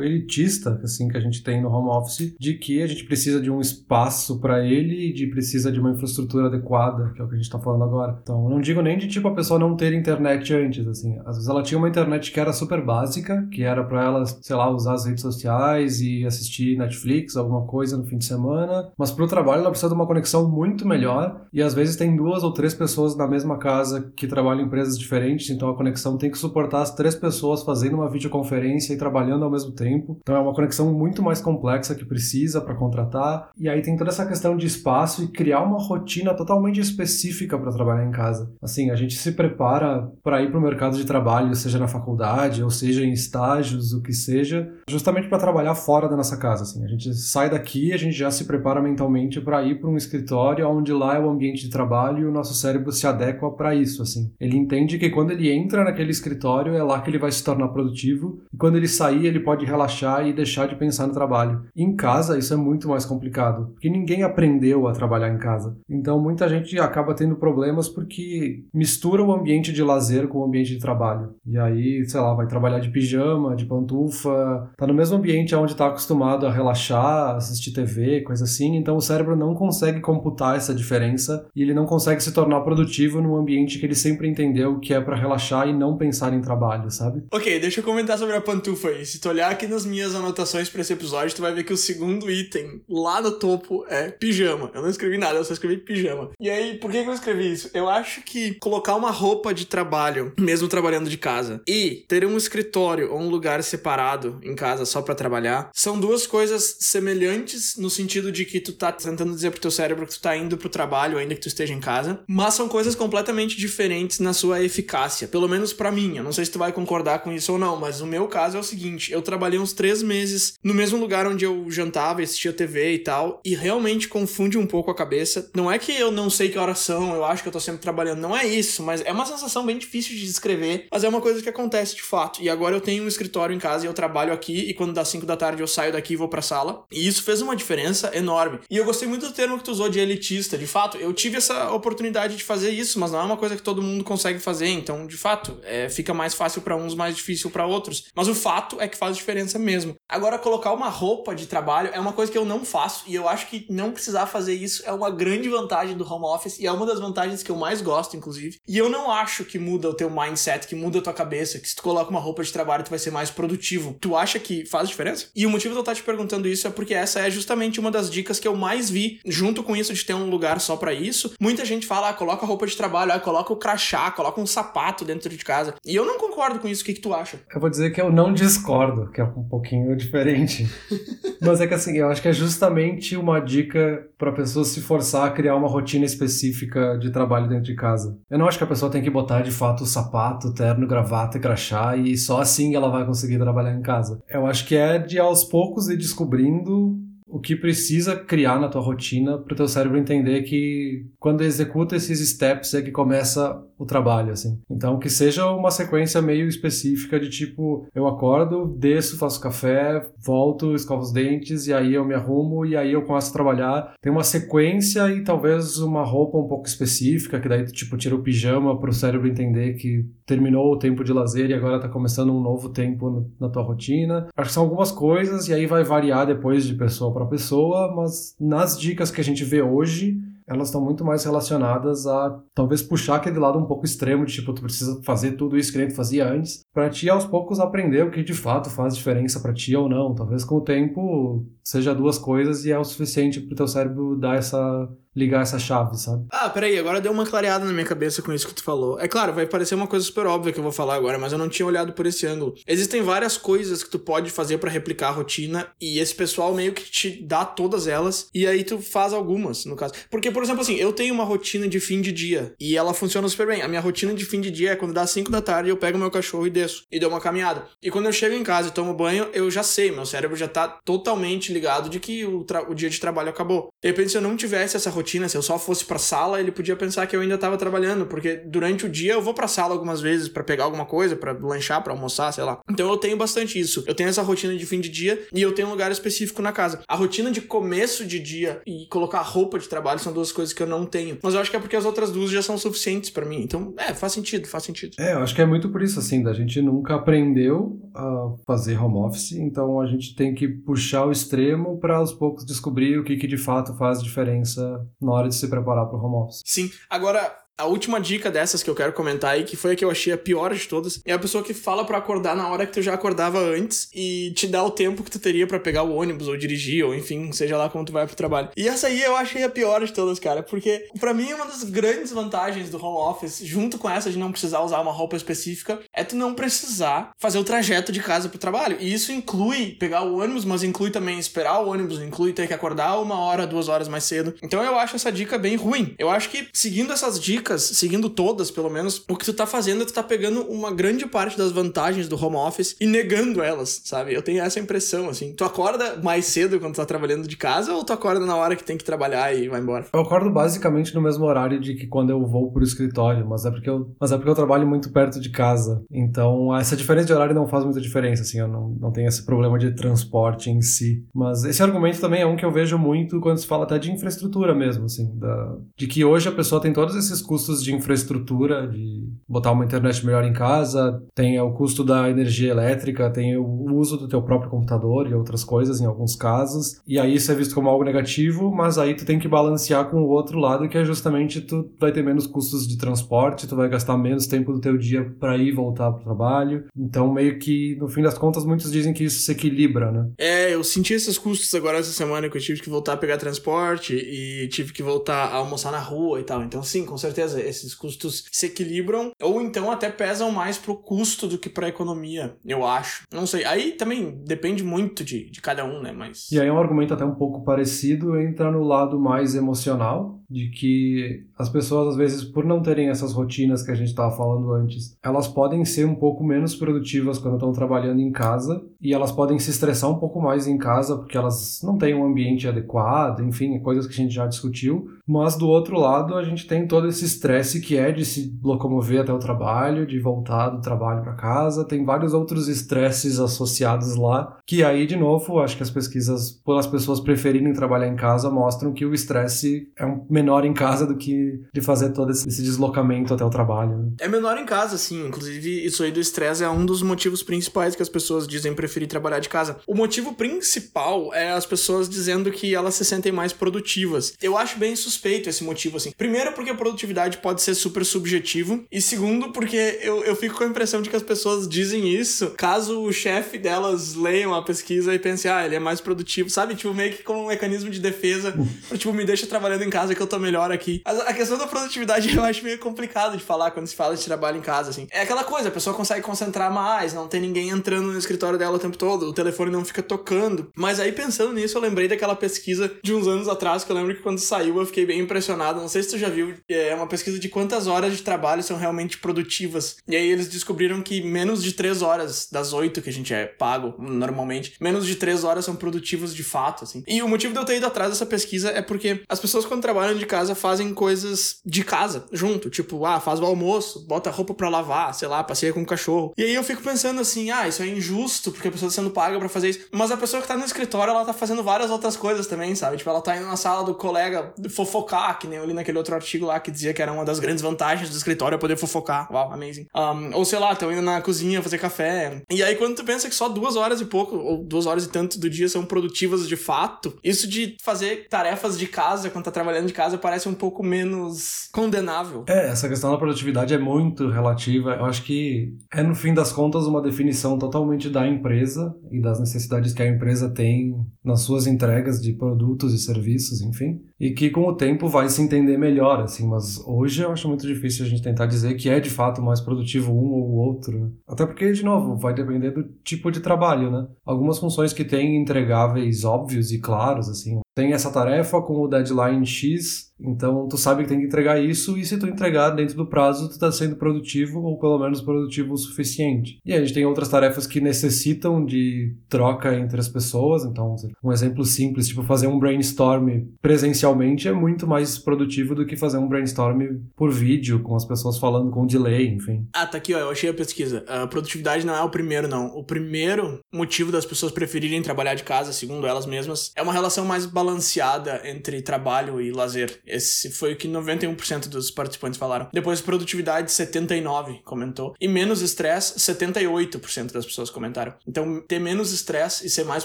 elitista 0.02 0.80
assim 0.82 1.08
que 1.08 1.16
a 1.16 1.20
gente 1.20 1.42
tem 1.42 1.62
no 1.62 1.70
home 1.70 1.88
office 1.88 2.34
de 2.38 2.54
que 2.54 2.82
a 2.82 2.86
gente 2.86 3.04
precisa 3.04 3.40
de 3.40 3.50
um 3.50 3.60
espaço 3.60 4.38
para 4.40 4.64
ele 4.64 5.10
e 5.10 5.12
de 5.12 5.26
precisa 5.26 5.70
de 5.70 5.80
uma 5.80 5.90
infraestrutura 5.90 6.46
adequada, 6.46 7.12
que 7.14 7.20
é 7.20 7.24
o 7.24 7.28
que 7.28 7.34
a 7.34 7.36
gente 7.36 7.46
está 7.46 7.58
falando 7.58 7.84
agora. 7.84 8.18
Então, 8.22 8.48
não 8.48 8.60
digo 8.60 8.80
nem 8.82 8.96
de 8.96 9.08
tipo 9.08 9.28
a 9.28 9.34
pessoa 9.34 9.58
não 9.58 9.76
ter 9.76 9.92
internet 9.92 10.52
antes, 10.54 10.86
assim. 10.86 11.18
Às 11.24 11.36
vezes 11.36 11.48
ela 11.48 11.62
tinha 11.62 11.78
uma 11.78 11.88
internet 11.88 12.32
que 12.32 12.40
era 12.40 12.52
super 12.52 12.84
básica, 12.84 13.46
que 13.50 13.62
era 13.62 13.84
para 13.84 14.04
ela, 14.04 14.24
sei 14.26 14.56
lá, 14.56 14.70
usar 14.70 14.94
as 14.94 15.06
redes 15.06 15.22
sociais 15.22 16.00
e 16.00 16.24
assistir 16.24 16.76
Netflix, 16.76 17.36
alguma 17.36 17.62
coisa 17.66 17.96
no 17.96 18.04
fim 18.04 18.18
de 18.18 18.24
semana, 18.24 18.90
mas 18.96 19.10
pro 19.10 19.26
trabalho 19.26 19.60
ela 19.60 19.70
precisa 19.70 19.88
de 19.88 19.94
uma 19.94 20.06
conexão 20.06 20.48
muito 20.50 20.86
melhor 20.86 21.46
e 21.52 21.62
às 21.62 21.74
vezes 21.74 21.96
tem 21.96 22.16
duas 22.16 22.42
ou 22.42 22.52
três 22.52 22.74
pessoas 22.74 23.16
na 23.16 23.26
mesma 23.26 23.58
casa 23.58 24.12
que 24.16 24.26
trabalham 24.26 24.62
em 24.62 24.66
empresas 24.66 24.98
diferentes, 24.98 25.50
então 25.50 25.68
a 25.68 25.76
conexão 25.76 26.16
tem 26.16 26.30
que 26.30 26.38
suportar 26.38 26.82
as 26.82 26.94
três 26.94 27.14
pessoas 27.14 27.62
fazendo 27.62 27.94
uma 27.94 28.10
videoconferência 28.10 28.92
e 28.92 28.98
trabalhando 28.98 29.44
ao 29.44 29.50
mesmo 29.50 29.72
tempo. 29.72 29.85
Então 29.94 30.36
é 30.36 30.40
uma 30.40 30.54
conexão 30.54 30.92
muito 30.92 31.22
mais 31.22 31.40
complexa 31.40 31.94
que 31.94 32.04
precisa 32.04 32.60
para 32.60 32.74
contratar. 32.74 33.50
E 33.58 33.68
aí 33.68 33.82
tem 33.82 33.96
toda 33.96 34.10
essa 34.10 34.26
questão 34.26 34.56
de 34.56 34.66
espaço 34.66 35.24
e 35.24 35.28
criar 35.28 35.62
uma 35.62 35.78
rotina 35.78 36.34
totalmente 36.34 36.80
específica 36.80 37.58
para 37.58 37.72
trabalhar 37.72 38.06
em 38.06 38.10
casa. 38.10 38.52
Assim, 38.60 38.90
a 38.90 38.96
gente 38.96 39.16
se 39.16 39.32
prepara 39.32 40.10
para 40.22 40.42
ir 40.42 40.50
para 40.50 40.58
o 40.58 40.62
mercado 40.62 40.96
de 40.96 41.04
trabalho, 41.04 41.54
seja 41.54 41.78
na 41.78 41.88
faculdade 41.88 42.62
ou 42.62 42.70
seja 42.70 43.04
em 43.04 43.12
estágios, 43.12 43.92
o 43.92 44.02
que 44.02 44.12
seja, 44.12 44.70
justamente 44.88 45.28
para 45.28 45.38
trabalhar 45.38 45.74
fora 45.74 46.08
da 46.08 46.16
nossa 46.16 46.36
casa. 46.36 46.62
Assim, 46.62 46.84
a 46.84 46.88
gente 46.88 47.14
sai 47.14 47.50
daqui, 47.50 47.92
a 47.92 47.96
gente 47.96 48.16
já 48.16 48.30
se 48.30 48.44
prepara 48.44 48.82
mentalmente 48.82 49.40
para 49.40 49.62
ir 49.62 49.80
para 49.80 49.90
um 49.90 49.96
escritório 49.96 50.68
onde 50.68 50.92
lá 50.92 51.16
é 51.16 51.20
o 51.20 51.28
ambiente 51.28 51.62
de 51.62 51.70
trabalho 51.70 52.20
e 52.20 52.24
o 52.24 52.32
nosso 52.32 52.54
cérebro 52.54 52.92
se 52.92 53.06
adequa 53.06 53.50
para 53.50 53.74
isso. 53.74 54.02
Assim, 54.02 54.32
ele 54.40 54.56
entende 54.56 54.98
que 54.98 55.10
quando 55.10 55.30
ele 55.30 55.50
entra 55.50 55.84
naquele 55.84 56.10
escritório 56.10 56.74
é 56.74 56.82
lá 56.82 57.00
que 57.00 57.10
ele 57.10 57.18
vai 57.18 57.30
se 57.30 57.44
tornar 57.44 57.68
produtivo 57.68 58.40
e 58.52 58.56
quando 58.56 58.76
ele 58.76 58.88
sair 58.88 59.26
ele 59.26 59.40
pode 59.40 59.64
relaxar 59.76 60.26
e 60.26 60.32
deixar 60.32 60.66
de 60.66 60.74
pensar 60.74 61.06
no 61.06 61.12
trabalho. 61.12 61.62
Em 61.76 61.94
casa, 61.94 62.38
isso 62.38 62.52
é 62.52 62.56
muito 62.56 62.88
mais 62.88 63.04
complicado, 63.04 63.68
porque 63.72 63.90
ninguém 63.90 64.22
aprendeu 64.22 64.88
a 64.88 64.92
trabalhar 64.92 65.28
em 65.28 65.38
casa. 65.38 65.76
Então, 65.88 66.20
muita 66.20 66.48
gente 66.48 66.78
acaba 66.78 67.14
tendo 67.14 67.36
problemas 67.36 67.88
porque 67.88 68.64
mistura 68.72 69.22
o 69.22 69.32
ambiente 69.32 69.72
de 69.72 69.82
lazer 69.82 70.26
com 70.28 70.38
o 70.38 70.44
ambiente 70.44 70.74
de 70.74 70.80
trabalho. 70.80 71.34
E 71.46 71.58
aí, 71.58 72.04
sei 72.08 72.20
lá, 72.20 72.34
vai 72.34 72.46
trabalhar 72.46 72.80
de 72.80 72.90
pijama, 72.90 73.54
de 73.54 73.66
pantufa, 73.66 74.70
tá 74.76 74.86
no 74.86 74.94
mesmo 74.94 75.16
ambiente 75.16 75.54
onde 75.54 75.72
está 75.72 75.88
acostumado 75.88 76.46
a 76.46 76.52
relaxar, 76.52 77.36
assistir 77.36 77.72
TV, 77.72 78.22
coisa 78.22 78.44
assim. 78.44 78.76
Então, 78.76 78.96
o 78.96 79.00
cérebro 79.00 79.36
não 79.36 79.54
consegue 79.54 80.00
computar 80.00 80.56
essa 80.56 80.74
diferença 80.74 81.46
e 81.54 81.62
ele 81.62 81.74
não 81.74 81.84
consegue 81.84 82.22
se 82.22 82.32
tornar 82.32 82.60
produtivo 82.62 83.20
num 83.20 83.36
ambiente 83.36 83.78
que 83.78 83.86
ele 83.86 83.94
sempre 83.94 84.28
entendeu 84.28 84.78
que 84.78 84.94
é 84.94 85.00
para 85.00 85.16
relaxar 85.16 85.68
e 85.68 85.72
não 85.72 85.96
pensar 85.96 86.32
em 86.32 86.40
trabalho, 86.40 86.90
sabe? 86.90 87.24
Ok, 87.32 87.58
deixa 87.60 87.80
eu 87.80 87.84
comentar 87.84 88.18
sobre 88.18 88.36
a 88.36 88.40
pantufa 88.40 88.88
aí. 88.88 89.04
Se 89.04 89.20
tu 89.20 89.28
olhar 89.28 89.50
aqui 89.66 89.72
nas 89.72 89.84
minhas 89.84 90.14
anotações 90.14 90.68
para 90.68 90.80
esse 90.80 90.92
episódio, 90.92 91.34
tu 91.34 91.42
vai 91.42 91.52
ver 91.52 91.64
que 91.64 91.72
o 91.72 91.76
segundo 91.76 92.30
item 92.30 92.80
lá 92.88 93.20
no 93.20 93.32
topo 93.32 93.84
é 93.88 94.10
pijama. 94.10 94.70
Eu 94.72 94.82
não 94.82 94.88
escrevi 94.88 95.18
nada, 95.18 95.38
eu 95.38 95.44
só 95.44 95.52
escrevi 95.52 95.78
pijama. 95.78 96.30
E 96.40 96.48
aí, 96.48 96.78
por 96.78 96.90
que, 96.90 97.02
que 97.02 97.08
eu 97.08 97.12
escrevi 97.12 97.52
isso? 97.52 97.70
Eu 97.74 97.88
acho 97.88 98.22
que 98.22 98.54
colocar 98.54 98.94
uma 98.94 99.10
roupa 99.10 99.52
de 99.52 99.66
trabalho, 99.66 100.32
mesmo 100.38 100.68
trabalhando 100.68 101.10
de 101.10 101.18
casa, 101.18 101.60
e 101.66 102.04
ter 102.08 102.24
um 102.24 102.36
escritório 102.36 103.12
ou 103.12 103.20
um 103.20 103.28
lugar 103.28 103.62
separado 103.62 104.40
em 104.42 104.54
casa 104.54 104.84
só 104.84 105.02
para 105.02 105.14
trabalhar, 105.14 105.70
são 105.74 105.98
duas 105.98 106.26
coisas 106.26 106.76
semelhantes 106.80 107.76
no 107.76 107.90
sentido 107.90 108.30
de 108.30 108.44
que 108.44 108.60
tu 108.60 108.72
tá 108.72 108.92
tentando 108.92 109.34
dizer 109.34 109.50
pro 109.50 109.60
teu 109.60 109.70
cérebro 109.70 110.06
que 110.06 110.14
tu 110.14 110.20
tá 110.20 110.36
indo 110.36 110.56
pro 110.56 110.68
trabalho, 110.68 111.18
ainda 111.18 111.34
que 111.34 111.40
tu 111.40 111.48
esteja 111.48 111.74
em 111.74 111.80
casa, 111.80 112.20
mas 112.28 112.54
são 112.54 112.68
coisas 112.68 112.94
completamente 112.94 113.56
diferentes 113.56 114.20
na 114.20 114.32
sua 114.32 114.62
eficácia. 114.62 115.26
Pelo 115.26 115.48
menos 115.48 115.72
para 115.72 115.90
mim. 115.90 116.16
Eu 116.16 116.24
não 116.24 116.32
sei 116.32 116.44
se 116.44 116.52
tu 116.52 116.58
vai 116.58 116.72
concordar 116.72 117.20
com 117.20 117.32
isso 117.32 117.52
ou 117.52 117.58
não, 117.58 117.76
mas 117.76 118.00
o 118.00 118.06
meu 118.06 118.28
caso 118.28 118.56
é 118.56 118.60
o 118.60 118.62
seguinte: 118.62 119.12
eu 119.12 119.22
trabalhei 119.22 119.55
uns 119.58 119.72
três 119.72 120.02
meses 120.02 120.54
no 120.62 120.74
mesmo 120.74 120.98
lugar 120.98 121.26
onde 121.26 121.44
eu 121.44 121.70
jantava, 121.70 122.22
assistia 122.22 122.52
TV 122.52 122.94
e 122.94 122.98
tal, 122.98 123.40
e 123.44 123.54
realmente 123.54 124.08
confunde 124.08 124.58
um 124.58 124.66
pouco 124.66 124.90
a 124.90 124.94
cabeça. 124.94 125.50
Não 125.54 125.70
é 125.70 125.78
que 125.78 125.92
eu 125.92 126.10
não 126.10 126.28
sei 126.30 126.48
que 126.48 126.58
horas 126.58 126.78
são, 126.78 127.14
eu 127.14 127.24
acho 127.24 127.42
que 127.42 127.48
eu 127.48 127.52
tô 127.52 127.60
sempre 127.60 127.80
trabalhando, 127.80 128.20
não 128.20 128.36
é 128.36 128.46
isso, 128.46 128.82
mas 128.82 129.02
é 129.04 129.12
uma 129.12 129.26
sensação 129.26 129.64
bem 129.64 129.78
difícil 129.78 130.14
de 130.16 130.24
descrever, 130.24 130.86
mas 130.90 131.04
é 131.04 131.08
uma 131.08 131.20
coisa 131.20 131.42
que 131.42 131.48
acontece 131.48 131.94
de 131.94 132.02
fato. 132.02 132.42
E 132.42 132.48
agora 132.48 132.74
eu 132.74 132.80
tenho 132.80 133.04
um 133.04 133.08
escritório 133.08 133.54
em 133.54 133.58
casa 133.58 133.84
e 133.84 133.88
eu 133.88 133.94
trabalho 133.94 134.32
aqui, 134.32 134.58
e 134.68 134.74
quando 134.74 134.92
dá 134.92 135.04
5 135.04 135.26
da 135.26 135.36
tarde 135.36 135.62
eu 135.62 135.66
saio 135.66 135.92
daqui 135.92 136.14
e 136.14 136.16
vou 136.16 136.28
pra 136.28 136.42
sala. 136.42 136.84
E 136.90 137.06
isso 137.06 137.22
fez 137.22 137.40
uma 137.40 137.54
diferença 137.54 138.10
enorme. 138.14 138.60
E 138.70 138.76
eu 138.76 138.84
gostei 138.84 139.08
muito 139.08 139.26
do 139.26 139.32
termo 139.32 139.58
que 139.58 139.64
tu 139.64 139.70
usou 139.70 139.88
de 139.88 139.98
elitista. 139.98 140.56
De 140.56 140.66
fato, 140.66 140.96
eu 140.96 141.12
tive 141.12 141.36
essa 141.36 141.70
oportunidade 141.70 142.36
de 142.36 142.44
fazer 142.44 142.70
isso, 142.70 142.98
mas 142.98 143.12
não 143.12 143.20
é 143.20 143.24
uma 143.24 143.36
coisa 143.36 143.56
que 143.56 143.62
todo 143.62 143.82
mundo 143.82 144.04
consegue 144.04 144.38
fazer. 144.38 144.68
Então, 144.68 145.06
de 145.06 145.16
fato, 145.16 145.58
é, 145.62 145.88
fica 145.88 146.12
mais 146.14 146.34
fácil 146.34 146.62
para 146.62 146.76
uns, 146.76 146.94
mais 146.94 147.16
difícil 147.16 147.50
para 147.50 147.66
outros. 147.66 148.06
Mas 148.14 148.28
o 148.28 148.34
fato 148.34 148.80
é 148.80 148.88
que 148.88 148.96
faz 148.96 149.16
diferença 149.16 149.45
mesmo. 149.54 149.94
Agora, 150.08 150.38
colocar 150.38 150.72
uma 150.72 150.88
roupa 150.88 151.34
de 151.34 151.46
trabalho 151.46 151.90
é 151.92 152.00
uma 152.00 152.12
coisa 152.12 152.30
que 152.30 152.38
eu 152.38 152.44
não 152.44 152.64
faço 152.64 153.04
e 153.06 153.14
eu 153.14 153.28
acho 153.28 153.48
que 153.48 153.66
não 153.70 153.92
precisar 153.92 154.26
fazer 154.26 154.54
isso 154.54 154.82
é 154.86 154.92
uma 154.92 155.10
grande 155.10 155.48
vantagem 155.48 155.96
do 155.96 156.10
home 156.10 156.24
office 156.24 156.58
e 156.58 156.66
é 156.66 156.72
uma 156.72 156.86
das 156.86 156.98
vantagens 156.98 157.42
que 157.42 157.50
eu 157.50 157.56
mais 157.56 157.80
gosto, 157.80 158.16
inclusive. 158.16 158.58
E 158.66 158.78
eu 158.78 158.88
não 158.88 159.10
acho 159.10 159.44
que 159.44 159.58
muda 159.58 159.88
o 159.90 159.94
teu 159.94 160.10
mindset, 160.10 160.66
que 160.66 160.74
muda 160.74 160.98
a 160.98 161.02
tua 161.02 161.12
cabeça, 161.12 161.58
que 161.58 161.68
se 161.68 161.76
tu 161.76 161.82
coloca 161.82 162.10
uma 162.10 162.20
roupa 162.20 162.42
de 162.42 162.52
trabalho 162.52 162.84
tu 162.84 162.90
vai 162.90 162.98
ser 162.98 163.10
mais 163.10 163.30
produtivo. 163.30 163.96
Tu 164.00 164.16
acha 164.16 164.38
que 164.38 164.64
faz 164.64 164.88
diferença? 164.88 165.28
E 165.34 165.46
o 165.46 165.50
motivo 165.50 165.74
de 165.74 165.78
eu 165.78 165.82
estar 165.82 165.94
te 165.94 166.02
perguntando 166.02 166.48
isso 166.48 166.66
é 166.66 166.70
porque 166.70 166.94
essa 166.94 167.20
é 167.20 167.30
justamente 167.30 167.80
uma 167.80 167.90
das 167.90 168.10
dicas 168.10 168.38
que 168.38 168.48
eu 168.48 168.56
mais 168.56 168.90
vi, 168.90 169.20
junto 169.26 169.62
com 169.62 169.76
isso 169.76 169.92
de 169.92 170.04
ter 170.04 170.14
um 170.14 170.30
lugar 170.30 170.60
só 170.60 170.76
para 170.76 170.92
isso. 170.92 171.32
Muita 171.40 171.64
gente 171.64 171.86
fala, 171.86 172.10
ah, 172.10 172.14
coloca 172.14 172.46
roupa 172.46 172.66
de 172.66 172.76
trabalho, 172.76 173.12
ah, 173.12 173.20
coloca 173.20 173.52
o 173.52 173.56
crachá, 173.56 174.10
coloca 174.10 174.40
um 174.40 174.46
sapato 174.46 175.04
dentro 175.04 175.28
de 175.28 175.44
casa. 175.44 175.74
E 175.84 175.94
eu 175.94 176.04
não 176.04 176.18
concordo 176.18 176.58
com 176.58 176.68
isso. 176.68 176.82
O 176.82 176.84
que, 176.84 176.94
que 176.94 177.00
tu 177.00 177.14
acha? 177.14 177.40
Eu 177.52 177.60
vou 177.60 177.70
dizer 177.70 177.90
que 177.90 178.00
eu 178.00 178.10
não 178.10 178.32
discordo, 178.32 179.10
que 179.10 179.20
é 179.20 179.24
um 179.40 179.48
pouquinho 179.48 179.94
diferente. 179.96 180.68
Mas 181.40 181.60
é 181.60 181.66
que 181.66 181.74
assim, 181.74 181.96
eu 181.96 182.08
acho 182.08 182.22
que 182.22 182.28
é 182.28 182.32
justamente 182.32 183.16
uma 183.16 183.40
dica 183.40 184.06
para 184.18 184.32
pessoa 184.32 184.64
se 184.64 184.80
forçar 184.80 185.26
a 185.26 185.30
criar 185.30 185.54
uma 185.56 185.68
rotina 185.68 186.04
específica 186.04 186.98
de 186.98 187.10
trabalho 187.10 187.48
dentro 187.48 187.64
de 187.64 187.74
casa. 187.74 188.18
Eu 188.30 188.38
não 188.38 188.48
acho 188.48 188.58
que 188.58 188.64
a 188.64 188.68
pessoa 188.68 188.90
tem 188.90 189.02
que 189.02 189.10
botar 189.10 189.42
de 189.42 189.50
fato 189.50 189.84
o 189.84 189.86
sapato, 189.86 190.54
terno, 190.54 190.86
gravata 190.86 191.38
e 191.38 191.40
crachá 191.40 191.96
e 191.96 192.16
só 192.16 192.40
assim 192.40 192.74
ela 192.74 192.88
vai 192.88 193.04
conseguir 193.04 193.38
trabalhar 193.38 193.74
em 193.74 193.82
casa. 193.82 194.20
Eu 194.28 194.46
acho 194.46 194.66
que 194.66 194.74
é 194.74 194.98
de 194.98 195.18
aos 195.18 195.44
poucos 195.44 195.88
ir 195.88 195.96
descobrindo 195.96 196.98
o 197.28 197.40
que 197.40 197.56
precisa 197.56 198.16
criar 198.16 198.60
na 198.60 198.68
tua 198.68 198.80
rotina 198.80 199.36
para 199.38 199.52
o 199.52 199.56
teu 199.56 199.66
cérebro 199.66 199.98
entender 199.98 200.42
que 200.42 201.06
quando 201.18 201.42
executa 201.42 201.96
esses 201.96 202.20
steps 202.30 202.72
é 202.74 202.82
que 202.82 202.90
começa 202.90 203.62
o 203.78 203.84
trabalho, 203.84 204.32
assim. 204.32 204.58
Então, 204.70 204.98
que 204.98 205.10
seja 205.10 205.50
uma 205.50 205.70
sequência 205.70 206.22
meio 206.22 206.48
específica 206.48 207.20
de 207.20 207.28
tipo, 207.28 207.86
eu 207.94 208.06
acordo, 208.06 208.66
desço, 208.78 209.18
faço 209.18 209.40
café, 209.40 210.06
volto, 210.24 210.74
escovo 210.74 211.02
os 211.02 211.12
dentes 211.12 211.66
e 211.66 211.74
aí 211.74 211.94
eu 211.94 212.04
me 212.04 212.14
arrumo 212.14 212.64
e 212.64 212.76
aí 212.76 212.92
eu 212.92 213.02
começo 213.02 213.30
a 213.30 213.32
trabalhar. 213.32 213.94
Tem 214.00 214.10
uma 214.10 214.24
sequência 214.24 215.10
e 215.10 215.22
talvez 215.22 215.78
uma 215.78 216.04
roupa 216.04 216.38
um 216.38 216.48
pouco 216.48 216.66
específica, 216.66 217.40
que 217.40 217.48
daí 217.48 217.64
tu, 217.64 217.72
tipo, 217.72 217.96
tira 217.96 218.14
o 218.14 218.22
pijama 218.22 218.78
para 218.78 218.90
o 218.90 218.94
cérebro 218.94 219.28
entender 219.28 219.74
que 219.74 220.06
terminou 220.24 220.72
o 220.72 220.78
tempo 220.78 221.04
de 221.04 221.12
lazer 221.12 221.50
e 221.50 221.54
agora 221.54 221.80
tá 221.80 221.88
começando 221.88 222.32
um 222.32 222.40
novo 222.40 222.70
tempo 222.70 223.30
na 223.38 223.48
tua 223.48 223.62
rotina. 223.62 224.28
Acho 224.36 224.48
que 224.48 224.54
são 224.54 224.62
algumas 224.62 224.90
coisas 224.90 225.48
e 225.48 225.54
aí 225.54 225.66
vai 225.66 225.84
variar 225.84 226.26
depois 226.26 226.64
de 226.64 226.74
pessoa 226.74 227.12
para 227.12 227.25
pessoa, 227.26 227.94
mas 227.94 228.34
nas 228.40 228.78
dicas 228.78 229.10
que 229.10 229.20
a 229.20 229.24
gente 229.24 229.44
vê 229.44 229.62
hoje, 229.62 230.18
elas 230.46 230.68
estão 230.68 230.80
muito 230.80 231.04
mais 231.04 231.24
relacionadas 231.24 232.06
a 232.06 232.40
talvez 232.54 232.80
puxar 232.80 233.16
aquele 233.16 233.38
lado 233.38 233.58
um 233.58 233.66
pouco 233.66 233.84
extremo 233.84 234.24
de 234.24 234.34
tipo, 234.34 234.52
tu 234.52 234.62
precisa 234.62 235.00
fazer 235.02 235.32
tudo 235.32 235.58
isso 235.58 235.72
que 235.72 235.78
a 235.78 235.80
gente 235.80 235.94
fazia 235.94 236.30
antes, 236.30 236.60
para 236.72 236.88
ti 236.88 237.10
aos 237.10 237.24
poucos 237.24 237.58
aprender 237.58 238.04
o 238.04 238.10
que 238.10 238.22
de 238.22 238.32
fato 238.32 238.70
faz 238.70 238.96
diferença 238.96 239.40
para 239.40 239.52
ti 239.52 239.74
ou 239.74 239.88
não. 239.88 240.14
Talvez 240.14 240.44
com 240.44 240.56
o 240.56 240.60
tempo 240.60 241.44
seja 241.64 241.94
duas 241.94 242.16
coisas 242.16 242.64
e 242.64 242.70
é 242.70 242.78
o 242.78 242.84
suficiente 242.84 243.40
para 243.40 243.54
o 243.54 243.56
teu 243.56 243.66
cérebro 243.66 244.16
dar 244.16 244.36
essa 244.36 244.88
ligar 245.16 245.42
essa 245.42 245.58
chave, 245.58 245.96
sabe? 245.96 246.26
Ah, 246.30 246.50
peraí, 246.50 246.78
agora 246.78 247.00
deu 247.00 247.10
uma 247.10 247.24
clareada 247.24 247.64
na 247.64 247.72
minha 247.72 247.86
cabeça 247.86 248.20
com 248.20 248.32
isso 248.32 248.46
que 248.46 248.54
tu 248.54 248.62
falou. 248.62 249.00
É 249.00 249.08
claro, 249.08 249.32
vai 249.32 249.46
parecer 249.46 249.74
uma 249.74 249.86
coisa 249.86 250.04
super 250.04 250.26
óbvia 250.26 250.52
que 250.52 250.58
eu 250.58 250.62
vou 250.62 250.72
falar 250.72 250.94
agora, 250.94 251.18
mas 251.18 251.32
eu 251.32 251.38
não 251.38 251.48
tinha 251.48 251.64
olhado 251.64 251.94
por 251.94 252.04
esse 252.04 252.26
ângulo. 252.26 252.54
Existem 252.66 253.00
várias 253.00 253.38
coisas 253.38 253.82
que 253.82 253.90
tu 253.90 253.98
pode 253.98 254.30
fazer 254.30 254.58
para 254.58 254.70
replicar 254.70 255.08
a 255.08 255.12
rotina 255.12 255.68
e 255.80 255.98
esse 255.98 256.14
pessoal 256.14 256.54
meio 256.54 256.72
que 256.72 256.84
te 256.84 257.22
dá 257.22 257.44
todas 257.44 257.86
elas 257.86 258.28
e 258.34 258.46
aí 258.46 258.62
tu 258.62 258.78
faz 258.78 259.14
algumas, 259.14 259.64
no 259.64 259.74
caso. 259.74 259.94
Porque, 260.10 260.30
por 260.30 260.42
exemplo, 260.42 260.60
assim, 260.60 260.74
eu 260.74 260.92
tenho 260.92 261.14
uma 261.14 261.24
rotina 261.24 261.66
de 261.66 261.80
fim 261.80 262.02
de 262.02 262.12
dia 262.12 262.54
e 262.60 262.76
ela 262.76 262.92
funciona 262.92 263.26
super 263.28 263.46
bem. 263.46 263.62
A 263.62 263.68
minha 263.68 263.80
rotina 263.80 264.12
de 264.12 264.24
fim 264.24 264.40
de 264.40 264.50
dia 264.50 264.72
é 264.72 264.76
quando 264.76 264.92
dá 264.92 265.06
5 265.06 265.30
da 265.30 265.40
tarde 265.40 265.70
eu 265.70 265.76
pego 265.78 265.96
meu 265.96 266.10
cachorro 266.10 266.46
e 266.46 266.50
desço 266.50 266.84
e 266.92 267.00
dou 267.00 267.08
uma 267.08 267.20
caminhada. 267.20 267.66
E 267.82 267.90
quando 267.90 268.06
eu 268.06 268.12
chego 268.12 268.34
em 268.34 268.44
casa 268.44 268.68
e 268.68 268.72
tomo 268.72 268.92
banho, 268.92 269.28
eu 269.32 269.50
já 269.50 269.62
sei, 269.62 269.90
meu 269.90 270.04
cérebro 270.04 270.36
já 270.36 270.48
tá 270.48 270.68
totalmente 270.84 271.52
ligado 271.52 271.88
de 271.88 271.98
que 271.98 272.24
o, 272.24 272.44
o 272.68 272.74
dia 272.74 272.90
de 272.90 273.00
trabalho 273.00 273.30
acabou. 273.30 273.68
De 273.82 273.88
repente, 273.88 274.10
se 274.10 274.18
eu 274.18 274.22
não 274.22 274.36
tivesse 274.36 274.76
essa 274.76 274.90
rotina, 274.90 275.05
se 275.06 275.36
eu 275.36 275.42
só 275.42 275.58
fosse 275.58 275.84
pra 275.84 275.98
sala, 275.98 276.40
ele 276.40 276.50
podia 276.50 276.76
pensar 276.76 277.06
que 277.06 277.14
eu 277.14 277.20
ainda 277.20 277.38
tava 277.38 277.56
trabalhando, 277.56 278.06
porque 278.06 278.36
durante 278.36 278.86
o 278.86 278.88
dia 278.88 279.14
eu 279.14 279.22
vou 279.22 279.34
pra 279.34 279.48
sala 279.48 279.72
algumas 279.72 280.00
vezes 280.00 280.28
para 280.28 280.42
pegar 280.44 280.64
alguma 280.64 280.84
coisa, 280.84 281.16
para 281.16 281.32
lanchar, 281.32 281.82
para 281.82 281.92
almoçar, 281.92 282.32
sei 282.32 282.44
lá. 282.44 282.60
Então 282.70 282.88
eu 282.88 282.96
tenho 282.96 283.16
bastante 283.16 283.58
isso. 283.58 283.84
Eu 283.86 283.94
tenho 283.94 284.08
essa 284.08 284.22
rotina 284.22 284.56
de 284.56 284.66
fim 284.66 284.80
de 284.80 284.88
dia 284.88 285.26
e 285.32 285.40
eu 285.40 285.52
tenho 285.52 285.68
um 285.68 285.70
lugar 285.70 285.90
específico 285.90 286.42
na 286.42 286.52
casa. 286.52 286.80
A 286.88 286.96
rotina 286.96 287.30
de 287.30 287.40
começo 287.40 288.04
de 288.04 288.18
dia 288.18 288.60
e 288.66 288.86
colocar 288.88 289.22
roupa 289.22 289.58
de 289.58 289.68
trabalho 289.68 289.98
são 289.98 290.12
duas 290.12 290.32
coisas 290.32 290.52
que 290.52 290.62
eu 290.62 290.66
não 290.66 290.84
tenho. 290.84 291.18
Mas 291.22 291.34
eu 291.34 291.40
acho 291.40 291.50
que 291.50 291.56
é 291.56 291.60
porque 291.60 291.76
as 291.76 291.84
outras 291.84 292.10
duas 292.10 292.30
já 292.30 292.42
são 292.42 292.58
suficientes 292.58 293.10
para 293.10 293.24
mim. 293.24 293.42
Então, 293.42 293.74
é, 293.78 293.94
faz 293.94 294.12
sentido, 294.12 294.46
faz 294.46 294.64
sentido. 294.64 294.96
É, 294.98 295.14
eu 295.14 295.18
acho 295.18 295.34
que 295.34 295.42
é 295.42 295.46
muito 295.46 295.68
por 295.70 295.82
isso, 295.82 295.98
assim, 295.98 296.22
da 296.22 296.32
gente 296.32 296.60
nunca 296.60 296.94
aprendeu 296.94 297.80
a 297.94 298.34
fazer 298.46 298.78
home 298.78 298.98
office, 298.98 299.32
então 299.32 299.80
a 299.80 299.86
gente 299.86 300.14
tem 300.14 300.34
que 300.34 300.48
puxar 300.48 301.06
o 301.06 301.12
extremo 301.12 301.78
para 301.78 301.96
aos 301.96 302.12
poucos 302.12 302.44
descobrir 302.44 302.98
o 302.98 303.04
que, 303.04 303.16
que 303.16 303.26
de 303.26 303.36
fato 303.36 303.74
faz 303.76 304.02
diferença 304.02 304.86
na 305.00 305.12
hora 305.12 305.28
de 305.28 305.34
se 305.34 305.48
preparar 305.48 305.86
para 305.86 305.98
o 305.98 306.04
home 306.04 306.16
office. 306.24 306.42
Sim. 306.44 306.70
Agora, 306.88 307.36
a 307.58 307.64
última 307.64 308.00
dica 308.00 308.30
dessas 308.30 308.62
que 308.62 308.68
eu 308.68 308.74
quero 308.74 308.92
comentar 308.92 309.32
aí, 309.32 309.44
que 309.44 309.56
foi 309.56 309.72
a 309.72 309.76
que 309.76 309.84
eu 309.84 309.90
achei 309.90 310.12
a 310.12 310.18
pior 310.18 310.54
de 310.54 310.68
todas, 310.68 311.00
é 311.04 311.12
a 311.12 311.18
pessoa 311.18 311.42
que 311.42 311.54
fala 311.54 311.84
para 311.84 311.98
acordar 311.98 312.36
na 312.36 312.48
hora 312.48 312.66
que 312.66 312.72
tu 312.72 312.82
já 312.82 312.92
acordava 312.94 313.38
antes 313.38 313.88
e 313.94 314.32
te 314.34 314.46
dá 314.46 314.62
o 314.62 314.70
tempo 314.70 315.02
que 315.02 315.10
tu 315.10 315.18
teria 315.18 315.46
para 315.46 315.58
pegar 315.58 315.82
o 315.82 315.94
ônibus 315.94 316.28
ou 316.28 316.36
dirigir, 316.36 316.84
ou 316.84 316.94
enfim, 316.94 317.32
seja 317.32 317.56
lá 317.56 317.68
como 317.68 317.84
tu 317.84 317.92
vai 317.92 318.06
pro 318.06 318.14
trabalho. 318.14 318.50
E 318.56 318.68
essa 318.68 318.88
aí 318.88 319.02
eu 319.02 319.16
achei 319.16 319.42
a 319.42 319.48
pior 319.48 319.84
de 319.84 319.92
todas, 319.92 320.18
cara, 320.18 320.42
porque 320.42 320.88
para 321.00 321.14
mim 321.14 321.32
uma 321.32 321.46
das 321.46 321.64
grandes 321.64 322.12
vantagens 322.12 322.68
do 322.68 322.82
home 322.82 323.10
office, 323.10 323.40
junto 323.42 323.78
com 323.78 323.88
essa 323.88 324.10
de 324.10 324.18
não 324.18 324.30
precisar 324.30 324.60
usar 324.60 324.80
uma 324.80 324.92
roupa 324.92 325.16
específica, 325.16 325.80
é 325.94 326.04
tu 326.04 326.14
não 326.14 326.34
precisar 326.34 327.12
fazer 327.18 327.38
o 327.38 327.44
trajeto 327.44 327.90
de 327.90 328.00
casa 328.00 328.28
pro 328.28 328.38
trabalho. 328.38 328.76
E 328.80 328.92
isso 328.92 329.12
inclui 329.12 329.76
pegar 329.78 330.02
o 330.02 330.18
ônibus, 330.20 330.44
mas 330.44 330.62
inclui 330.62 330.90
também 330.90 331.18
esperar 331.18 331.60
o 331.60 331.70
ônibus, 331.70 332.00
inclui 332.00 332.32
ter 332.32 332.46
que 332.46 332.54
acordar 332.54 333.00
uma 333.00 333.18
hora, 333.18 333.46
duas 333.46 333.68
horas 333.68 333.88
mais 333.88 334.04
cedo. 334.04 334.34
Então 334.42 334.62
eu 334.62 334.78
acho 334.78 334.96
essa 334.96 335.10
dica 335.10 335.38
bem 335.38 335.56
ruim. 335.56 335.94
Eu 335.98 336.10
acho 336.10 336.28
que 336.28 336.48
seguindo 336.52 336.92
essas 336.92 337.18
dicas, 337.18 337.45
dicas, 337.46 337.62
seguindo 337.62 338.10
todas, 338.10 338.50
pelo 338.50 338.68
menos, 338.68 339.04
o 339.08 339.16
que 339.16 339.24
tu 339.24 339.32
tá 339.32 339.46
fazendo 339.46 339.82
é 339.82 339.86
tu 339.86 339.92
tá 339.92 340.02
pegando 340.02 340.42
uma 340.42 340.72
grande 340.72 341.06
parte 341.06 341.38
das 341.38 341.52
vantagens 341.52 342.08
do 342.08 342.22
home 342.22 342.36
office 342.36 342.76
e 342.80 342.86
negando 342.86 343.42
elas, 343.42 343.82
sabe? 343.84 344.12
Eu 344.12 344.22
tenho 344.22 344.42
essa 344.42 344.58
impressão, 344.58 345.08
assim. 345.08 345.32
Tu 345.32 345.44
acorda 345.44 345.96
mais 346.02 346.26
cedo 346.26 346.58
quando 346.58 346.74
tu 346.74 346.78
tá 346.78 346.84
trabalhando 346.84 347.28
de 347.28 347.36
casa 347.36 347.72
ou 347.72 347.84
tu 347.84 347.92
acorda 347.92 348.26
na 348.26 348.36
hora 348.36 348.56
que 348.56 348.64
tem 348.64 348.76
que 348.76 348.84
trabalhar 348.84 349.32
e 349.32 349.48
vai 349.48 349.60
embora? 349.60 349.86
Eu 349.92 350.00
acordo 350.00 350.30
basicamente 350.30 350.94
no 350.94 351.00
mesmo 351.00 351.24
horário 351.24 351.60
de 351.60 351.74
que 351.74 351.86
quando 351.86 352.10
eu 352.10 352.26
vou 352.26 352.50
pro 352.50 352.64
escritório, 352.64 353.26
mas 353.26 353.44
é 353.44 353.50
porque 353.50 353.70
eu, 353.70 353.94
mas 354.00 354.10
é 354.10 354.16
porque 354.16 354.30
eu 354.30 354.34
trabalho 354.34 354.66
muito 354.66 354.90
perto 354.90 355.20
de 355.20 355.30
casa. 355.30 355.84
Então, 355.90 356.54
essa 356.56 356.76
diferença 356.76 357.06
de 357.06 357.12
horário 357.12 357.34
não 357.34 357.46
faz 357.46 357.64
muita 357.64 357.80
diferença, 357.80 358.22
assim, 358.22 358.40
eu 358.40 358.48
não, 358.48 358.70
não 358.80 358.92
tenho 358.92 359.08
esse 359.08 359.24
problema 359.24 359.58
de 359.58 359.74
transporte 359.74 360.50
em 360.50 360.60
si. 360.60 361.04
Mas 361.14 361.44
esse 361.44 361.62
argumento 361.62 362.00
também 362.00 362.22
é 362.22 362.26
um 362.26 362.36
que 362.36 362.44
eu 362.44 362.50
vejo 362.50 362.78
muito 362.78 363.20
quando 363.20 363.38
se 363.38 363.46
fala 363.46 363.64
até 363.64 363.78
de 363.78 363.92
infraestrutura 363.92 364.54
mesmo, 364.54 364.86
assim, 364.86 365.16
da, 365.16 365.56
de 365.76 365.86
que 365.86 366.04
hoje 366.04 366.28
a 366.28 366.32
pessoa 366.32 366.60
tem 366.60 366.72
todos 366.72 366.96
esses 366.96 367.20
custos 367.20 367.35
de 367.62 367.74
infraestrutura, 367.74 368.66
de 368.66 369.06
botar 369.28 369.52
uma 369.52 369.64
internet 369.64 370.04
melhor 370.04 370.24
em 370.24 370.32
casa, 370.32 371.02
tem 371.14 371.40
o 371.40 371.52
custo 371.52 371.84
da 371.84 372.08
energia 372.08 372.50
elétrica, 372.50 373.10
tem 373.10 373.36
o 373.36 373.74
uso 373.74 373.96
do 373.96 374.08
teu 374.08 374.22
próprio 374.22 374.50
computador 374.50 375.08
e 375.08 375.14
outras 375.14 375.42
coisas 375.44 375.80
em 375.80 375.86
alguns 375.86 376.14
casos, 376.14 376.80
e 376.86 376.98
aí 376.98 377.14
isso 377.14 377.30
é 377.32 377.34
visto 377.34 377.54
como 377.54 377.68
algo 377.68 377.84
negativo, 377.84 378.50
mas 378.54 378.78
aí 378.78 378.94
tu 378.94 379.04
tem 379.04 379.18
que 379.18 379.28
balancear 379.28 379.90
com 379.90 380.02
o 380.02 380.08
outro 380.08 380.38
lado, 380.38 380.68
que 380.68 380.78
é 380.78 380.84
justamente 380.84 381.40
tu 381.40 381.70
vai 381.78 381.92
ter 381.92 382.02
menos 382.02 382.26
custos 382.26 382.66
de 382.66 382.76
transporte, 382.76 383.46
tu 383.46 383.56
vai 383.56 383.68
gastar 383.68 383.96
menos 383.96 384.26
tempo 384.26 384.52
do 384.52 384.60
teu 384.60 384.76
dia 384.76 385.04
para 385.18 385.36
ir 385.36 385.52
voltar 385.52 385.90
pro 385.92 386.04
trabalho. 386.04 386.64
Então 386.76 387.12
meio 387.12 387.38
que 387.38 387.76
no 387.76 387.88
fim 387.88 388.02
das 388.02 388.16
contas 388.16 388.44
muitos 388.44 388.70
dizem 388.70 388.92
que 388.92 389.04
isso 389.04 389.20
se 389.20 389.32
equilibra, 389.32 389.90
né? 389.90 390.08
É, 390.18 390.54
eu 390.54 390.62
senti 390.62 390.94
esses 390.94 391.18
custos 391.18 391.54
agora 391.54 391.78
essa 391.78 391.92
semana 391.92 392.28
que 392.28 392.36
eu 392.36 392.40
tive 392.40 392.60
que 392.60 392.70
voltar 392.70 392.94
a 392.94 392.96
pegar 392.96 393.16
transporte 393.16 393.94
e 393.94 394.48
tive 394.48 394.72
que 394.72 394.82
voltar 394.82 395.26
a 395.26 395.36
almoçar 395.36 395.72
na 395.72 395.80
rua 395.80 396.20
e 396.20 396.22
tal. 396.22 396.42
Então 396.42 396.62
sim, 396.62 396.84
com 396.84 396.96
certeza 396.96 397.25
esses 397.34 397.74
custos 397.74 398.24
se 398.30 398.46
equilibram 398.46 399.12
ou 399.20 399.40
então 399.40 399.70
até 399.70 399.90
pesam 399.90 400.30
mais 400.30 400.58
pro 400.58 400.76
custo 400.76 401.26
do 401.26 401.38
que 401.38 401.48
pra 401.48 401.68
economia, 401.68 402.36
eu 402.44 402.64
acho. 402.64 403.04
Não 403.12 403.26
sei. 403.26 403.44
Aí 403.44 403.72
também 403.72 404.22
depende 404.24 404.62
muito 404.62 405.04
de, 405.04 405.30
de 405.30 405.40
cada 405.40 405.64
um, 405.64 405.80
né? 405.80 405.92
Mas. 405.92 406.30
E 406.30 406.40
aí 406.40 406.48
é 406.48 406.52
um 406.52 406.58
argumento 406.58 406.94
até 406.94 407.04
um 407.04 407.14
pouco 407.14 407.44
parecido 407.44 408.18
entra 408.18 408.50
no 408.50 408.62
lado 408.62 408.98
mais 408.98 409.34
emocional, 409.34 410.20
de 410.28 410.48
que 410.50 411.24
as 411.38 411.48
pessoas, 411.48 411.88
às 411.88 411.96
vezes, 411.96 412.24
por 412.24 412.44
não 412.44 412.62
terem 412.62 412.88
essas 412.88 413.12
rotinas 413.12 413.62
que 413.62 413.70
a 413.70 413.74
gente 413.74 413.88
estava 413.88 414.14
falando 414.16 414.52
antes, 414.52 414.96
elas 415.02 415.28
podem 415.28 415.64
ser 415.64 415.86
um 415.86 415.94
pouco 415.94 416.24
menos 416.24 416.54
produtivas 416.54 417.18
quando 417.18 417.34
estão 417.34 417.52
trabalhando 417.52 418.00
em 418.00 418.10
casa 418.10 418.64
e 418.80 418.92
elas 418.92 419.12
podem 419.12 419.38
se 419.38 419.50
estressar 419.50 419.90
um 419.90 419.98
pouco 419.98 420.20
mais 420.20 420.46
em 420.46 420.58
casa 420.58 420.96
porque 420.96 421.16
elas 421.16 421.60
não 421.62 421.78
têm 421.78 421.94
um 421.94 422.04
ambiente 422.04 422.48
adequado, 422.48 423.20
enfim, 423.20 423.58
coisas 423.60 423.86
que 423.86 423.92
a 423.92 423.96
gente 423.96 424.14
já 424.14 424.26
discutiu. 424.26 424.88
Mas 425.06 425.36
do 425.36 425.46
outro 425.48 425.78
lado, 425.78 426.14
a 426.14 426.24
gente 426.24 426.46
tem 426.46 426.66
todo 426.66 426.88
esse 426.88 427.04
estresse 427.04 427.60
que 427.60 427.76
é 427.76 427.92
de 427.92 428.04
se 428.04 428.36
locomover 428.42 429.00
até 429.00 429.12
o 429.12 429.18
trabalho, 429.18 429.86
de 429.86 429.98
voltar 430.00 430.50
do 430.50 430.60
trabalho 430.60 431.02
para 431.02 431.14
casa, 431.14 431.64
tem 431.64 431.84
vários 431.84 432.12
outros 432.12 432.48
estresses 432.48 433.20
associados 433.20 433.96
lá, 433.96 434.36
que 434.44 434.64
aí, 434.64 434.86
de 434.86 434.96
novo, 434.96 435.38
acho 435.38 435.56
que 435.56 435.62
as 435.62 435.70
pesquisas, 435.70 436.32
por 436.32 436.58
as 436.58 436.66
pessoas 436.66 437.00
preferirem 437.00 437.52
trabalhar 437.52 437.88
em 437.88 437.96
casa, 437.96 438.30
mostram 438.30 438.72
que 438.72 438.84
o 438.84 438.94
estresse 438.94 439.70
é 439.78 439.86
um 439.86 439.98
menor 440.16 440.46
em 440.46 440.54
casa 440.54 440.86
do 440.86 440.96
que 440.96 441.38
de 441.52 441.60
fazer 441.60 441.90
todo 441.90 442.10
esse 442.10 442.42
deslocamento 442.42 443.12
até 443.12 443.22
o 443.22 443.28
trabalho. 443.28 443.92
É 444.00 444.08
menor 444.08 444.38
em 444.38 444.46
casa, 444.46 444.78
sim. 444.78 445.08
Inclusive, 445.08 445.66
isso 445.66 445.82
aí 445.82 445.92
do 445.92 446.00
estresse 446.00 446.42
é 446.42 446.48
um 446.48 446.64
dos 446.64 446.80
motivos 446.80 447.22
principais 447.22 447.76
que 447.76 447.82
as 447.82 447.88
pessoas 447.88 448.26
dizem 448.26 448.54
preferir 448.54 448.88
trabalhar 448.88 449.18
de 449.18 449.28
casa. 449.28 449.58
O 449.66 449.74
motivo 449.74 450.14
principal 450.14 451.12
é 451.12 451.32
as 451.32 451.44
pessoas 451.44 451.86
dizendo 451.86 452.30
que 452.30 452.54
elas 452.54 452.74
se 452.74 452.84
sentem 452.84 453.12
mais 453.12 453.34
produtivas. 453.34 454.14
Eu 454.22 454.38
acho 454.38 454.58
bem 454.58 454.74
suspeito 454.74 455.28
esse 455.28 455.44
motivo, 455.44 455.76
assim. 455.76 455.92
Primeiro, 455.96 456.32
porque 456.32 456.50
a 456.50 456.54
produtividade 456.54 457.18
pode 457.18 457.42
ser 457.42 457.54
super 457.54 457.84
subjetivo. 457.84 458.64
E 458.72 458.80
segundo, 458.80 459.32
porque 459.32 459.80
eu, 459.82 460.02
eu 460.02 460.16
fico 460.16 460.36
com 460.36 460.44
a 460.44 460.46
impressão 460.46 460.80
de 460.80 460.88
que 460.88 460.96
as 460.96 461.02
pessoas 461.02 461.46
dizem 461.46 461.94
isso 461.94 462.30
caso 462.38 462.82
o 462.82 462.92
chefe 462.92 463.38
delas 463.38 463.94
leiam 463.94 464.34
a 464.34 464.42
pesquisa 464.42 464.94
e 464.94 464.98
pense, 464.98 465.28
ah, 465.28 465.44
ele 465.44 465.56
é 465.56 465.58
mais 465.58 465.80
produtivo, 465.80 466.30
sabe? 466.30 466.54
Tipo, 466.54 466.72
meio 466.72 466.92
que 466.92 467.02
como 467.02 467.22
um 467.22 467.26
mecanismo 467.26 467.68
de 467.68 467.80
defesa, 467.80 468.32
pra, 468.68 468.78
tipo, 468.78 468.92
me 468.94 469.04
deixa 469.04 469.26
trabalhando 469.26 469.62
em 469.62 469.70
casa 469.70 469.94
que 469.94 470.00
eu 470.00 470.05
tô 470.06 470.18
melhor 470.18 470.52
aqui. 470.52 470.82
A, 470.84 470.90
a 470.90 471.14
questão 471.14 471.38
da 471.38 471.46
produtividade 471.46 472.12
eu 472.16 472.22
acho 472.24 472.44
meio 472.44 472.58
complicado 472.58 473.16
de 473.16 473.22
falar 473.22 473.50
quando 473.50 473.66
se 473.66 473.74
fala 473.74 473.96
de 473.96 474.04
trabalho 474.04 474.38
em 474.38 474.42
casa, 474.42 474.70
assim. 474.70 474.86
É 474.90 475.02
aquela 475.02 475.24
coisa, 475.24 475.48
a 475.48 475.52
pessoa 475.52 475.74
consegue 475.74 476.02
concentrar 476.02 476.52
mais, 476.52 476.92
não 476.92 477.08
tem 477.08 477.20
ninguém 477.20 477.48
entrando 477.48 477.92
no 477.92 477.98
escritório 477.98 478.38
dela 478.38 478.56
o 478.56 478.58
tempo 478.58 478.76
todo, 478.76 479.08
o 479.08 479.12
telefone 479.12 479.50
não 479.50 479.64
fica 479.64 479.82
tocando. 479.82 480.50
Mas 480.56 480.80
aí, 480.80 480.92
pensando 480.92 481.32
nisso, 481.32 481.56
eu 481.56 481.62
lembrei 481.62 481.88
daquela 481.88 482.14
pesquisa 482.14 482.72
de 482.82 482.94
uns 482.94 483.06
anos 483.06 483.28
atrás, 483.28 483.64
que 483.64 483.70
eu 483.70 483.76
lembro 483.76 483.94
que 483.94 484.02
quando 484.02 484.18
saiu 484.18 484.58
eu 484.58 484.66
fiquei 484.66 484.86
bem 484.86 485.00
impressionado. 485.00 485.60
Não 485.60 485.68
sei 485.68 485.82
se 485.82 485.90
tu 485.90 485.98
já 485.98 486.08
viu, 486.08 486.34
é 486.48 486.74
uma 486.74 486.86
pesquisa 486.86 487.18
de 487.18 487.28
quantas 487.28 487.66
horas 487.66 487.96
de 487.96 488.02
trabalho 488.02 488.42
são 488.42 488.56
realmente 488.56 488.98
produtivas. 488.98 489.76
E 489.88 489.96
aí 489.96 490.10
eles 490.10 490.28
descobriram 490.28 490.80
que 490.82 491.02
menos 491.02 491.42
de 491.42 491.52
três 491.52 491.82
horas 491.82 492.28
das 492.30 492.52
oito 492.52 492.82
que 492.82 492.90
a 492.90 492.92
gente 492.92 493.12
é 493.12 493.26
pago 493.26 493.74
normalmente, 493.78 494.54
menos 494.60 494.86
de 494.86 494.96
três 494.96 495.24
horas 495.24 495.44
são 495.44 495.56
produtivas 495.56 496.14
de 496.14 496.22
fato, 496.22 496.64
assim. 496.64 496.82
E 496.86 497.02
o 497.02 497.08
motivo 497.08 497.32
de 497.32 497.38
eu 497.38 497.44
ter 497.44 497.56
ido 497.56 497.66
atrás 497.66 497.90
dessa 497.90 498.06
pesquisa 498.06 498.50
é 498.50 498.62
porque 498.62 499.02
as 499.08 499.20
pessoas 499.20 499.44
quando 499.44 499.62
trabalham 499.62 499.95
de 499.98 500.06
casa 500.06 500.34
fazem 500.34 500.72
coisas 500.74 501.40
de 501.44 501.64
casa 501.64 502.06
junto, 502.12 502.50
tipo, 502.50 502.84
ah, 502.84 503.00
faz 503.00 503.20
o 503.20 503.24
almoço, 503.24 503.86
bota 503.86 504.10
roupa 504.10 504.34
para 504.34 504.48
lavar, 504.48 504.94
sei 504.94 505.08
lá, 505.08 505.22
passeia 505.22 505.52
com 505.52 505.62
o 505.62 505.66
cachorro. 505.66 506.12
E 506.16 506.22
aí 506.22 506.34
eu 506.34 506.42
fico 506.44 506.62
pensando 506.62 507.00
assim, 507.00 507.30
ah, 507.30 507.48
isso 507.48 507.62
é 507.62 507.66
injusto 507.66 508.32
porque 508.32 508.48
a 508.48 508.52
pessoa 508.52 508.70
tá 508.70 508.74
sendo 508.74 508.90
paga 508.90 509.18
para 509.18 509.28
fazer 509.28 509.50
isso. 509.50 509.66
Mas 509.72 509.90
a 509.90 509.96
pessoa 509.96 510.22
que 510.22 510.28
tá 510.28 510.36
no 510.36 510.44
escritório, 510.44 510.90
ela 510.90 511.04
tá 511.04 511.12
fazendo 511.12 511.42
várias 511.42 511.70
outras 511.70 511.96
coisas 511.96 512.26
também, 512.26 512.54
sabe? 512.54 512.76
Tipo, 512.76 512.90
ela 512.90 513.00
tá 513.00 513.16
indo 513.16 513.26
na 513.26 513.36
sala 513.36 513.64
do 513.64 513.74
colega 513.74 514.34
fofocar, 514.50 515.18
que 515.18 515.26
nem 515.26 515.38
eu 515.38 515.44
li 515.44 515.52
naquele 515.52 515.78
outro 515.78 515.94
artigo 515.94 516.26
lá 516.26 516.40
que 516.40 516.50
dizia 516.50 516.72
que 516.72 516.82
era 516.82 516.92
uma 516.92 517.04
das 517.04 517.18
grandes 517.18 517.42
vantagens 517.42 517.90
do 517.90 517.96
escritório 517.96 518.36
é 518.36 518.38
poder 518.38 518.56
fofocar. 518.56 519.10
Uau, 519.12 519.32
amazing. 519.32 519.66
Um, 519.74 520.14
ou 520.14 520.24
sei 520.24 520.38
lá, 520.38 520.52
estão 520.52 520.72
indo 520.72 520.82
na 520.82 521.00
cozinha 521.00 521.42
fazer 521.42 521.58
café. 521.58 522.22
E 522.30 522.42
aí 522.42 522.56
quando 522.56 522.76
tu 522.76 522.84
pensa 522.84 523.08
que 523.08 523.14
só 523.14 523.28
duas 523.28 523.56
horas 523.56 523.80
e 523.80 523.84
pouco, 523.84 524.16
ou 524.16 524.44
duas 524.44 524.66
horas 524.66 524.84
e 524.84 524.88
tanto 524.88 525.18
do 525.18 525.28
dia 525.28 525.48
são 525.48 525.64
produtivas 525.64 526.26
de 526.26 526.36
fato, 526.36 526.98
isso 527.02 527.28
de 527.28 527.56
fazer 527.62 528.08
tarefas 528.08 528.58
de 528.58 528.66
casa 528.66 529.10
quando 529.10 529.24
tá 529.24 529.30
trabalhando 529.30 529.66
de 529.66 529.72
casa 529.72 529.85
parece 529.94 530.28
um 530.28 530.34
pouco 530.34 530.62
menos 530.62 531.48
condenável. 531.52 532.24
É, 532.28 532.48
essa 532.48 532.68
questão 532.68 532.90
da 532.90 532.98
produtividade 532.98 533.54
é 533.54 533.58
muito 533.58 534.08
relativa. 534.08 534.74
Eu 534.74 534.84
acho 534.84 535.02
que 535.02 535.54
é, 535.72 535.82
no 535.82 535.94
fim 535.94 536.14
das 536.14 536.32
contas, 536.32 536.66
uma 536.66 536.82
definição 536.82 537.38
totalmente 537.38 537.88
da 537.88 538.06
empresa 538.06 538.74
e 538.90 539.00
das 539.00 539.20
necessidades 539.20 539.72
que 539.72 539.82
a 539.82 539.88
empresa 539.88 540.30
tem 540.30 540.74
nas 541.04 541.22
suas 541.22 541.46
entregas 541.46 542.00
de 542.00 542.12
produtos 542.14 542.72
e 542.72 542.78
serviços, 542.78 543.40
enfim. 543.42 543.80
E 543.98 544.10
que 544.10 544.30
com 544.30 544.46
o 544.46 544.54
tempo 544.54 544.88
vai 544.88 545.08
se 545.08 545.22
entender 545.22 545.56
melhor, 545.56 546.00
assim. 546.00 546.28
Mas 546.28 546.62
hoje 546.66 547.02
eu 547.02 547.10
acho 547.12 547.28
muito 547.28 547.46
difícil 547.46 547.84
a 547.84 547.88
gente 547.88 548.02
tentar 548.02 548.26
dizer 548.26 548.54
que 548.54 548.68
é 548.68 548.78
de 548.78 548.90
fato 548.90 549.22
mais 549.22 549.40
produtivo 549.40 549.92
um 549.92 550.12
ou 550.12 550.30
o 550.30 550.36
outro. 550.36 550.92
Até 551.08 551.24
porque, 551.24 551.50
de 551.52 551.64
novo, 551.64 551.96
vai 551.96 552.12
depender 552.12 552.50
do 552.50 552.64
tipo 552.84 553.10
de 553.10 553.20
trabalho, 553.20 553.70
né? 553.70 553.86
Algumas 554.04 554.38
funções 554.38 554.72
que 554.72 554.84
têm 554.84 555.16
entregáveis 555.16 556.04
óbvios 556.04 556.52
e 556.52 556.60
claros, 556.60 557.08
assim. 557.08 557.40
Tem 557.54 557.72
essa 557.72 557.90
tarefa 557.90 558.42
com 558.42 558.60
o 558.60 558.68
deadline 558.68 559.24
X, 559.24 559.90
então 560.00 560.48
tu 560.48 560.56
sabe 560.56 560.82
que 560.82 560.88
tem 560.88 561.00
que 561.00 561.06
entregar 561.06 561.40
isso 561.40 561.76
e 561.76 561.84
se 561.84 561.98
tu 561.98 562.06
entregar 562.06 562.50
dentro 562.50 562.76
do 562.76 562.86
prazo, 562.86 563.28
tu 563.28 563.38
tá 563.38 563.50
sendo 563.50 563.76
produtivo 563.76 564.40
ou 564.42 564.58
pelo 564.58 564.78
menos 564.78 565.00
produtivo 565.00 565.54
o 565.54 565.58
suficiente. 565.58 566.38
E 566.44 566.52
a 566.52 566.60
gente 566.60 566.74
tem 566.74 566.86
outras 566.86 567.08
tarefas 567.08 567.46
que 567.46 567.60
necessitam 567.60 568.44
de 568.44 568.94
troca 569.08 569.54
entre 569.54 569.80
as 569.80 569.88
pessoas, 569.88 570.44
então 570.44 570.76
um 571.02 571.12
exemplo 571.12 571.44
simples, 571.44 571.88
tipo 571.88 572.02
fazer 572.02 572.26
um 572.26 572.38
brainstorm 572.38 573.26
presencialmente 573.40 574.28
é 574.28 574.32
muito 574.32 574.66
mais 574.66 574.98
produtivo 574.98 575.54
do 575.54 575.66
que 575.66 575.76
fazer 575.76 575.98
um 575.98 576.08
brainstorm 576.08 576.60
por 576.96 577.12
vídeo, 577.12 577.60
com 577.60 577.74
as 577.74 577.84
pessoas 577.84 578.18
falando 578.18 578.50
com 578.50 578.66
delay, 578.66 579.08
enfim. 579.08 579.46
Ah, 579.52 579.66
tá 579.66 579.78
aqui, 579.78 579.94
ó, 579.94 579.98
eu 579.98 580.10
achei 580.10 580.28
a 580.28 580.34
pesquisa. 580.34 580.84
A 580.86 581.06
produtividade 581.06 581.64
não 581.64 581.74
é 581.74 581.82
o 581.82 581.90
primeiro, 581.90 582.28
não. 582.28 582.46
O 582.48 582.64
primeiro 582.64 583.40
motivo 583.52 583.92
das 583.92 584.04
pessoas 584.04 584.32
preferirem 584.32 584.82
trabalhar 584.82 585.14
de 585.14 585.24
casa, 585.24 585.52
segundo 585.52 585.86
elas 585.86 586.06
mesmas, 586.06 586.52
é 586.56 586.62
uma 586.62 586.72
relação 586.72 587.04
mais 587.04 587.26
balanceada 587.26 588.22
entre 588.24 588.60
trabalho 588.62 589.20
e 589.20 589.30
lazer. 589.30 589.80
Esse 589.86 590.30
foi 590.30 590.52
o 590.52 590.56
que 590.56 590.68
91% 590.68 591.48
dos 591.48 591.70
participantes 591.70 592.18
falaram. 592.18 592.48
Depois, 592.52 592.80
produtividade, 592.80 593.50
79% 593.50 594.42
comentou. 594.42 594.94
E 595.00 595.06
menos 595.06 595.42
estresse, 595.42 595.98
78% 595.98 597.12
das 597.12 597.26
pessoas 597.26 597.50
comentaram. 597.50 597.94
Então, 598.06 598.42
ter 598.46 598.58
menos 598.58 598.92
estresse 598.92 599.46
e 599.46 599.50
ser 599.50 599.64
mais 599.64 599.84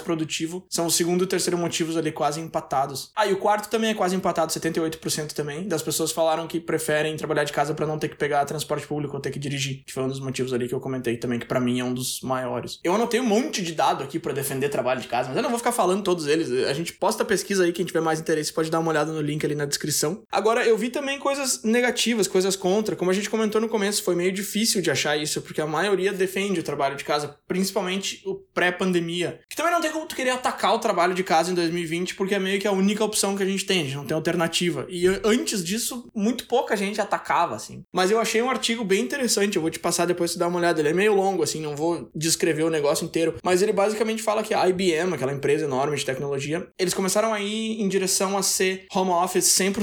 produtivo 0.00 0.64
são 0.68 0.86
o 0.86 0.90
segundo 0.90 1.24
e 1.24 1.26
terceiro 1.26 1.58
motivos 1.58 1.96
ali 1.96 2.10
quase 2.10 2.40
empatados. 2.40 3.10
Ah, 3.14 3.26
e 3.26 3.32
o 3.32 3.38
quarto 3.38 3.68
também 3.68 3.90
é 3.90 3.94
quase 3.94 4.16
empatado, 4.16 4.52
78% 4.52 5.32
também. 5.32 5.68
Das 5.68 5.82
pessoas 5.82 6.12
falaram 6.12 6.46
que 6.46 6.60
preferem 6.60 7.16
trabalhar 7.16 7.44
de 7.44 7.52
casa 7.52 7.74
para 7.74 7.86
não 7.86 7.98
ter 7.98 8.08
que 8.08 8.16
pegar 8.16 8.44
transporte 8.44 8.86
público 8.86 9.14
ou 9.14 9.20
ter 9.20 9.30
que 9.30 9.38
dirigir, 9.38 9.84
que 9.84 9.92
foi 9.92 10.02
um 10.02 10.08
dos 10.08 10.20
motivos 10.20 10.52
ali 10.52 10.68
que 10.68 10.74
eu 10.74 10.80
comentei 10.80 11.16
também, 11.16 11.38
que 11.38 11.46
para 11.46 11.60
mim 11.60 11.80
é 11.80 11.84
um 11.84 11.94
dos 11.94 12.20
maiores. 12.22 12.80
Eu 12.82 12.94
anotei 12.94 13.20
um 13.20 13.26
monte 13.26 13.62
de 13.62 13.72
dado 13.72 14.02
aqui 14.02 14.18
para 14.18 14.32
defender 14.32 14.68
trabalho 14.68 15.00
de 15.00 15.08
casa, 15.08 15.28
mas 15.28 15.36
eu 15.36 15.42
não 15.42 15.50
vou 15.50 15.58
ficar 15.58 15.72
falando 15.72 16.02
todos 16.02 16.26
eles. 16.26 16.50
A 16.66 16.72
gente 16.72 16.92
posta 16.92 17.24
pesquisa 17.24 17.42
pesquisa 17.42 17.64
aí, 17.64 17.72
quem 17.72 17.84
tiver 17.84 18.00
mais 18.00 18.20
interesse 18.20 18.52
pode 18.52 18.70
dar 18.70 18.80
uma 18.80 18.90
olhada 18.90 19.12
no 19.12 19.20
link 19.20 19.44
ali 19.44 19.54
na 19.54 19.66
descrição. 19.66 19.91
Agora, 20.30 20.64
eu 20.64 20.76
vi 20.76 20.90
também 20.90 21.18
coisas 21.18 21.62
negativas, 21.62 22.26
coisas 22.26 22.56
contra. 22.56 22.96
Como 22.96 23.10
a 23.10 23.14
gente 23.14 23.30
comentou 23.30 23.60
no 23.60 23.68
começo, 23.68 24.02
foi 24.02 24.14
meio 24.14 24.32
difícil 24.32 24.82
de 24.82 24.90
achar 24.90 25.16
isso, 25.16 25.42
porque 25.42 25.60
a 25.60 25.66
maioria 25.66 26.12
defende 26.12 26.60
o 26.60 26.62
trabalho 26.62 26.96
de 26.96 27.04
casa, 27.04 27.36
principalmente 27.46 28.22
o 28.24 28.34
pré-pandemia. 28.54 29.40
Que 29.48 29.56
também 29.56 29.72
não 29.72 29.80
tem 29.80 29.90
como 29.90 30.06
tu 30.06 30.16
querer 30.16 30.30
atacar 30.30 30.74
o 30.74 30.78
trabalho 30.78 31.14
de 31.14 31.22
casa 31.22 31.50
em 31.50 31.54
2020, 31.54 32.14
porque 32.14 32.34
é 32.34 32.38
meio 32.38 32.60
que 32.60 32.68
a 32.68 32.72
única 32.72 33.04
opção 33.04 33.36
que 33.36 33.42
a 33.42 33.46
gente 33.46 33.64
tem, 33.64 33.80
a 33.80 33.84
gente 33.84 33.96
não 33.96 34.06
tem 34.06 34.14
alternativa. 34.14 34.86
E 34.88 35.06
antes 35.24 35.64
disso, 35.64 36.08
muito 36.14 36.46
pouca 36.46 36.76
gente 36.76 37.00
atacava, 37.00 37.54
assim. 37.54 37.84
Mas 37.92 38.10
eu 38.10 38.18
achei 38.18 38.42
um 38.42 38.50
artigo 38.50 38.84
bem 38.84 39.02
interessante, 39.02 39.56
eu 39.56 39.62
vou 39.62 39.70
te 39.70 39.78
passar 39.78 40.06
depois 40.06 40.32
pra 40.32 40.40
dar 40.40 40.48
uma 40.48 40.58
olhada. 40.58 40.80
Ele 40.80 40.88
é 40.88 40.94
meio 40.94 41.14
longo, 41.14 41.42
assim, 41.42 41.60
não 41.60 41.76
vou 41.76 42.10
descrever 42.14 42.62
o 42.64 42.70
negócio 42.70 43.04
inteiro, 43.04 43.36
mas 43.42 43.62
ele 43.62 43.72
basicamente 43.72 44.22
fala 44.22 44.42
que 44.42 44.54
a 44.54 44.68
IBM, 44.68 45.14
aquela 45.14 45.32
empresa 45.32 45.64
enorme 45.64 45.96
de 45.96 46.04
tecnologia, 46.04 46.68
eles 46.78 46.94
começaram 46.94 47.32
a 47.32 47.40
ir 47.40 47.80
em 47.80 47.88
direção 47.88 48.36
a 48.36 48.42
ser 48.42 48.86
home 48.92 49.10
office 49.10 49.46
100% 49.46 49.81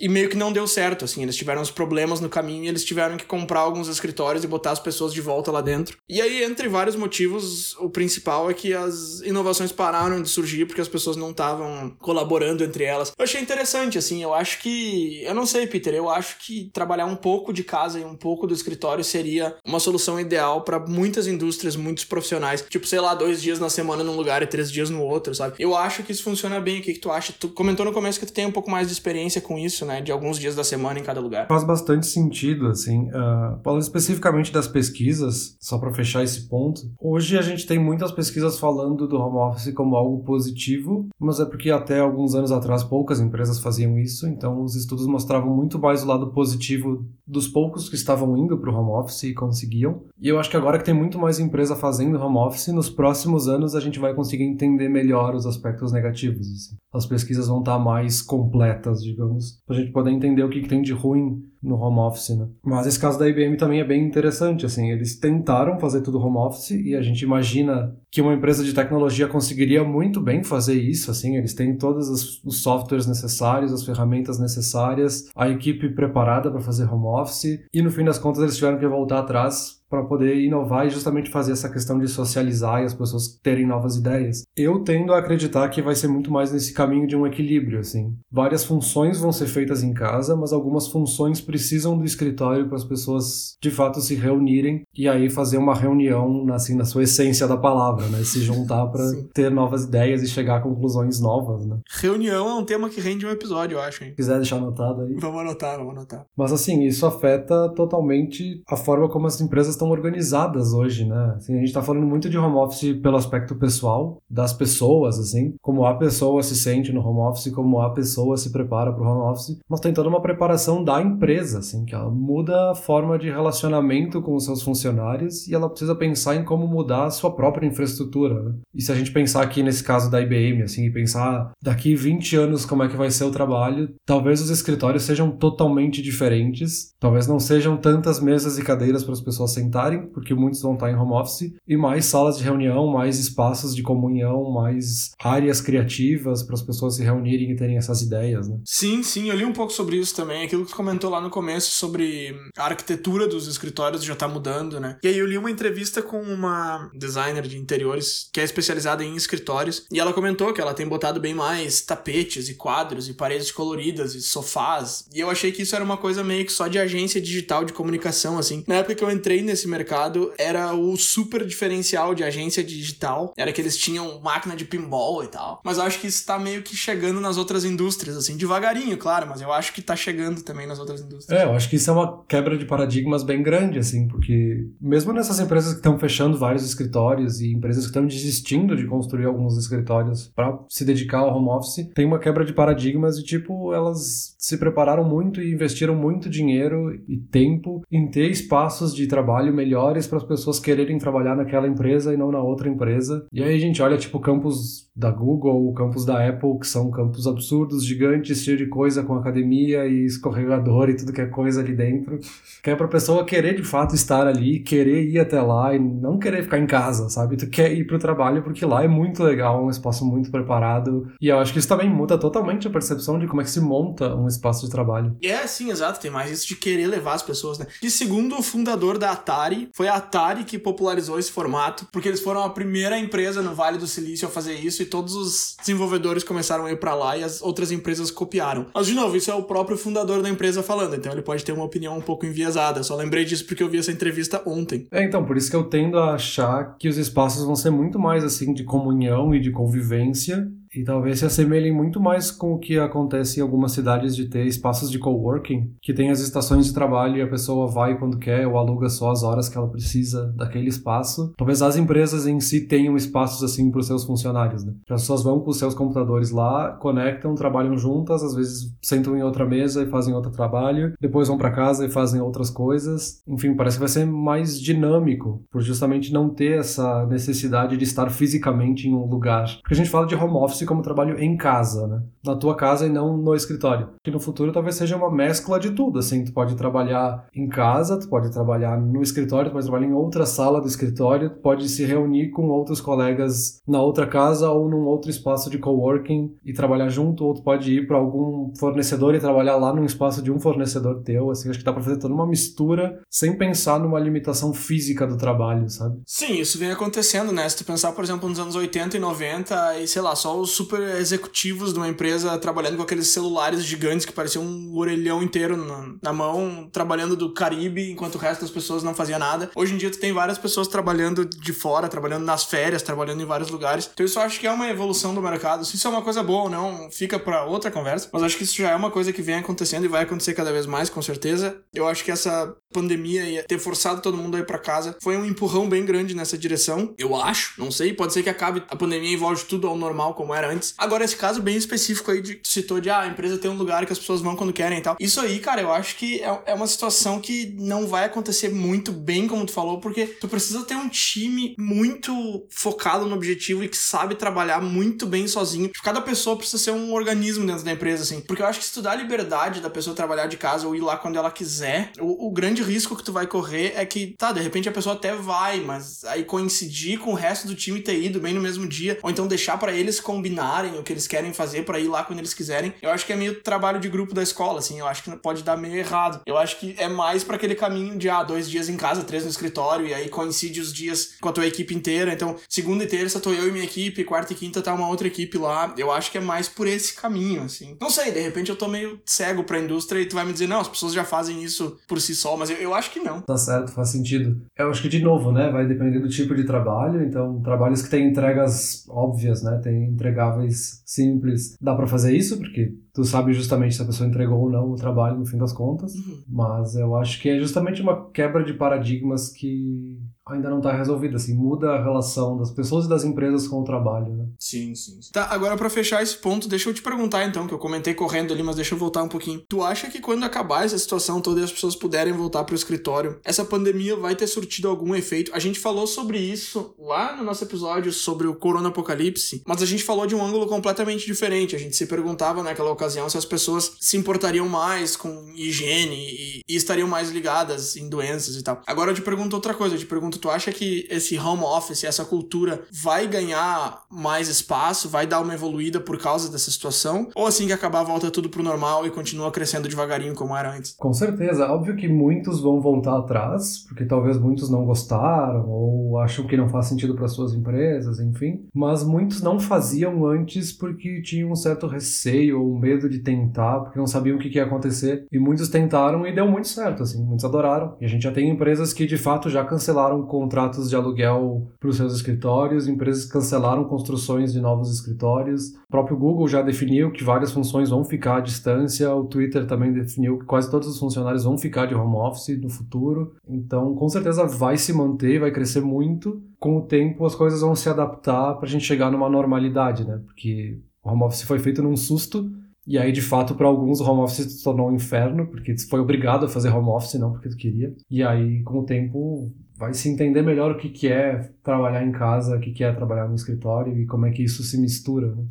e 0.00 0.08
meio 0.08 0.28
que 0.28 0.36
não 0.36 0.52
deu 0.52 0.66
certo, 0.66 1.04
assim. 1.04 1.22
Eles 1.22 1.36
tiveram 1.36 1.60
uns 1.60 1.70
problemas 1.70 2.20
no 2.20 2.28
caminho 2.28 2.64
e 2.64 2.68
eles 2.68 2.84
tiveram 2.84 3.16
que 3.16 3.24
comprar 3.24 3.60
alguns 3.60 3.88
escritórios 3.88 4.44
e 4.44 4.46
botar 4.46 4.70
as 4.70 4.78
pessoas 4.78 5.12
de 5.12 5.20
volta 5.20 5.50
lá 5.50 5.60
dentro. 5.60 5.98
E 6.08 6.20
aí, 6.20 6.44
entre 6.44 6.68
vários 6.68 6.94
motivos, 6.94 7.74
o 7.76 7.90
principal 7.90 8.50
é 8.50 8.54
que 8.54 8.72
as 8.72 9.20
inovações 9.20 9.72
pararam 9.72 10.22
de 10.22 10.28
surgir 10.28 10.66
porque 10.66 10.80
as 10.80 10.88
pessoas 10.88 11.16
não 11.16 11.30
estavam 11.30 11.96
colaborando 11.98 12.62
entre 12.62 12.84
elas. 12.84 13.12
Eu 13.16 13.24
achei 13.24 13.40
interessante, 13.40 13.98
assim. 13.98 14.22
Eu 14.22 14.32
acho 14.32 14.60
que. 14.60 15.22
Eu 15.24 15.34
não 15.34 15.46
sei, 15.46 15.66
Peter. 15.66 15.94
Eu 15.94 16.08
acho 16.08 16.38
que 16.38 16.70
trabalhar 16.72 17.06
um 17.06 17.16
pouco 17.16 17.52
de 17.52 17.64
casa 17.64 17.98
e 17.98 18.04
um 18.04 18.16
pouco 18.16 18.46
do 18.46 18.54
escritório 18.54 19.02
seria 19.02 19.56
uma 19.64 19.80
solução 19.80 20.20
ideal 20.20 20.62
para 20.62 20.78
muitas 20.78 21.26
indústrias, 21.26 21.74
muitos 21.74 22.04
profissionais. 22.04 22.64
Tipo, 22.68 22.86
sei 22.86 23.00
lá, 23.00 23.14
dois 23.14 23.42
dias 23.42 23.58
na 23.58 23.68
semana 23.68 24.04
num 24.04 24.16
lugar 24.16 24.42
e 24.42 24.46
três 24.46 24.70
dias 24.70 24.90
no 24.90 25.02
outro, 25.02 25.34
sabe? 25.34 25.56
Eu 25.58 25.76
acho 25.76 26.02
que 26.02 26.12
isso 26.12 26.22
funciona 26.22 26.60
bem. 26.60 26.78
O 26.78 26.82
que, 26.82 26.94
que 26.94 27.00
tu 27.00 27.10
acha? 27.10 27.32
Tu 27.32 27.48
comentou 27.48 27.84
no 27.84 27.92
começo 27.92 28.20
que 28.20 28.26
tu 28.26 28.32
tem 28.32 28.46
um 28.46 28.52
pouco 28.52 28.70
mais 28.70 28.86
de 28.86 28.92
experiência 28.92 29.27
com 29.40 29.58
isso, 29.58 29.84
né? 29.84 30.00
De 30.00 30.10
alguns 30.10 30.38
dias 30.38 30.54
da 30.54 30.64
semana 30.64 30.98
em 30.98 31.02
cada 31.02 31.20
lugar. 31.20 31.46
Faz 31.48 31.64
bastante 31.64 32.06
sentido, 32.06 32.68
assim. 32.68 33.08
Uh, 33.08 33.60
falando 33.62 33.82
especificamente 33.82 34.52
das 34.52 34.66
pesquisas, 34.66 35.56
só 35.60 35.78
para 35.78 35.92
fechar 35.92 36.22
esse 36.22 36.48
ponto, 36.48 36.80
hoje 37.00 37.38
a 37.38 37.42
gente 37.42 37.66
tem 37.66 37.78
muitas 37.78 38.12
pesquisas 38.12 38.58
falando 38.58 39.06
do 39.06 39.16
home 39.16 39.38
office 39.38 39.72
como 39.74 39.96
algo 39.96 40.24
positivo, 40.24 41.08
mas 41.18 41.40
é 41.40 41.44
porque 41.44 41.70
até 41.70 42.00
alguns 42.00 42.34
anos 42.34 42.52
atrás 42.52 42.82
poucas 42.82 43.20
empresas 43.20 43.58
faziam 43.60 43.98
isso, 43.98 44.26
então 44.26 44.62
os 44.62 44.74
estudos 44.74 45.06
mostravam 45.06 45.54
muito 45.54 45.78
mais 45.78 46.02
o 46.02 46.06
lado 46.06 46.32
positivo 46.32 47.04
dos 47.26 47.46
poucos 47.46 47.88
que 47.88 47.94
estavam 47.94 48.36
indo 48.36 48.58
para 48.58 48.70
o 48.70 48.74
home 48.74 48.90
office 48.90 49.24
e 49.24 49.34
conseguiam. 49.34 50.02
E 50.20 50.28
eu 50.28 50.38
acho 50.38 50.50
que 50.50 50.56
agora 50.56 50.78
que 50.78 50.84
tem 50.84 50.94
muito 50.94 51.18
mais 51.18 51.38
empresa 51.38 51.76
fazendo 51.76 52.18
home 52.18 52.38
office, 52.38 52.68
nos 52.68 52.88
próximos 52.88 53.48
anos 53.48 53.74
a 53.74 53.80
gente 53.80 53.98
vai 53.98 54.14
conseguir 54.14 54.44
entender 54.44 54.88
melhor 54.88 55.34
os 55.34 55.46
aspectos 55.46 55.92
negativos. 55.92 56.46
Assim. 56.46 56.76
As 56.92 57.06
pesquisas 57.06 57.48
vão 57.48 57.60
estar 57.60 57.78
mais 57.78 58.22
completas, 58.22 59.02
digamos, 59.02 59.17
para 59.66 59.76
a 59.76 59.80
gente 59.80 59.92
poder 59.92 60.10
entender 60.10 60.42
o 60.42 60.48
que, 60.48 60.60
que 60.60 60.68
tem 60.68 60.82
de 60.82 60.92
ruim 60.92 61.42
no 61.62 61.76
home 61.76 61.98
office, 61.98 62.36
né? 62.36 62.46
Mas 62.64 62.86
esse 62.86 62.98
caso 62.98 63.18
da 63.18 63.28
IBM 63.28 63.56
também 63.56 63.80
é 63.80 63.84
bem 63.84 64.04
interessante, 64.04 64.64
assim, 64.64 64.90
eles 64.90 65.18
tentaram 65.18 65.78
fazer 65.78 66.02
tudo 66.02 66.18
home 66.18 66.38
office 66.38 66.70
e 66.70 66.94
a 66.94 67.02
gente 67.02 67.22
imagina 67.22 67.96
que 68.10 68.20
uma 68.20 68.34
empresa 68.34 68.64
de 68.64 68.72
tecnologia 68.72 69.28
conseguiria 69.28 69.84
muito 69.84 70.20
bem 70.20 70.42
fazer 70.42 70.74
isso, 70.74 71.10
assim, 71.10 71.36
eles 71.36 71.54
têm 71.54 71.76
todos 71.76 72.08
os 72.08 72.62
softwares 72.62 73.06
necessários, 73.06 73.72
as 73.72 73.84
ferramentas 73.84 74.38
necessárias, 74.38 75.28
a 75.36 75.48
equipe 75.48 75.88
preparada 75.90 76.50
para 76.50 76.60
fazer 76.60 76.90
home 76.90 77.06
office 77.06 77.60
e 77.72 77.82
no 77.82 77.90
fim 77.90 78.04
das 78.04 78.18
contas 78.18 78.42
eles 78.42 78.56
tiveram 78.56 78.78
que 78.78 78.86
voltar 78.86 79.20
atrás 79.20 79.78
para 79.88 80.04
poder 80.04 80.36
inovar 80.36 80.86
e 80.86 80.90
justamente 80.90 81.30
fazer 81.30 81.52
essa 81.52 81.70
questão 81.70 81.98
de 81.98 82.06
socializar 82.08 82.82
e 82.82 82.84
as 82.84 82.94
pessoas 82.94 83.38
terem 83.42 83.66
novas 83.66 83.96
ideias. 83.96 84.42
Eu 84.56 84.80
tendo 84.80 85.12
a 85.12 85.18
acreditar 85.18 85.68
que 85.68 85.80
vai 85.80 85.94
ser 85.94 86.08
muito 86.08 86.30
mais 86.30 86.52
nesse 86.52 86.74
caminho 86.74 87.06
de 87.06 87.16
um 87.16 87.26
equilíbrio, 87.26 87.80
assim. 87.80 88.14
Várias 88.30 88.64
funções 88.64 89.18
vão 89.18 89.32
ser 89.32 89.46
feitas 89.46 89.82
em 89.82 89.94
casa, 89.94 90.36
mas 90.36 90.52
algumas 90.52 90.88
funções 90.88 91.40
precisam 91.48 91.96
do 91.96 92.04
escritório 92.04 92.68
para 92.68 92.76
as 92.76 92.84
pessoas 92.84 93.56
de 93.58 93.70
fato 93.70 94.02
se 94.02 94.14
reunirem 94.14 94.82
e 94.94 95.08
aí 95.08 95.30
fazer 95.30 95.56
uma 95.56 95.74
reunião 95.74 96.46
assim 96.52 96.76
na 96.76 96.84
sua 96.84 97.04
essência 97.04 97.48
da 97.48 97.56
palavra, 97.56 98.06
né? 98.08 98.22
Se 98.22 98.42
juntar 98.42 98.86
para 98.88 99.02
ter 99.32 99.50
novas 99.50 99.84
ideias 99.84 100.22
e 100.22 100.28
chegar 100.28 100.56
a 100.56 100.60
conclusões 100.60 101.18
novas, 101.20 101.64
né? 101.64 101.78
Reunião 101.88 102.46
é 102.46 102.54
um 102.54 102.64
tema 102.64 102.90
que 102.90 103.00
rende 103.00 103.24
um 103.24 103.30
episódio, 103.30 103.76
eu 103.76 103.80
acho, 103.80 104.04
hein? 104.04 104.10
Se 104.10 104.16
quiser 104.16 104.36
deixar 104.36 104.56
anotado 104.56 105.00
aí. 105.00 105.14
Vamos 105.14 105.40
anotar, 105.40 105.78
vamos 105.78 105.94
anotar. 105.94 106.26
Mas 106.36 106.52
assim, 106.52 106.82
isso 106.82 107.06
afeta 107.06 107.70
totalmente 107.74 108.62
a 108.68 108.76
forma 108.76 109.08
como 109.08 109.26
as 109.26 109.40
empresas 109.40 109.72
estão 109.72 109.88
organizadas 109.88 110.74
hoje, 110.74 111.06
né? 111.06 111.34
Assim, 111.38 111.54
a 111.54 111.58
gente 111.58 111.68
está 111.68 111.82
falando 111.82 112.06
muito 112.06 112.28
de 112.28 112.36
home 112.36 112.56
office 112.56 112.92
pelo 113.00 113.16
aspecto 113.16 113.54
pessoal 113.54 114.20
das 114.28 114.52
pessoas, 114.52 115.18
assim, 115.18 115.54
como 115.62 115.86
a 115.86 115.94
pessoa 115.94 116.42
se 116.42 116.54
sente 116.54 116.92
no 116.92 117.00
home 117.00 117.20
office, 117.20 117.50
como 117.52 117.80
a 117.80 117.90
pessoa 117.94 118.36
se 118.36 118.52
prepara 118.52 118.92
para 118.92 119.02
o 119.02 119.06
home 119.06 119.32
office, 119.32 119.58
mas 119.66 119.80
tem 119.80 119.94
toda 119.94 120.10
uma 120.10 120.20
preparação 120.20 120.84
da 120.84 121.00
empresa, 121.00 121.37
assim, 121.38 121.84
que 121.84 121.94
ela 121.94 122.10
muda 122.10 122.70
a 122.70 122.74
forma 122.74 123.18
de 123.18 123.28
relacionamento 123.28 124.20
com 124.22 124.34
os 124.34 124.44
seus 124.44 124.62
funcionários 124.62 125.46
e 125.46 125.54
ela 125.54 125.68
precisa 125.68 125.94
pensar 125.94 126.36
em 126.36 126.44
como 126.44 126.66
mudar 126.66 127.06
a 127.06 127.10
sua 127.10 127.34
própria 127.34 127.66
infraestrutura, 127.66 128.42
né? 128.42 128.54
E 128.74 128.82
se 128.82 128.92
a 128.92 128.94
gente 128.94 129.12
pensar 129.12 129.42
aqui 129.42 129.62
nesse 129.62 129.82
caso 129.82 130.10
da 130.10 130.20
IBM, 130.20 130.62
assim, 130.62 130.86
e 130.86 130.92
pensar 130.92 131.52
daqui 131.62 131.94
20 131.94 132.36
anos 132.36 132.64
como 132.64 132.82
é 132.82 132.88
que 132.88 132.96
vai 132.96 133.10
ser 133.10 133.24
o 133.24 133.30
trabalho, 133.30 133.94
talvez 134.04 134.40
os 134.40 134.50
escritórios 134.50 135.02
sejam 135.02 135.30
totalmente 135.30 136.02
diferentes, 136.02 136.92
talvez 136.98 137.26
não 137.26 137.38
sejam 137.38 137.76
tantas 137.76 138.20
mesas 138.20 138.58
e 138.58 138.62
cadeiras 138.62 139.04
para 139.04 139.12
as 139.12 139.20
pessoas 139.20 139.52
sentarem 139.52 140.06
porque 140.08 140.34
muitos 140.34 140.62
vão 140.62 140.74
estar 140.74 140.90
em 140.90 140.96
home 140.96 141.12
office, 141.12 141.52
e 141.66 141.76
mais 141.76 142.06
salas 142.06 142.38
de 142.38 142.44
reunião, 142.44 142.86
mais 142.86 143.18
espaços 143.18 143.74
de 143.74 143.82
comunhão, 143.82 144.50
mais 144.50 145.12
áreas 145.22 145.60
criativas 145.60 146.42
para 146.42 146.54
as 146.54 146.62
pessoas 146.62 146.96
se 146.96 147.02
reunirem 147.02 147.50
e 147.50 147.56
terem 147.56 147.76
essas 147.76 148.02
ideias, 148.02 148.48
né? 148.48 148.58
Sim, 148.64 149.02
sim, 149.02 149.28
eu 149.28 149.36
li 149.36 149.44
um 149.44 149.52
pouco 149.52 149.72
sobre 149.72 149.96
isso 149.96 150.14
também, 150.14 150.44
aquilo 150.44 150.64
que 150.64 150.70
tu 150.70 150.76
comentou 150.76 151.10
lá 151.10 151.20
no 151.20 151.27
começo 151.30 151.70
sobre 151.72 152.34
a 152.56 152.64
arquitetura 152.64 153.26
dos 153.26 153.46
escritórios 153.46 154.04
já 154.04 154.14
tá 154.14 154.28
mudando, 154.28 154.80
né? 154.80 154.98
E 155.02 155.08
aí 155.08 155.18
eu 155.18 155.26
li 155.26 155.38
uma 155.38 155.50
entrevista 155.50 156.02
com 156.02 156.20
uma 156.22 156.90
designer 156.94 157.46
de 157.46 157.58
interiores 157.58 158.28
que 158.32 158.40
é 158.40 158.44
especializada 158.44 159.04
em 159.04 159.16
escritórios, 159.16 159.84
e 159.90 160.00
ela 160.00 160.12
comentou 160.12 160.52
que 160.52 160.60
ela 160.60 160.74
tem 160.74 160.86
botado 160.86 161.20
bem 161.20 161.34
mais 161.34 161.80
tapetes 161.80 162.48
e 162.48 162.54
quadros 162.54 163.08
e 163.08 163.14
paredes 163.14 163.50
coloridas 163.50 164.14
e 164.14 164.22
sofás, 164.22 165.06
e 165.12 165.20
eu 165.20 165.30
achei 165.30 165.52
que 165.52 165.62
isso 165.62 165.74
era 165.74 165.84
uma 165.84 165.96
coisa 165.96 166.22
meio 166.24 166.44
que 166.44 166.52
só 166.52 166.68
de 166.68 166.78
agência 166.78 167.20
digital 167.20 167.64
de 167.64 167.72
comunicação, 167.72 168.38
assim. 168.38 168.64
Na 168.66 168.76
época 168.76 168.94
que 168.94 169.04
eu 169.04 169.10
entrei 169.10 169.42
nesse 169.42 169.68
mercado 169.68 170.32
era 170.38 170.74
o 170.74 170.96
super 170.96 171.46
diferencial 171.46 172.14
de 172.14 172.24
agência 172.24 172.62
digital. 172.62 173.32
Era 173.36 173.52
que 173.52 173.60
eles 173.60 173.76
tinham 173.76 174.20
máquina 174.20 174.56
de 174.56 174.64
pinball 174.64 175.24
e 175.24 175.28
tal. 175.28 175.60
Mas 175.64 175.78
eu 175.78 175.84
acho 175.84 176.00
que 176.00 176.06
isso 176.06 176.24
tá 176.24 176.38
meio 176.38 176.62
que 176.62 176.76
chegando 176.76 177.20
nas 177.20 177.36
outras 177.36 177.64
indústrias, 177.64 178.16
assim, 178.16 178.36
devagarinho, 178.36 178.96
claro, 178.96 179.26
mas 179.26 179.40
eu 179.40 179.52
acho 179.52 179.72
que 179.72 179.82
tá 179.82 179.96
chegando 179.96 180.42
também 180.42 180.66
nas 180.66 180.78
outras 180.78 181.00
indústrias. 181.00 181.17
É, 181.30 181.44
eu 181.44 181.52
acho 181.52 181.68
que 181.68 181.76
isso 181.76 181.90
é 181.90 181.92
uma 181.92 182.22
quebra 182.24 182.56
de 182.56 182.64
paradigmas 182.64 183.22
bem 183.22 183.42
grande, 183.42 183.78
assim, 183.78 184.06
porque 184.08 184.66
mesmo 184.80 185.12
nessas 185.12 185.40
empresas 185.40 185.72
que 185.72 185.78
estão 185.78 185.98
fechando 185.98 186.38
vários 186.38 186.64
escritórios 186.64 187.40
e 187.40 187.52
empresas 187.52 187.84
que 187.84 187.90
estão 187.90 188.06
desistindo 188.06 188.76
de 188.76 188.86
construir 188.86 189.26
alguns 189.26 189.56
escritórios 189.56 190.30
para 190.34 190.58
se 190.68 190.84
dedicar 190.84 191.18
ao 191.18 191.36
home 191.36 191.48
office, 191.48 191.88
tem 191.94 192.06
uma 192.06 192.18
quebra 192.18 192.44
de 192.44 192.52
paradigmas 192.52 193.18
e, 193.18 193.24
tipo, 193.24 193.72
elas 193.72 194.34
se 194.38 194.56
prepararam 194.56 195.04
muito 195.04 195.40
e 195.40 195.52
investiram 195.52 195.94
muito 195.94 196.28
dinheiro 196.30 196.94
e 197.08 197.16
tempo 197.16 197.82
em 197.90 198.08
ter 198.10 198.30
espaços 198.30 198.94
de 198.94 199.06
trabalho 199.06 199.54
melhores 199.54 200.06
para 200.06 200.18
as 200.18 200.24
pessoas 200.24 200.60
quererem 200.60 200.98
trabalhar 200.98 201.36
naquela 201.36 201.66
empresa 201.66 202.12
e 202.12 202.16
não 202.16 202.30
na 202.30 202.40
outra 202.40 202.68
empresa. 202.68 203.26
E 203.32 203.42
aí 203.42 203.54
a 203.54 203.58
gente 203.58 203.82
olha 203.82 203.96
tipo 203.96 204.20
campos 204.20 204.88
da 204.94 205.10
Google, 205.10 205.72
campos 205.74 206.04
da 206.04 206.28
Apple, 206.28 206.58
que 206.58 206.66
são 206.66 206.90
campos 206.90 207.26
absurdos, 207.26 207.84
gigantes, 207.84 208.42
cheios 208.42 208.58
de 208.58 208.66
coisa 208.66 209.02
com 209.02 209.14
academia 209.14 209.86
e 209.86 210.04
escorregador 210.04 210.90
e 210.90 210.96
tudo 210.96 211.07
que 211.12 211.20
é 211.20 211.26
coisa 211.26 211.60
ali 211.60 211.74
dentro. 211.74 212.18
Que 212.62 212.70
é 212.70 212.76
pra 212.76 212.88
pessoa 212.88 213.24
querer 213.24 213.54
de 213.54 213.62
fato 213.62 213.94
estar 213.94 214.26
ali, 214.26 214.60
querer 214.60 215.04
ir 215.04 215.18
até 215.18 215.40
lá 215.40 215.74
e 215.74 215.78
não 215.78 216.18
querer 216.18 216.42
ficar 216.42 216.58
em 216.58 216.66
casa, 216.66 217.08
sabe? 217.08 217.36
Tu 217.36 217.48
quer 217.48 217.72
ir 217.72 217.86
pro 217.86 217.98
trabalho 217.98 218.42
porque 218.42 218.66
lá 218.66 218.82
é 218.82 218.88
muito 218.88 219.22
legal, 219.22 219.64
um 219.64 219.70
espaço 219.70 220.04
muito 220.04 220.30
preparado. 220.30 221.08
E 221.20 221.28
eu 221.28 221.38
acho 221.38 221.52
que 221.52 221.58
isso 221.58 221.68
também 221.68 221.88
muda 221.88 222.18
totalmente 222.18 222.66
a 222.66 222.70
percepção 222.70 223.18
de 223.18 223.26
como 223.26 223.40
é 223.40 223.44
que 223.44 223.50
se 223.50 223.60
monta 223.60 224.14
um 224.14 224.26
espaço 224.26 224.64
de 224.64 224.70
trabalho. 224.70 225.16
É, 225.22 225.46
sim, 225.46 225.70
exato. 225.70 226.00
Tem 226.00 226.10
mais 226.10 226.30
isso 226.30 226.48
de 226.48 226.56
querer 226.56 226.86
levar 226.86 227.14
as 227.14 227.22
pessoas, 227.22 227.58
né? 227.58 227.66
E 227.82 227.90
segundo 227.90 228.36
o 228.36 228.42
fundador 228.42 228.98
da 228.98 229.12
Atari, 229.12 229.68
foi 229.74 229.88
a 229.88 229.94
Atari 229.94 230.44
que 230.44 230.58
popularizou 230.58 231.18
esse 231.18 231.30
formato, 231.30 231.86
porque 231.92 232.08
eles 232.08 232.20
foram 232.20 232.42
a 232.42 232.50
primeira 232.50 232.98
empresa 232.98 233.42
no 233.42 233.54
Vale 233.54 233.78
do 233.78 233.86
Silício 233.86 234.26
a 234.26 234.30
fazer 234.30 234.54
isso 234.54 234.82
todos 234.88 235.14
os 235.14 235.56
desenvolvedores 235.60 236.24
começaram 236.24 236.66
a 236.66 236.72
ir 236.72 236.76
para 236.78 236.94
lá 236.94 237.16
e 237.16 237.22
as 237.22 237.40
outras 237.40 237.70
empresas 237.70 238.10
copiaram. 238.10 238.66
Mas, 238.74 238.86
de 238.86 238.94
novo, 238.94 239.16
isso 239.16 239.30
é 239.30 239.34
o 239.34 239.42
próprio 239.42 239.76
fundador 239.76 240.22
da 240.22 240.28
empresa 240.28 240.62
falando, 240.62 240.94
então 240.98 241.12
ele 241.12 241.22
pode 241.22 241.44
ter 241.44 241.52
uma 241.52 241.64
opinião 241.64 241.96
um 241.96 242.00
pouco 242.00 242.26
enviesada. 242.26 242.82
Só 242.82 242.94
lembrei 242.96 243.24
disso 243.24 243.46
porque 243.46 243.62
eu 243.62 243.68
vi 243.68 243.78
essa 243.78 243.92
entrevista 243.92 244.42
ontem. 244.46 244.86
É, 244.90 245.02
então, 245.02 245.24
por 245.24 245.36
isso 245.36 245.50
que 245.50 245.56
eu 245.56 245.64
tendo 245.64 245.98
a 245.98 246.14
achar 246.14 246.76
que 246.78 246.88
os 246.88 246.98
espaços 246.98 247.44
vão 247.44 247.56
ser 247.56 247.70
muito 247.70 247.98
mais 247.98 248.24
assim 248.24 248.52
de 248.52 248.64
comunhão 248.64 249.34
e 249.34 249.40
de 249.40 249.50
convivência 249.50 250.50
e 250.78 250.84
talvez 250.84 251.18
se 251.18 251.26
assemelhem 251.26 251.72
muito 251.72 252.00
mais 252.00 252.30
com 252.30 252.52
o 252.52 252.58
que 252.58 252.78
acontece 252.78 253.40
em 253.40 253.42
algumas 253.42 253.72
cidades 253.72 254.14
de 254.14 254.28
ter 254.28 254.46
espaços 254.46 254.88
de 254.90 254.98
coworking, 254.98 255.72
que 255.82 255.92
tem 255.92 256.10
as 256.10 256.20
estações 256.20 256.66
de 256.66 256.72
trabalho 256.72 257.16
e 257.16 257.22
a 257.22 257.28
pessoa 257.28 257.66
vai 257.66 257.98
quando 257.98 258.16
quer 258.16 258.46
ou 258.46 258.56
aluga 258.56 258.88
só 258.88 259.10
as 259.10 259.24
horas 259.24 259.48
que 259.48 259.58
ela 259.58 259.68
precisa 259.68 260.32
daquele 260.36 260.68
espaço. 260.68 261.32
Talvez 261.36 261.62
as 261.62 261.76
empresas 261.76 262.28
em 262.28 262.38
si 262.38 262.68
tenham 262.68 262.96
espaços 262.96 263.42
assim 263.42 263.72
para 263.72 263.80
os 263.80 263.88
seus 263.88 264.04
funcionários, 264.04 264.64
né? 264.64 264.72
As 264.88 265.02
pessoas 265.02 265.24
vão 265.24 265.40
com 265.40 265.50
os 265.50 265.58
seus 265.58 265.74
computadores 265.74 266.30
lá, 266.30 266.76
conectam, 266.80 267.34
trabalham 267.34 267.76
juntas, 267.76 268.22
às 268.22 268.36
vezes 268.36 268.72
sentam 268.80 269.16
em 269.16 269.22
outra 269.22 269.44
mesa 269.44 269.82
e 269.82 269.90
fazem 269.90 270.14
outro 270.14 270.30
trabalho, 270.30 270.92
depois 271.00 271.26
vão 271.26 271.36
para 271.36 271.50
casa 271.50 271.84
e 271.84 271.90
fazem 271.90 272.20
outras 272.20 272.50
coisas. 272.50 273.20
Enfim, 273.26 273.54
parece 273.56 273.76
que 273.76 273.80
vai 273.80 273.88
ser 273.88 274.06
mais 274.06 274.60
dinâmico, 274.60 275.42
por 275.50 275.60
justamente 275.60 276.12
não 276.12 276.30
ter 276.30 276.60
essa 276.60 277.04
necessidade 277.06 277.76
de 277.76 277.82
estar 277.82 278.10
fisicamente 278.10 278.86
em 278.86 278.94
um 278.94 279.06
lugar. 279.06 279.46
Porque 279.60 279.74
a 279.74 279.76
gente 279.76 279.90
fala 279.90 280.06
de 280.06 280.14
home 280.14 280.34
office 280.34 280.67
como 280.68 280.82
trabalho 280.82 281.18
em 281.18 281.36
casa, 281.36 281.86
né? 281.86 282.02
Na 282.24 282.36
tua 282.36 282.54
casa 282.54 282.86
e 282.86 282.90
não 282.90 283.16
no 283.16 283.34
escritório. 283.34 283.88
Que 284.04 284.10
no 284.10 284.20
futuro 284.20 284.52
talvez 284.52 284.76
seja 284.76 284.96
uma 284.96 285.10
mescla 285.10 285.58
de 285.58 285.70
tudo, 285.70 285.98
assim, 285.98 286.24
tu 286.24 286.32
pode 286.32 286.54
trabalhar 286.56 287.26
em 287.34 287.48
casa, 287.48 287.98
tu 287.98 288.08
pode 288.08 288.30
trabalhar 288.30 288.78
no 288.80 289.02
escritório, 289.02 289.50
tu 289.50 289.54
pode 289.54 289.66
trabalhar 289.66 289.88
em 289.88 289.94
outra 289.94 290.26
sala 290.26 290.60
do 290.60 290.68
escritório, 290.68 291.30
tu 291.30 291.40
pode 291.40 291.68
se 291.68 291.84
reunir 291.84 292.30
com 292.30 292.48
outros 292.48 292.80
colegas 292.80 293.60
na 293.66 293.80
outra 293.80 294.06
casa 294.06 294.50
ou 294.50 294.68
num 294.68 294.84
outro 294.84 295.10
espaço 295.10 295.48
de 295.50 295.58
coworking 295.58 296.34
e 296.44 296.52
trabalhar 296.52 296.88
junto, 296.88 297.24
ou 297.24 297.34
tu 297.34 297.42
pode 297.42 297.72
ir 297.72 297.86
para 297.86 297.96
algum 297.96 298.52
fornecedor 298.58 299.14
e 299.14 299.20
trabalhar 299.20 299.56
lá 299.56 299.72
num 299.72 299.84
espaço 299.84 300.22
de 300.22 300.30
um 300.30 300.38
fornecedor 300.38 301.02
teu, 301.02 301.30
assim, 301.30 301.48
acho 301.48 301.58
que 301.58 301.64
dá 301.64 301.72
para 301.72 301.82
fazer 301.82 301.98
toda 301.98 302.12
uma 302.12 302.26
mistura 302.26 303.00
sem 303.10 303.36
pensar 303.36 303.80
numa 303.80 303.98
limitação 303.98 304.52
física 304.52 305.06
do 305.06 305.16
trabalho, 305.16 305.68
sabe? 305.70 306.00
Sim, 306.06 306.40
isso 306.40 306.58
vem 306.58 306.70
acontecendo, 306.70 307.32
né? 307.32 307.48
Se 307.48 307.56
tu 307.56 307.64
pensar, 307.64 307.92
por 307.92 308.04
exemplo, 308.04 308.28
nos 308.28 308.38
anos 308.38 308.54
80 308.54 308.96
e 308.96 309.00
90, 309.00 309.78
e 309.78 309.88
sei 309.88 310.02
lá, 310.02 310.14
só 310.14 310.38
os 310.38 310.57
super 310.58 310.80
executivos 310.98 311.72
de 311.72 311.78
uma 311.78 311.88
empresa 311.88 312.36
trabalhando 312.38 312.76
com 312.76 312.82
aqueles 312.82 313.06
celulares 313.08 313.64
gigantes 313.64 314.04
que 314.04 314.12
pareciam 314.12 314.44
um 314.44 314.76
orelhão 314.76 315.22
inteiro 315.22 315.56
na, 315.56 315.94
na 316.02 316.12
mão, 316.12 316.68
trabalhando 316.72 317.16
do 317.16 317.32
Caribe, 317.32 317.92
enquanto 317.92 318.16
o 318.16 318.18
resto 318.18 318.40
das 318.40 318.50
pessoas 318.50 318.82
não 318.82 318.92
fazia 318.92 319.18
nada. 319.18 319.50
Hoje 319.54 319.74
em 319.74 319.76
dia 319.76 319.90
tu 319.90 319.98
tem 319.98 320.12
várias 320.12 320.36
pessoas 320.36 320.66
trabalhando 320.66 321.24
de 321.24 321.52
fora, 321.52 321.88
trabalhando 321.88 322.24
nas 322.24 322.44
férias, 322.44 322.82
trabalhando 322.82 323.22
em 323.22 323.24
vários 323.24 323.50
lugares. 323.50 323.88
Então 323.92 324.04
isso 324.04 324.18
eu 324.18 324.22
acho 324.22 324.40
que 324.40 324.46
é 324.48 324.50
uma 324.50 324.68
evolução 324.68 325.14
do 325.14 325.22
mercado. 325.22 325.64
Se 325.64 325.76
isso 325.76 325.86
é 325.86 325.90
uma 325.90 326.02
coisa 326.02 326.22
boa 326.22 326.42
ou 326.42 326.50
não, 326.50 326.90
fica 326.90 327.18
para 327.18 327.44
outra 327.44 327.70
conversa, 327.70 328.08
mas 328.12 328.22
acho 328.22 328.36
que 328.36 328.42
isso 328.44 328.56
já 328.56 328.70
é 328.70 328.74
uma 328.74 328.90
coisa 328.90 329.12
que 329.12 329.22
vem 329.22 329.36
acontecendo 329.36 329.84
e 329.84 329.88
vai 329.88 330.02
acontecer 330.02 330.34
cada 330.34 330.52
vez 330.52 330.66
mais, 330.66 330.90
com 330.90 331.00
certeza. 331.00 331.60
Eu 331.72 331.86
acho 331.86 332.04
que 332.04 332.10
essa 332.10 332.52
pandemia 332.72 333.28
e 333.28 333.42
ter 333.44 333.58
forçado 333.58 334.02
todo 334.02 334.16
mundo 334.16 334.36
a 334.36 334.40
ir 334.40 334.46
para 334.46 334.58
casa 334.58 334.96
foi 335.00 335.16
um 335.16 335.24
empurrão 335.24 335.68
bem 335.68 335.84
grande 335.84 336.14
nessa 336.14 336.36
direção. 336.36 336.94
Eu 336.98 337.14
acho, 337.14 337.54
não 337.58 337.70
sei, 337.70 337.92
pode 337.92 338.12
ser 338.12 338.22
que 338.22 338.30
acabe 338.30 338.62
a 338.68 338.76
pandemia 338.76 339.12
e 339.12 339.16
volte 339.16 339.44
tudo 339.44 339.68
ao 339.68 339.76
normal 339.76 340.14
como 340.14 340.34
era 340.38 340.52
antes. 340.52 340.74
Agora 340.78 341.04
esse 341.04 341.16
caso 341.16 341.42
bem 341.42 341.56
específico 341.56 342.10
aí 342.10 342.20
de 342.20 342.40
citou 342.42 342.80
de 342.80 342.90
ah, 342.90 343.00
a 343.00 343.06
empresa 343.06 343.38
tem 343.38 343.50
um 343.50 343.56
lugar 343.56 343.84
que 343.86 343.92
as 343.92 343.98
pessoas 343.98 344.20
vão 344.20 344.36
quando 344.36 344.52
querem 344.52 344.78
e 344.78 344.82
tal. 344.82 344.96
Isso 344.98 345.20
aí, 345.20 345.38
cara, 345.38 345.60
eu 345.60 345.72
acho 345.72 345.96
que 345.96 346.22
é, 346.22 346.42
é 346.46 346.54
uma 346.54 346.66
situação 346.66 347.20
que 347.20 347.54
não 347.58 347.86
vai 347.86 348.04
acontecer 348.04 348.48
muito 348.48 348.92
bem 348.92 349.26
como 349.26 349.44
tu 349.44 349.52
falou, 349.52 349.80
porque 349.80 350.06
tu 350.06 350.28
precisa 350.28 350.64
ter 350.64 350.76
um 350.76 350.88
time 350.88 351.54
muito 351.58 352.46
focado 352.50 353.06
no 353.06 353.14
objetivo 353.14 353.64
e 353.64 353.68
que 353.68 353.76
sabe 353.76 354.14
trabalhar 354.14 354.60
muito 354.60 355.06
bem 355.06 355.26
sozinho. 355.26 355.70
Cada 355.82 356.00
pessoa 356.00 356.36
precisa 356.36 356.58
ser 356.58 356.70
um 356.70 356.92
organismo 356.92 357.46
dentro 357.46 357.64
da 357.64 357.72
empresa 357.72 358.02
assim, 358.02 358.20
porque 358.20 358.42
eu 358.42 358.46
acho 358.46 358.60
que 358.60 358.66
se 358.66 358.72
tu 358.72 358.82
dá 358.82 358.92
a 358.92 358.96
liberdade 358.96 359.60
da 359.60 359.70
pessoa 359.70 359.94
trabalhar 359.94 360.26
de 360.26 360.36
casa 360.36 360.66
ou 360.66 360.74
ir 360.74 360.80
lá 360.80 360.96
quando 360.96 361.16
ela 361.16 361.30
quiser, 361.30 361.92
o, 361.98 362.28
o 362.28 362.30
grande 362.30 362.62
risco 362.62 362.96
que 362.96 363.02
tu 363.02 363.12
vai 363.12 363.26
correr 363.26 363.72
é 363.76 363.84
que, 363.84 364.14
tá, 364.18 364.32
de 364.32 364.40
repente 364.40 364.68
a 364.68 364.72
pessoa 364.72 364.94
até 364.94 365.14
vai, 365.14 365.60
mas 365.60 366.04
aí 366.04 366.24
coincidir 366.24 366.98
com 366.98 367.12
o 367.12 367.14
resto 367.14 367.46
do 367.46 367.54
time 367.54 367.80
ter 367.80 368.00
ido 368.00 368.20
bem 368.20 368.34
no 368.34 368.40
mesmo 368.40 368.66
dia, 368.66 368.98
ou 369.02 369.10
então 369.10 369.26
deixar 369.26 369.58
para 369.58 369.72
eles 369.72 370.00
combinarem 370.28 370.78
o 370.78 370.82
que 370.82 370.92
eles 370.92 371.06
querem 371.06 371.32
fazer 371.32 371.64
para 371.64 371.80
ir 371.80 371.88
lá 371.88 372.04
quando 372.04 372.18
eles 372.18 372.34
quiserem. 372.34 372.72
Eu 372.82 372.90
acho 372.90 373.06
que 373.06 373.12
é 373.12 373.16
meio 373.16 373.40
trabalho 373.40 373.80
de 373.80 373.88
grupo 373.88 374.14
da 374.14 374.22
escola, 374.22 374.58
assim, 374.58 374.78
eu 374.78 374.86
acho 374.86 375.02
que 375.02 375.16
pode 375.16 375.42
dar 375.42 375.56
meio 375.56 375.76
errado. 375.76 376.20
Eu 376.26 376.36
acho 376.36 376.58
que 376.58 376.74
é 376.78 376.88
mais 376.88 377.24
para 377.24 377.36
aquele 377.36 377.54
caminho 377.54 377.96
de, 377.96 378.08
ah, 378.08 378.22
dois 378.22 378.48
dias 378.48 378.68
em 378.68 378.76
casa, 378.76 379.02
três 379.02 379.24
no 379.24 379.30
escritório, 379.30 379.86
e 379.86 379.94
aí 379.94 380.08
coincide 380.08 380.60
os 380.60 380.72
dias 380.72 381.14
com 381.20 381.28
a 381.28 381.32
tua 381.32 381.46
equipe 381.46 381.74
inteira. 381.74 382.12
Então, 382.12 382.36
segunda 382.48 382.84
e 382.84 382.86
terça 382.86 383.20
tô 383.20 383.32
eu 383.32 383.48
e 383.48 383.52
minha 383.52 383.64
equipe, 383.64 384.04
quarta 384.04 384.32
e 384.32 384.36
quinta 384.36 384.60
tá 384.62 384.74
uma 384.74 384.88
outra 384.88 385.06
equipe 385.06 385.38
lá. 385.38 385.74
Eu 385.76 385.90
acho 385.90 386.10
que 386.10 386.18
é 386.18 386.20
mais 386.20 386.48
por 386.48 386.66
esse 386.66 386.94
caminho, 386.94 387.42
assim. 387.42 387.76
Não 387.80 387.90
sei, 387.90 388.12
de 388.12 388.20
repente 388.20 388.50
eu 388.50 388.56
tô 388.56 388.68
meio 388.68 389.00
cego 389.04 389.44
pra 389.44 389.58
indústria 389.58 390.00
e 390.00 390.06
tu 390.06 390.14
vai 390.14 390.24
me 390.24 390.32
dizer, 390.32 390.46
não, 390.46 390.60
as 390.60 390.68
pessoas 390.68 390.92
já 390.92 391.04
fazem 391.04 391.42
isso 391.42 391.78
por 391.86 392.00
si 392.00 392.14
só, 392.14 392.36
mas 392.36 392.50
eu, 392.50 392.56
eu 392.56 392.74
acho 392.74 392.90
que 392.90 393.00
não. 393.00 393.20
Tá 393.22 393.36
certo, 393.36 393.72
faz 393.72 393.90
sentido. 393.90 394.40
Eu 394.56 394.70
acho 394.70 394.82
que, 394.82 394.88
de 394.88 395.00
novo, 395.00 395.32
né, 395.32 395.50
vai 395.50 395.66
depender 395.66 395.98
do 396.00 396.08
tipo 396.08 396.34
de 396.34 396.44
trabalho. 396.44 397.02
Então, 397.02 397.40
trabalhos 397.42 397.82
que 397.82 397.90
têm 397.90 398.08
entregas 398.08 398.84
óbvias, 398.88 399.42
né, 399.42 399.60
tem 399.62 399.84
entregáveis 400.18 400.82
simples, 400.84 401.56
dá 401.60 401.74
para 401.74 401.86
fazer 401.86 402.14
isso, 402.16 402.38
porque 402.38 402.74
tu 402.92 403.04
sabe 403.04 403.32
justamente 403.32 403.76
se 403.76 403.82
a 403.82 403.84
pessoa 403.84 404.08
entregou 404.08 404.40
ou 404.40 404.50
não 404.50 404.70
o 404.70 404.76
trabalho 404.76 405.18
no 405.18 405.26
fim 405.26 405.38
das 405.38 405.52
contas. 405.52 405.94
Uhum. 405.94 406.22
Mas 406.28 406.74
eu 406.74 406.96
acho 406.96 407.20
que 407.20 407.28
é 407.28 407.38
justamente 407.38 407.80
uma 407.80 408.10
quebra 408.10 408.44
de 408.44 408.54
paradigmas 408.54 409.28
que 409.28 409.97
ainda 410.28 410.50
não 410.50 410.58
está 410.58 410.72
resolvida, 410.72 411.16
assim, 411.16 411.34
muda 411.34 411.72
a 411.72 411.82
relação 411.82 412.36
das 412.36 412.50
pessoas 412.50 412.86
e 412.86 412.88
das 412.88 413.04
empresas 413.04 413.46
com 413.48 413.60
o 413.60 413.64
trabalho, 413.64 414.14
né? 414.14 414.26
Sim, 414.38 414.74
sim. 414.74 414.98
Tá, 415.12 415.28
agora 415.30 415.56
para 415.56 415.70
fechar 415.70 416.02
esse 416.02 416.16
ponto, 416.16 416.48
deixa 416.48 416.68
eu 416.68 416.74
te 416.74 416.82
perguntar 416.82 417.24
então, 417.24 417.46
que 417.46 417.54
eu 417.54 417.58
comentei 417.58 417.94
correndo 417.94 418.32
ali, 418.32 418.42
mas 418.42 418.56
deixa 418.56 418.74
eu 418.74 418.78
voltar 418.78 419.02
um 419.02 419.08
pouquinho. 419.08 419.42
Tu 419.48 419.62
acha 419.62 419.88
que 419.88 420.00
quando 420.00 420.24
acabar 420.24 420.64
essa 420.64 420.78
situação 420.78 421.20
toda 421.20 421.40
e 421.40 421.44
as 421.44 421.52
pessoas 421.52 421.74
puderem 421.74 422.12
voltar 422.12 422.44
pro 422.44 422.54
escritório, 422.54 423.18
essa 423.24 423.44
pandemia 423.44 423.96
vai 423.96 424.14
ter 424.14 424.26
surtido 424.26 424.68
algum 424.68 424.94
efeito? 424.94 425.32
A 425.34 425.38
gente 425.38 425.58
falou 425.58 425.86
sobre 425.86 426.18
isso 426.18 426.74
lá 426.78 427.16
no 427.16 427.24
nosso 427.24 427.44
episódio 427.44 427.92
sobre 427.92 428.26
o 428.26 428.34
corona 428.34 428.68
apocalipse, 428.68 429.42
mas 429.46 429.62
a 429.62 429.66
gente 429.66 429.82
falou 429.82 430.06
de 430.06 430.14
um 430.14 430.24
ângulo 430.24 430.46
completamente 430.46 431.06
diferente. 431.06 431.56
A 431.56 431.58
gente 431.58 431.76
se 431.76 431.86
perguntava 431.86 432.42
naquela 432.42 432.70
ocasião 432.70 433.08
se 433.08 433.16
as 433.16 433.24
pessoas 433.24 433.72
se 433.80 433.96
importariam 433.96 434.48
mais 434.48 434.96
com 434.96 435.32
higiene 435.34 435.96
e, 435.96 436.40
e 436.48 436.56
estariam 436.56 436.88
mais 436.88 437.10
ligadas 437.10 437.76
em 437.76 437.88
doenças 437.88 438.36
e 438.36 438.42
tal. 438.42 438.62
Agora 438.66 438.90
eu 438.90 438.94
te 438.94 439.02
pergunto 439.02 439.36
outra 439.36 439.54
coisa, 439.54 439.74
eu 439.74 439.78
te 439.78 439.86
pergunto 439.86 440.17
tu 440.18 440.30
acha 440.30 440.52
que 440.52 440.86
esse 440.90 441.18
home 441.18 441.42
office, 441.42 441.84
essa 441.84 442.04
cultura, 442.04 442.62
vai 442.70 443.06
ganhar 443.06 443.82
mais 443.90 444.28
espaço, 444.28 444.88
vai 444.88 445.06
dar 445.06 445.20
uma 445.20 445.34
evoluída 445.34 445.80
por 445.80 445.98
causa 445.98 446.30
dessa 446.30 446.50
situação? 446.50 447.08
Ou 447.14 447.26
assim 447.26 447.46
que 447.46 447.52
acabar, 447.52 447.82
volta 447.82 448.10
tudo 448.10 448.28
pro 448.28 448.42
normal 448.42 448.86
e 448.86 448.90
continua 448.90 449.30
crescendo 449.30 449.68
devagarinho 449.68 450.14
como 450.14 450.36
era 450.36 450.54
antes? 450.54 450.74
Com 450.78 450.92
certeza. 450.92 451.46
Óbvio 451.46 451.76
que 451.76 451.88
muitos 451.88 452.40
vão 452.40 452.60
voltar 452.60 452.98
atrás, 452.98 453.64
porque 453.66 453.84
talvez 453.84 454.18
muitos 454.18 454.50
não 454.50 454.64
gostaram 454.64 455.48
ou 455.48 455.98
acham 455.98 456.26
que 456.26 456.36
não 456.36 456.48
faz 456.48 456.66
sentido 456.66 456.94
para 456.94 457.08
suas 457.08 457.32
empresas, 457.32 457.98
enfim. 458.00 458.46
Mas 458.54 458.84
muitos 458.84 459.22
não 459.22 459.38
faziam 459.38 460.06
antes 460.06 460.52
porque 460.52 461.02
tinham 461.02 461.30
um 461.30 461.36
certo 461.36 461.66
receio 461.66 462.42
ou 462.42 462.58
medo 462.58 462.88
de 462.88 463.00
tentar, 463.00 463.60
porque 463.60 463.78
não 463.78 463.86
sabiam 463.86 464.16
o 464.16 464.20
que 464.20 464.28
ia 464.28 464.44
acontecer. 464.44 465.06
E 465.10 465.18
muitos 465.18 465.48
tentaram 465.48 466.06
e 466.06 466.14
deu 466.14 466.28
muito 466.28 466.48
certo, 466.48 466.82
assim. 466.82 467.04
Muitos 467.04 467.24
adoraram. 467.24 467.76
E 467.80 467.84
a 467.84 467.88
gente 467.88 468.02
já 468.02 468.12
tem 468.12 468.28
empresas 468.28 468.72
que 468.72 468.86
de 468.86 468.96
fato 468.96 469.30
já 469.30 469.44
cancelaram 469.44 470.02
contratos 470.08 470.68
de 470.68 470.74
aluguel 470.74 471.46
para 471.60 471.68
os 471.68 471.76
seus 471.76 471.94
escritórios, 471.94 472.66
empresas 472.66 473.04
cancelaram 473.04 473.64
construções 473.64 474.32
de 474.32 474.40
novos 474.40 474.72
escritórios. 474.72 475.50
O 475.50 475.70
próprio 475.70 475.96
Google 475.96 476.26
já 476.26 476.42
definiu 476.42 476.90
que 476.90 477.04
várias 477.04 477.30
funções 477.30 477.70
vão 477.70 477.84
ficar 477.84 478.16
à 478.16 478.20
distância, 478.20 478.92
o 478.92 479.04
Twitter 479.04 479.46
também 479.46 479.72
definiu 479.72 480.18
que 480.18 480.24
quase 480.24 480.50
todos 480.50 480.66
os 480.66 480.78
funcionários 480.78 481.22
vão 481.22 481.38
ficar 481.38 481.66
de 481.66 481.74
home 481.74 481.96
office 481.96 482.40
no 482.40 482.50
futuro. 482.50 483.14
Então, 483.28 483.74
com 483.74 483.88
certeza 483.88 484.26
vai 484.26 484.56
se 484.56 484.72
manter, 484.72 485.20
vai 485.20 485.30
crescer 485.30 485.60
muito. 485.60 486.20
Com 486.40 486.56
o 486.56 486.62
tempo, 486.62 487.04
as 487.04 487.14
coisas 487.14 487.40
vão 487.40 487.54
se 487.54 487.68
adaptar 487.68 488.34
para 488.34 488.46
a 488.46 488.50
gente 488.50 488.64
chegar 488.64 488.90
numa 488.90 489.08
normalidade, 489.08 489.86
né? 489.86 490.00
Porque 490.04 490.58
o 490.82 490.90
home 490.90 491.04
office 491.04 491.22
foi 491.22 491.38
feito 491.38 491.62
num 491.62 491.76
susto. 491.76 492.30
E 492.66 492.76
aí, 492.76 492.92
de 492.92 493.00
fato, 493.00 493.34
para 493.34 493.46
alguns, 493.46 493.80
o 493.80 493.90
home 493.90 494.02
office 494.02 494.30
se 494.30 494.44
tornou 494.44 494.68
um 494.68 494.74
inferno, 494.74 495.26
porque 495.26 495.56
foi 495.70 495.80
obrigado 495.80 496.26
a 496.26 496.28
fazer 496.28 496.50
home 496.50 496.68
office, 496.68 497.00
não 497.00 497.12
porque 497.12 497.30
tu 497.30 497.36
queria. 497.36 497.74
E 497.90 498.02
aí, 498.02 498.42
com 498.42 498.58
o 498.58 498.64
tempo, 498.64 499.32
vai 499.58 499.74
se 499.74 499.88
entender 499.88 500.22
melhor 500.22 500.52
o 500.52 500.56
que, 500.56 500.68
que 500.68 500.86
é 500.86 501.30
trabalhar 501.42 501.84
em 501.84 501.90
casa, 501.90 502.36
o 502.36 502.40
que, 502.40 502.52
que 502.52 502.62
é 502.62 502.72
trabalhar 502.72 503.08
no 503.08 503.16
escritório 503.16 503.76
e 503.76 503.86
como 503.86 504.06
é 504.06 504.10
que 504.10 504.22
isso 504.22 504.42
se 504.44 504.58
mistura. 504.58 505.14
Né? 505.14 505.24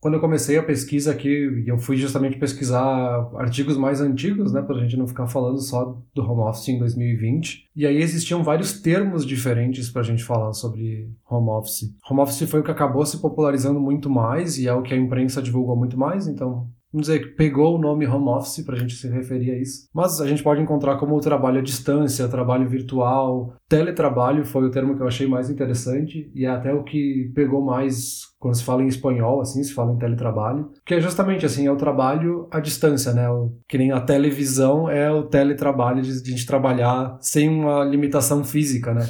Quando 0.00 0.14
eu 0.14 0.20
comecei 0.20 0.56
a 0.56 0.62
pesquisa 0.62 1.10
aqui, 1.10 1.64
eu 1.66 1.78
fui 1.78 1.96
justamente 1.96 2.38
pesquisar 2.38 3.30
artigos 3.36 3.76
mais 3.76 4.00
antigos, 4.00 4.52
né, 4.52 4.60
para 4.60 4.76
a 4.76 4.78
gente 4.78 4.98
não 4.98 5.08
ficar 5.08 5.26
falando 5.26 5.58
só 5.58 5.98
do 6.14 6.22
home 6.22 6.42
office 6.42 6.68
em 6.68 6.78
2020. 6.78 7.70
E 7.74 7.86
aí 7.86 7.96
existiam 7.96 8.44
vários 8.44 8.80
termos 8.80 9.24
diferentes 9.24 9.90
para 9.90 10.02
a 10.02 10.04
gente 10.04 10.22
falar 10.22 10.52
sobre 10.52 11.10
home 11.28 11.48
office. 11.48 11.90
Home 12.08 12.20
office 12.20 12.48
foi 12.48 12.60
o 12.60 12.62
que 12.62 12.70
acabou 12.70 13.04
se 13.06 13.18
popularizando 13.18 13.80
muito 13.80 14.10
mais 14.10 14.58
e 14.58 14.68
é 14.68 14.74
o 14.74 14.82
que 14.82 14.92
a 14.92 14.96
imprensa 14.96 15.40
divulgou 15.40 15.74
muito 15.74 15.98
mais, 15.98 16.28
então 16.28 16.68
vamos 16.94 17.08
dizer, 17.08 17.34
pegou 17.34 17.74
o 17.74 17.78
nome 17.78 18.06
home 18.06 18.28
office 18.28 18.64
para 18.64 18.76
a 18.76 18.78
gente 18.78 18.94
se 18.94 19.08
referir 19.08 19.50
a 19.50 19.58
isso. 19.58 19.88
Mas 19.92 20.20
a 20.20 20.26
gente 20.28 20.44
pode 20.44 20.62
encontrar 20.62 20.96
como 20.96 21.18
trabalho 21.18 21.58
à 21.58 21.62
distância, 21.62 22.28
trabalho 22.28 22.68
virtual, 22.68 23.52
teletrabalho 23.68 24.44
foi 24.44 24.64
o 24.64 24.70
termo 24.70 24.94
que 24.94 25.02
eu 25.02 25.08
achei 25.08 25.26
mais 25.26 25.50
interessante 25.50 26.30
e 26.32 26.44
é 26.44 26.48
até 26.48 26.72
o 26.72 26.84
que 26.84 27.32
pegou 27.34 27.60
mais 27.60 28.32
quando 28.38 28.54
se 28.54 28.62
fala 28.62 28.82
em 28.82 28.86
espanhol, 28.86 29.40
assim, 29.40 29.64
se 29.64 29.74
fala 29.74 29.92
em 29.92 29.98
teletrabalho, 29.98 30.70
que 30.86 30.94
é 30.94 31.00
justamente 31.00 31.44
assim, 31.44 31.66
é 31.66 31.72
o 31.72 31.76
trabalho 31.76 32.46
à 32.50 32.60
distância, 32.60 33.12
né? 33.12 33.28
O, 33.28 33.52
que 33.66 33.78
nem 33.78 33.90
a 33.90 34.00
televisão 34.00 34.88
é 34.88 35.10
o 35.10 35.24
teletrabalho 35.24 36.00
de, 36.00 36.22
de 36.22 36.28
a 36.28 36.36
gente 36.36 36.46
trabalhar 36.46 37.16
sem 37.20 37.48
uma 37.48 37.82
limitação 37.82 38.44
física, 38.44 38.94
né? 38.94 39.08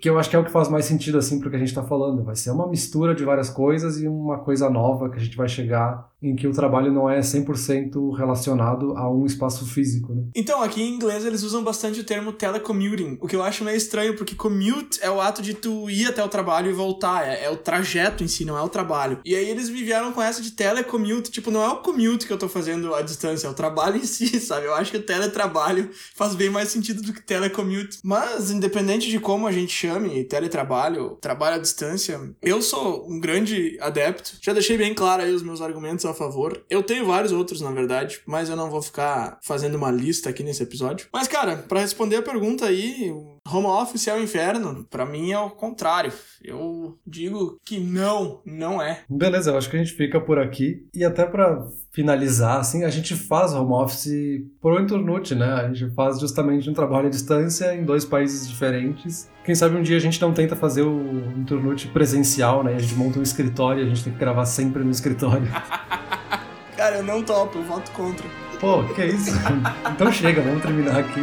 Que 0.00 0.08
eu 0.08 0.18
acho 0.18 0.30
que 0.30 0.36
é 0.36 0.38
o 0.38 0.44
que 0.44 0.50
faz 0.50 0.68
mais 0.68 0.84
sentido, 0.84 1.18
assim, 1.18 1.38
pro 1.38 1.50
que 1.50 1.56
a 1.56 1.58
gente 1.58 1.74
tá 1.74 1.82
falando. 1.82 2.24
Vai 2.24 2.36
ser 2.36 2.50
uma 2.50 2.66
mistura 2.66 3.14
de 3.14 3.24
várias 3.24 3.50
coisas 3.50 4.00
e 4.00 4.08
uma 4.08 4.38
coisa 4.38 4.70
nova 4.70 5.08
que 5.10 5.16
a 5.16 5.20
gente 5.20 5.36
vai 5.36 5.48
chegar 5.48 6.08
em 6.20 6.34
que 6.34 6.48
o 6.48 6.52
trabalho 6.52 6.92
não 6.92 7.08
é 7.08 7.20
100% 7.20 8.16
relacionado 8.16 8.96
a 8.96 9.08
um 9.08 9.24
espaço 9.24 9.64
físico, 9.64 10.12
né? 10.12 10.24
Então, 10.34 10.62
aqui 10.62 10.82
em 10.82 10.94
inglês 10.94 11.24
eles 11.24 11.42
usam 11.42 11.62
bastante 11.62 12.00
o 12.00 12.04
termo 12.04 12.32
telecommuting, 12.32 13.18
o 13.20 13.28
que 13.28 13.36
eu 13.36 13.42
acho 13.42 13.62
meio 13.62 13.76
estranho, 13.76 14.16
porque 14.16 14.34
commute 14.34 14.98
é 15.00 15.08
o 15.08 15.20
ato 15.20 15.40
de 15.40 15.54
tu 15.54 15.88
ir 15.88 16.08
até 16.08 16.22
o 16.24 16.28
trabalho 16.28 16.70
e 16.70 16.72
voltar, 16.72 17.26
é, 17.26 17.44
é 17.44 17.50
o 17.50 17.56
trajeto 17.56 18.24
em 18.24 18.28
si, 18.28 18.44
não 18.44 18.58
é 18.58 18.62
o 18.62 18.68
trabalho. 18.68 19.20
E 19.24 19.34
aí 19.34 19.48
eles 19.48 19.70
me 19.70 19.82
vieram 19.84 20.12
com 20.12 20.20
essa 20.20 20.42
de 20.42 20.50
telecommute, 20.52 21.30
tipo, 21.30 21.52
não 21.52 21.62
é 21.62 21.68
o 21.68 21.76
commute 21.76 22.26
que 22.26 22.32
eu 22.32 22.38
tô 22.38 22.48
fazendo 22.48 22.94
à 22.94 23.02
distância, 23.02 23.46
é 23.46 23.50
o 23.50 23.54
trabalho 23.54 23.96
em 23.96 24.04
si, 24.06 24.40
sabe? 24.40 24.66
Eu 24.66 24.74
acho 24.74 24.90
que 24.90 24.96
o 24.96 25.02
teletrabalho 25.02 25.90
faz 26.16 26.34
bem 26.34 26.50
mais 26.50 26.68
sentido 26.68 27.00
do 27.00 27.12
que 27.12 27.22
telecommute. 27.22 27.98
Mas, 28.02 28.50
independente 28.50 29.08
de 29.08 29.20
como 29.20 29.46
a 29.46 29.52
gente 29.52 29.72
chame 29.88 30.22
teletrabalho, 30.24 31.16
trabalho 31.20 31.56
à 31.56 31.58
distância, 31.58 32.20
eu 32.42 32.60
sou 32.60 33.10
um 33.10 33.18
grande 33.18 33.78
adepto. 33.80 34.36
Já 34.40 34.52
deixei 34.52 34.76
bem 34.76 34.94
claro 34.94 35.22
aí 35.22 35.32
os 35.32 35.42
meus 35.42 35.62
argumentos 35.62 36.04
a 36.04 36.12
favor. 36.12 36.62
Eu 36.68 36.82
tenho 36.82 37.06
vários 37.06 37.32
outros, 37.32 37.60
na 37.60 37.70
verdade, 37.70 38.20
mas 38.26 38.50
eu 38.50 38.56
não 38.56 38.70
vou 38.70 38.82
ficar 38.82 39.38
fazendo 39.42 39.76
uma 39.76 39.90
lista 39.90 40.28
aqui 40.28 40.42
nesse 40.42 40.62
episódio. 40.62 41.08
Mas, 41.12 41.26
cara, 41.26 41.56
para 41.56 41.80
responder 41.80 42.16
a 42.16 42.22
pergunta 42.22 42.66
aí, 42.66 43.14
home 43.52 43.66
office 43.66 44.08
é 44.08 44.14
o 44.14 44.22
inferno? 44.22 44.86
Para 44.90 45.06
mim 45.06 45.32
é 45.32 45.38
o 45.38 45.50
contrário. 45.50 46.12
Eu 46.42 46.98
digo 47.06 47.58
que 47.64 47.78
não, 47.78 48.40
não 48.44 48.80
é. 48.80 49.00
Beleza, 49.08 49.50
eu 49.50 49.58
acho 49.58 49.70
que 49.70 49.76
a 49.76 49.78
gente 49.78 49.94
fica 49.94 50.20
por 50.20 50.38
aqui. 50.38 50.86
E 50.94 51.04
até 51.04 51.24
para 51.24 51.66
finalizar, 51.92 52.58
assim, 52.58 52.84
a 52.84 52.90
gente 52.90 53.14
faz 53.14 53.52
home 53.52 53.72
office 53.72 54.42
pro 54.60 54.80
Inturnute, 54.80 55.34
né? 55.34 55.46
A 55.46 55.72
gente 55.72 55.94
faz 55.94 56.20
justamente 56.20 56.68
um 56.68 56.74
trabalho 56.74 57.08
à 57.08 57.10
distância 57.10 57.74
em 57.74 57.84
dois 57.84 58.04
países 58.04 58.48
diferentes. 58.48 59.28
Quem 59.44 59.54
sabe 59.54 59.76
um 59.76 59.82
dia 59.82 59.96
a 59.96 60.00
gente 60.00 60.20
não 60.20 60.32
tenta 60.32 60.54
fazer 60.54 60.82
o 60.82 61.00
Inturnute 61.36 61.88
presencial, 61.88 62.62
né? 62.62 62.74
A 62.74 62.78
gente 62.78 62.94
monta 62.94 63.18
um 63.18 63.22
escritório 63.22 63.82
e 63.82 63.86
a 63.86 63.88
gente 63.88 64.04
tem 64.04 64.12
que 64.12 64.18
gravar 64.18 64.44
sempre 64.44 64.84
no 64.84 64.90
escritório. 64.90 65.48
Cara, 66.76 66.98
eu 66.98 67.02
não 67.02 67.22
topo, 67.24 67.58
eu 67.58 67.64
voto 67.64 67.90
contra. 67.90 68.47
Pô, 68.60 68.82
que 68.94 69.04
isso? 69.04 69.30
Então 69.94 70.12
chega, 70.12 70.42
vamos 70.42 70.62
terminar 70.62 70.98
aqui. 70.98 71.20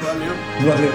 Valeu. 0.00 0.32
Valeu. 0.64 0.92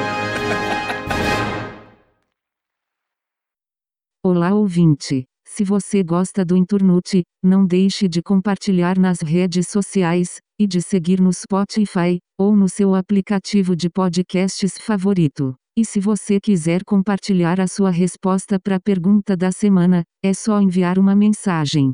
Olá, 4.24 4.54
ouvinte. 4.54 5.26
Se 5.46 5.64
você 5.64 6.04
gosta 6.04 6.44
do 6.44 6.56
Inturnute, 6.56 7.24
não 7.44 7.66
deixe 7.66 8.08
de 8.08 8.22
compartilhar 8.22 8.98
nas 8.98 9.22
redes 9.22 9.68
sociais 9.68 10.40
e 10.60 10.66
de 10.66 10.82
seguir 10.82 11.22
no 11.22 11.32
Spotify 11.32 12.18
ou 12.38 12.56
no 12.56 12.68
seu 12.68 12.96
aplicativo 12.96 13.76
de 13.76 13.90
podcasts 13.90 14.78
favorito. 14.78 15.54
E 15.78 15.84
se 15.86 16.00
você 16.00 16.40
quiser 16.40 16.84
compartilhar 16.86 17.60
a 17.60 17.68
sua 17.68 17.90
resposta 17.90 18.58
para 18.58 18.78
a 18.78 18.80
pergunta 18.80 19.36
da 19.36 19.52
semana, 19.52 20.04
é 20.24 20.34
só 20.34 20.62
enviar 20.62 20.98
uma 20.98 21.14
mensagem. 21.14 21.94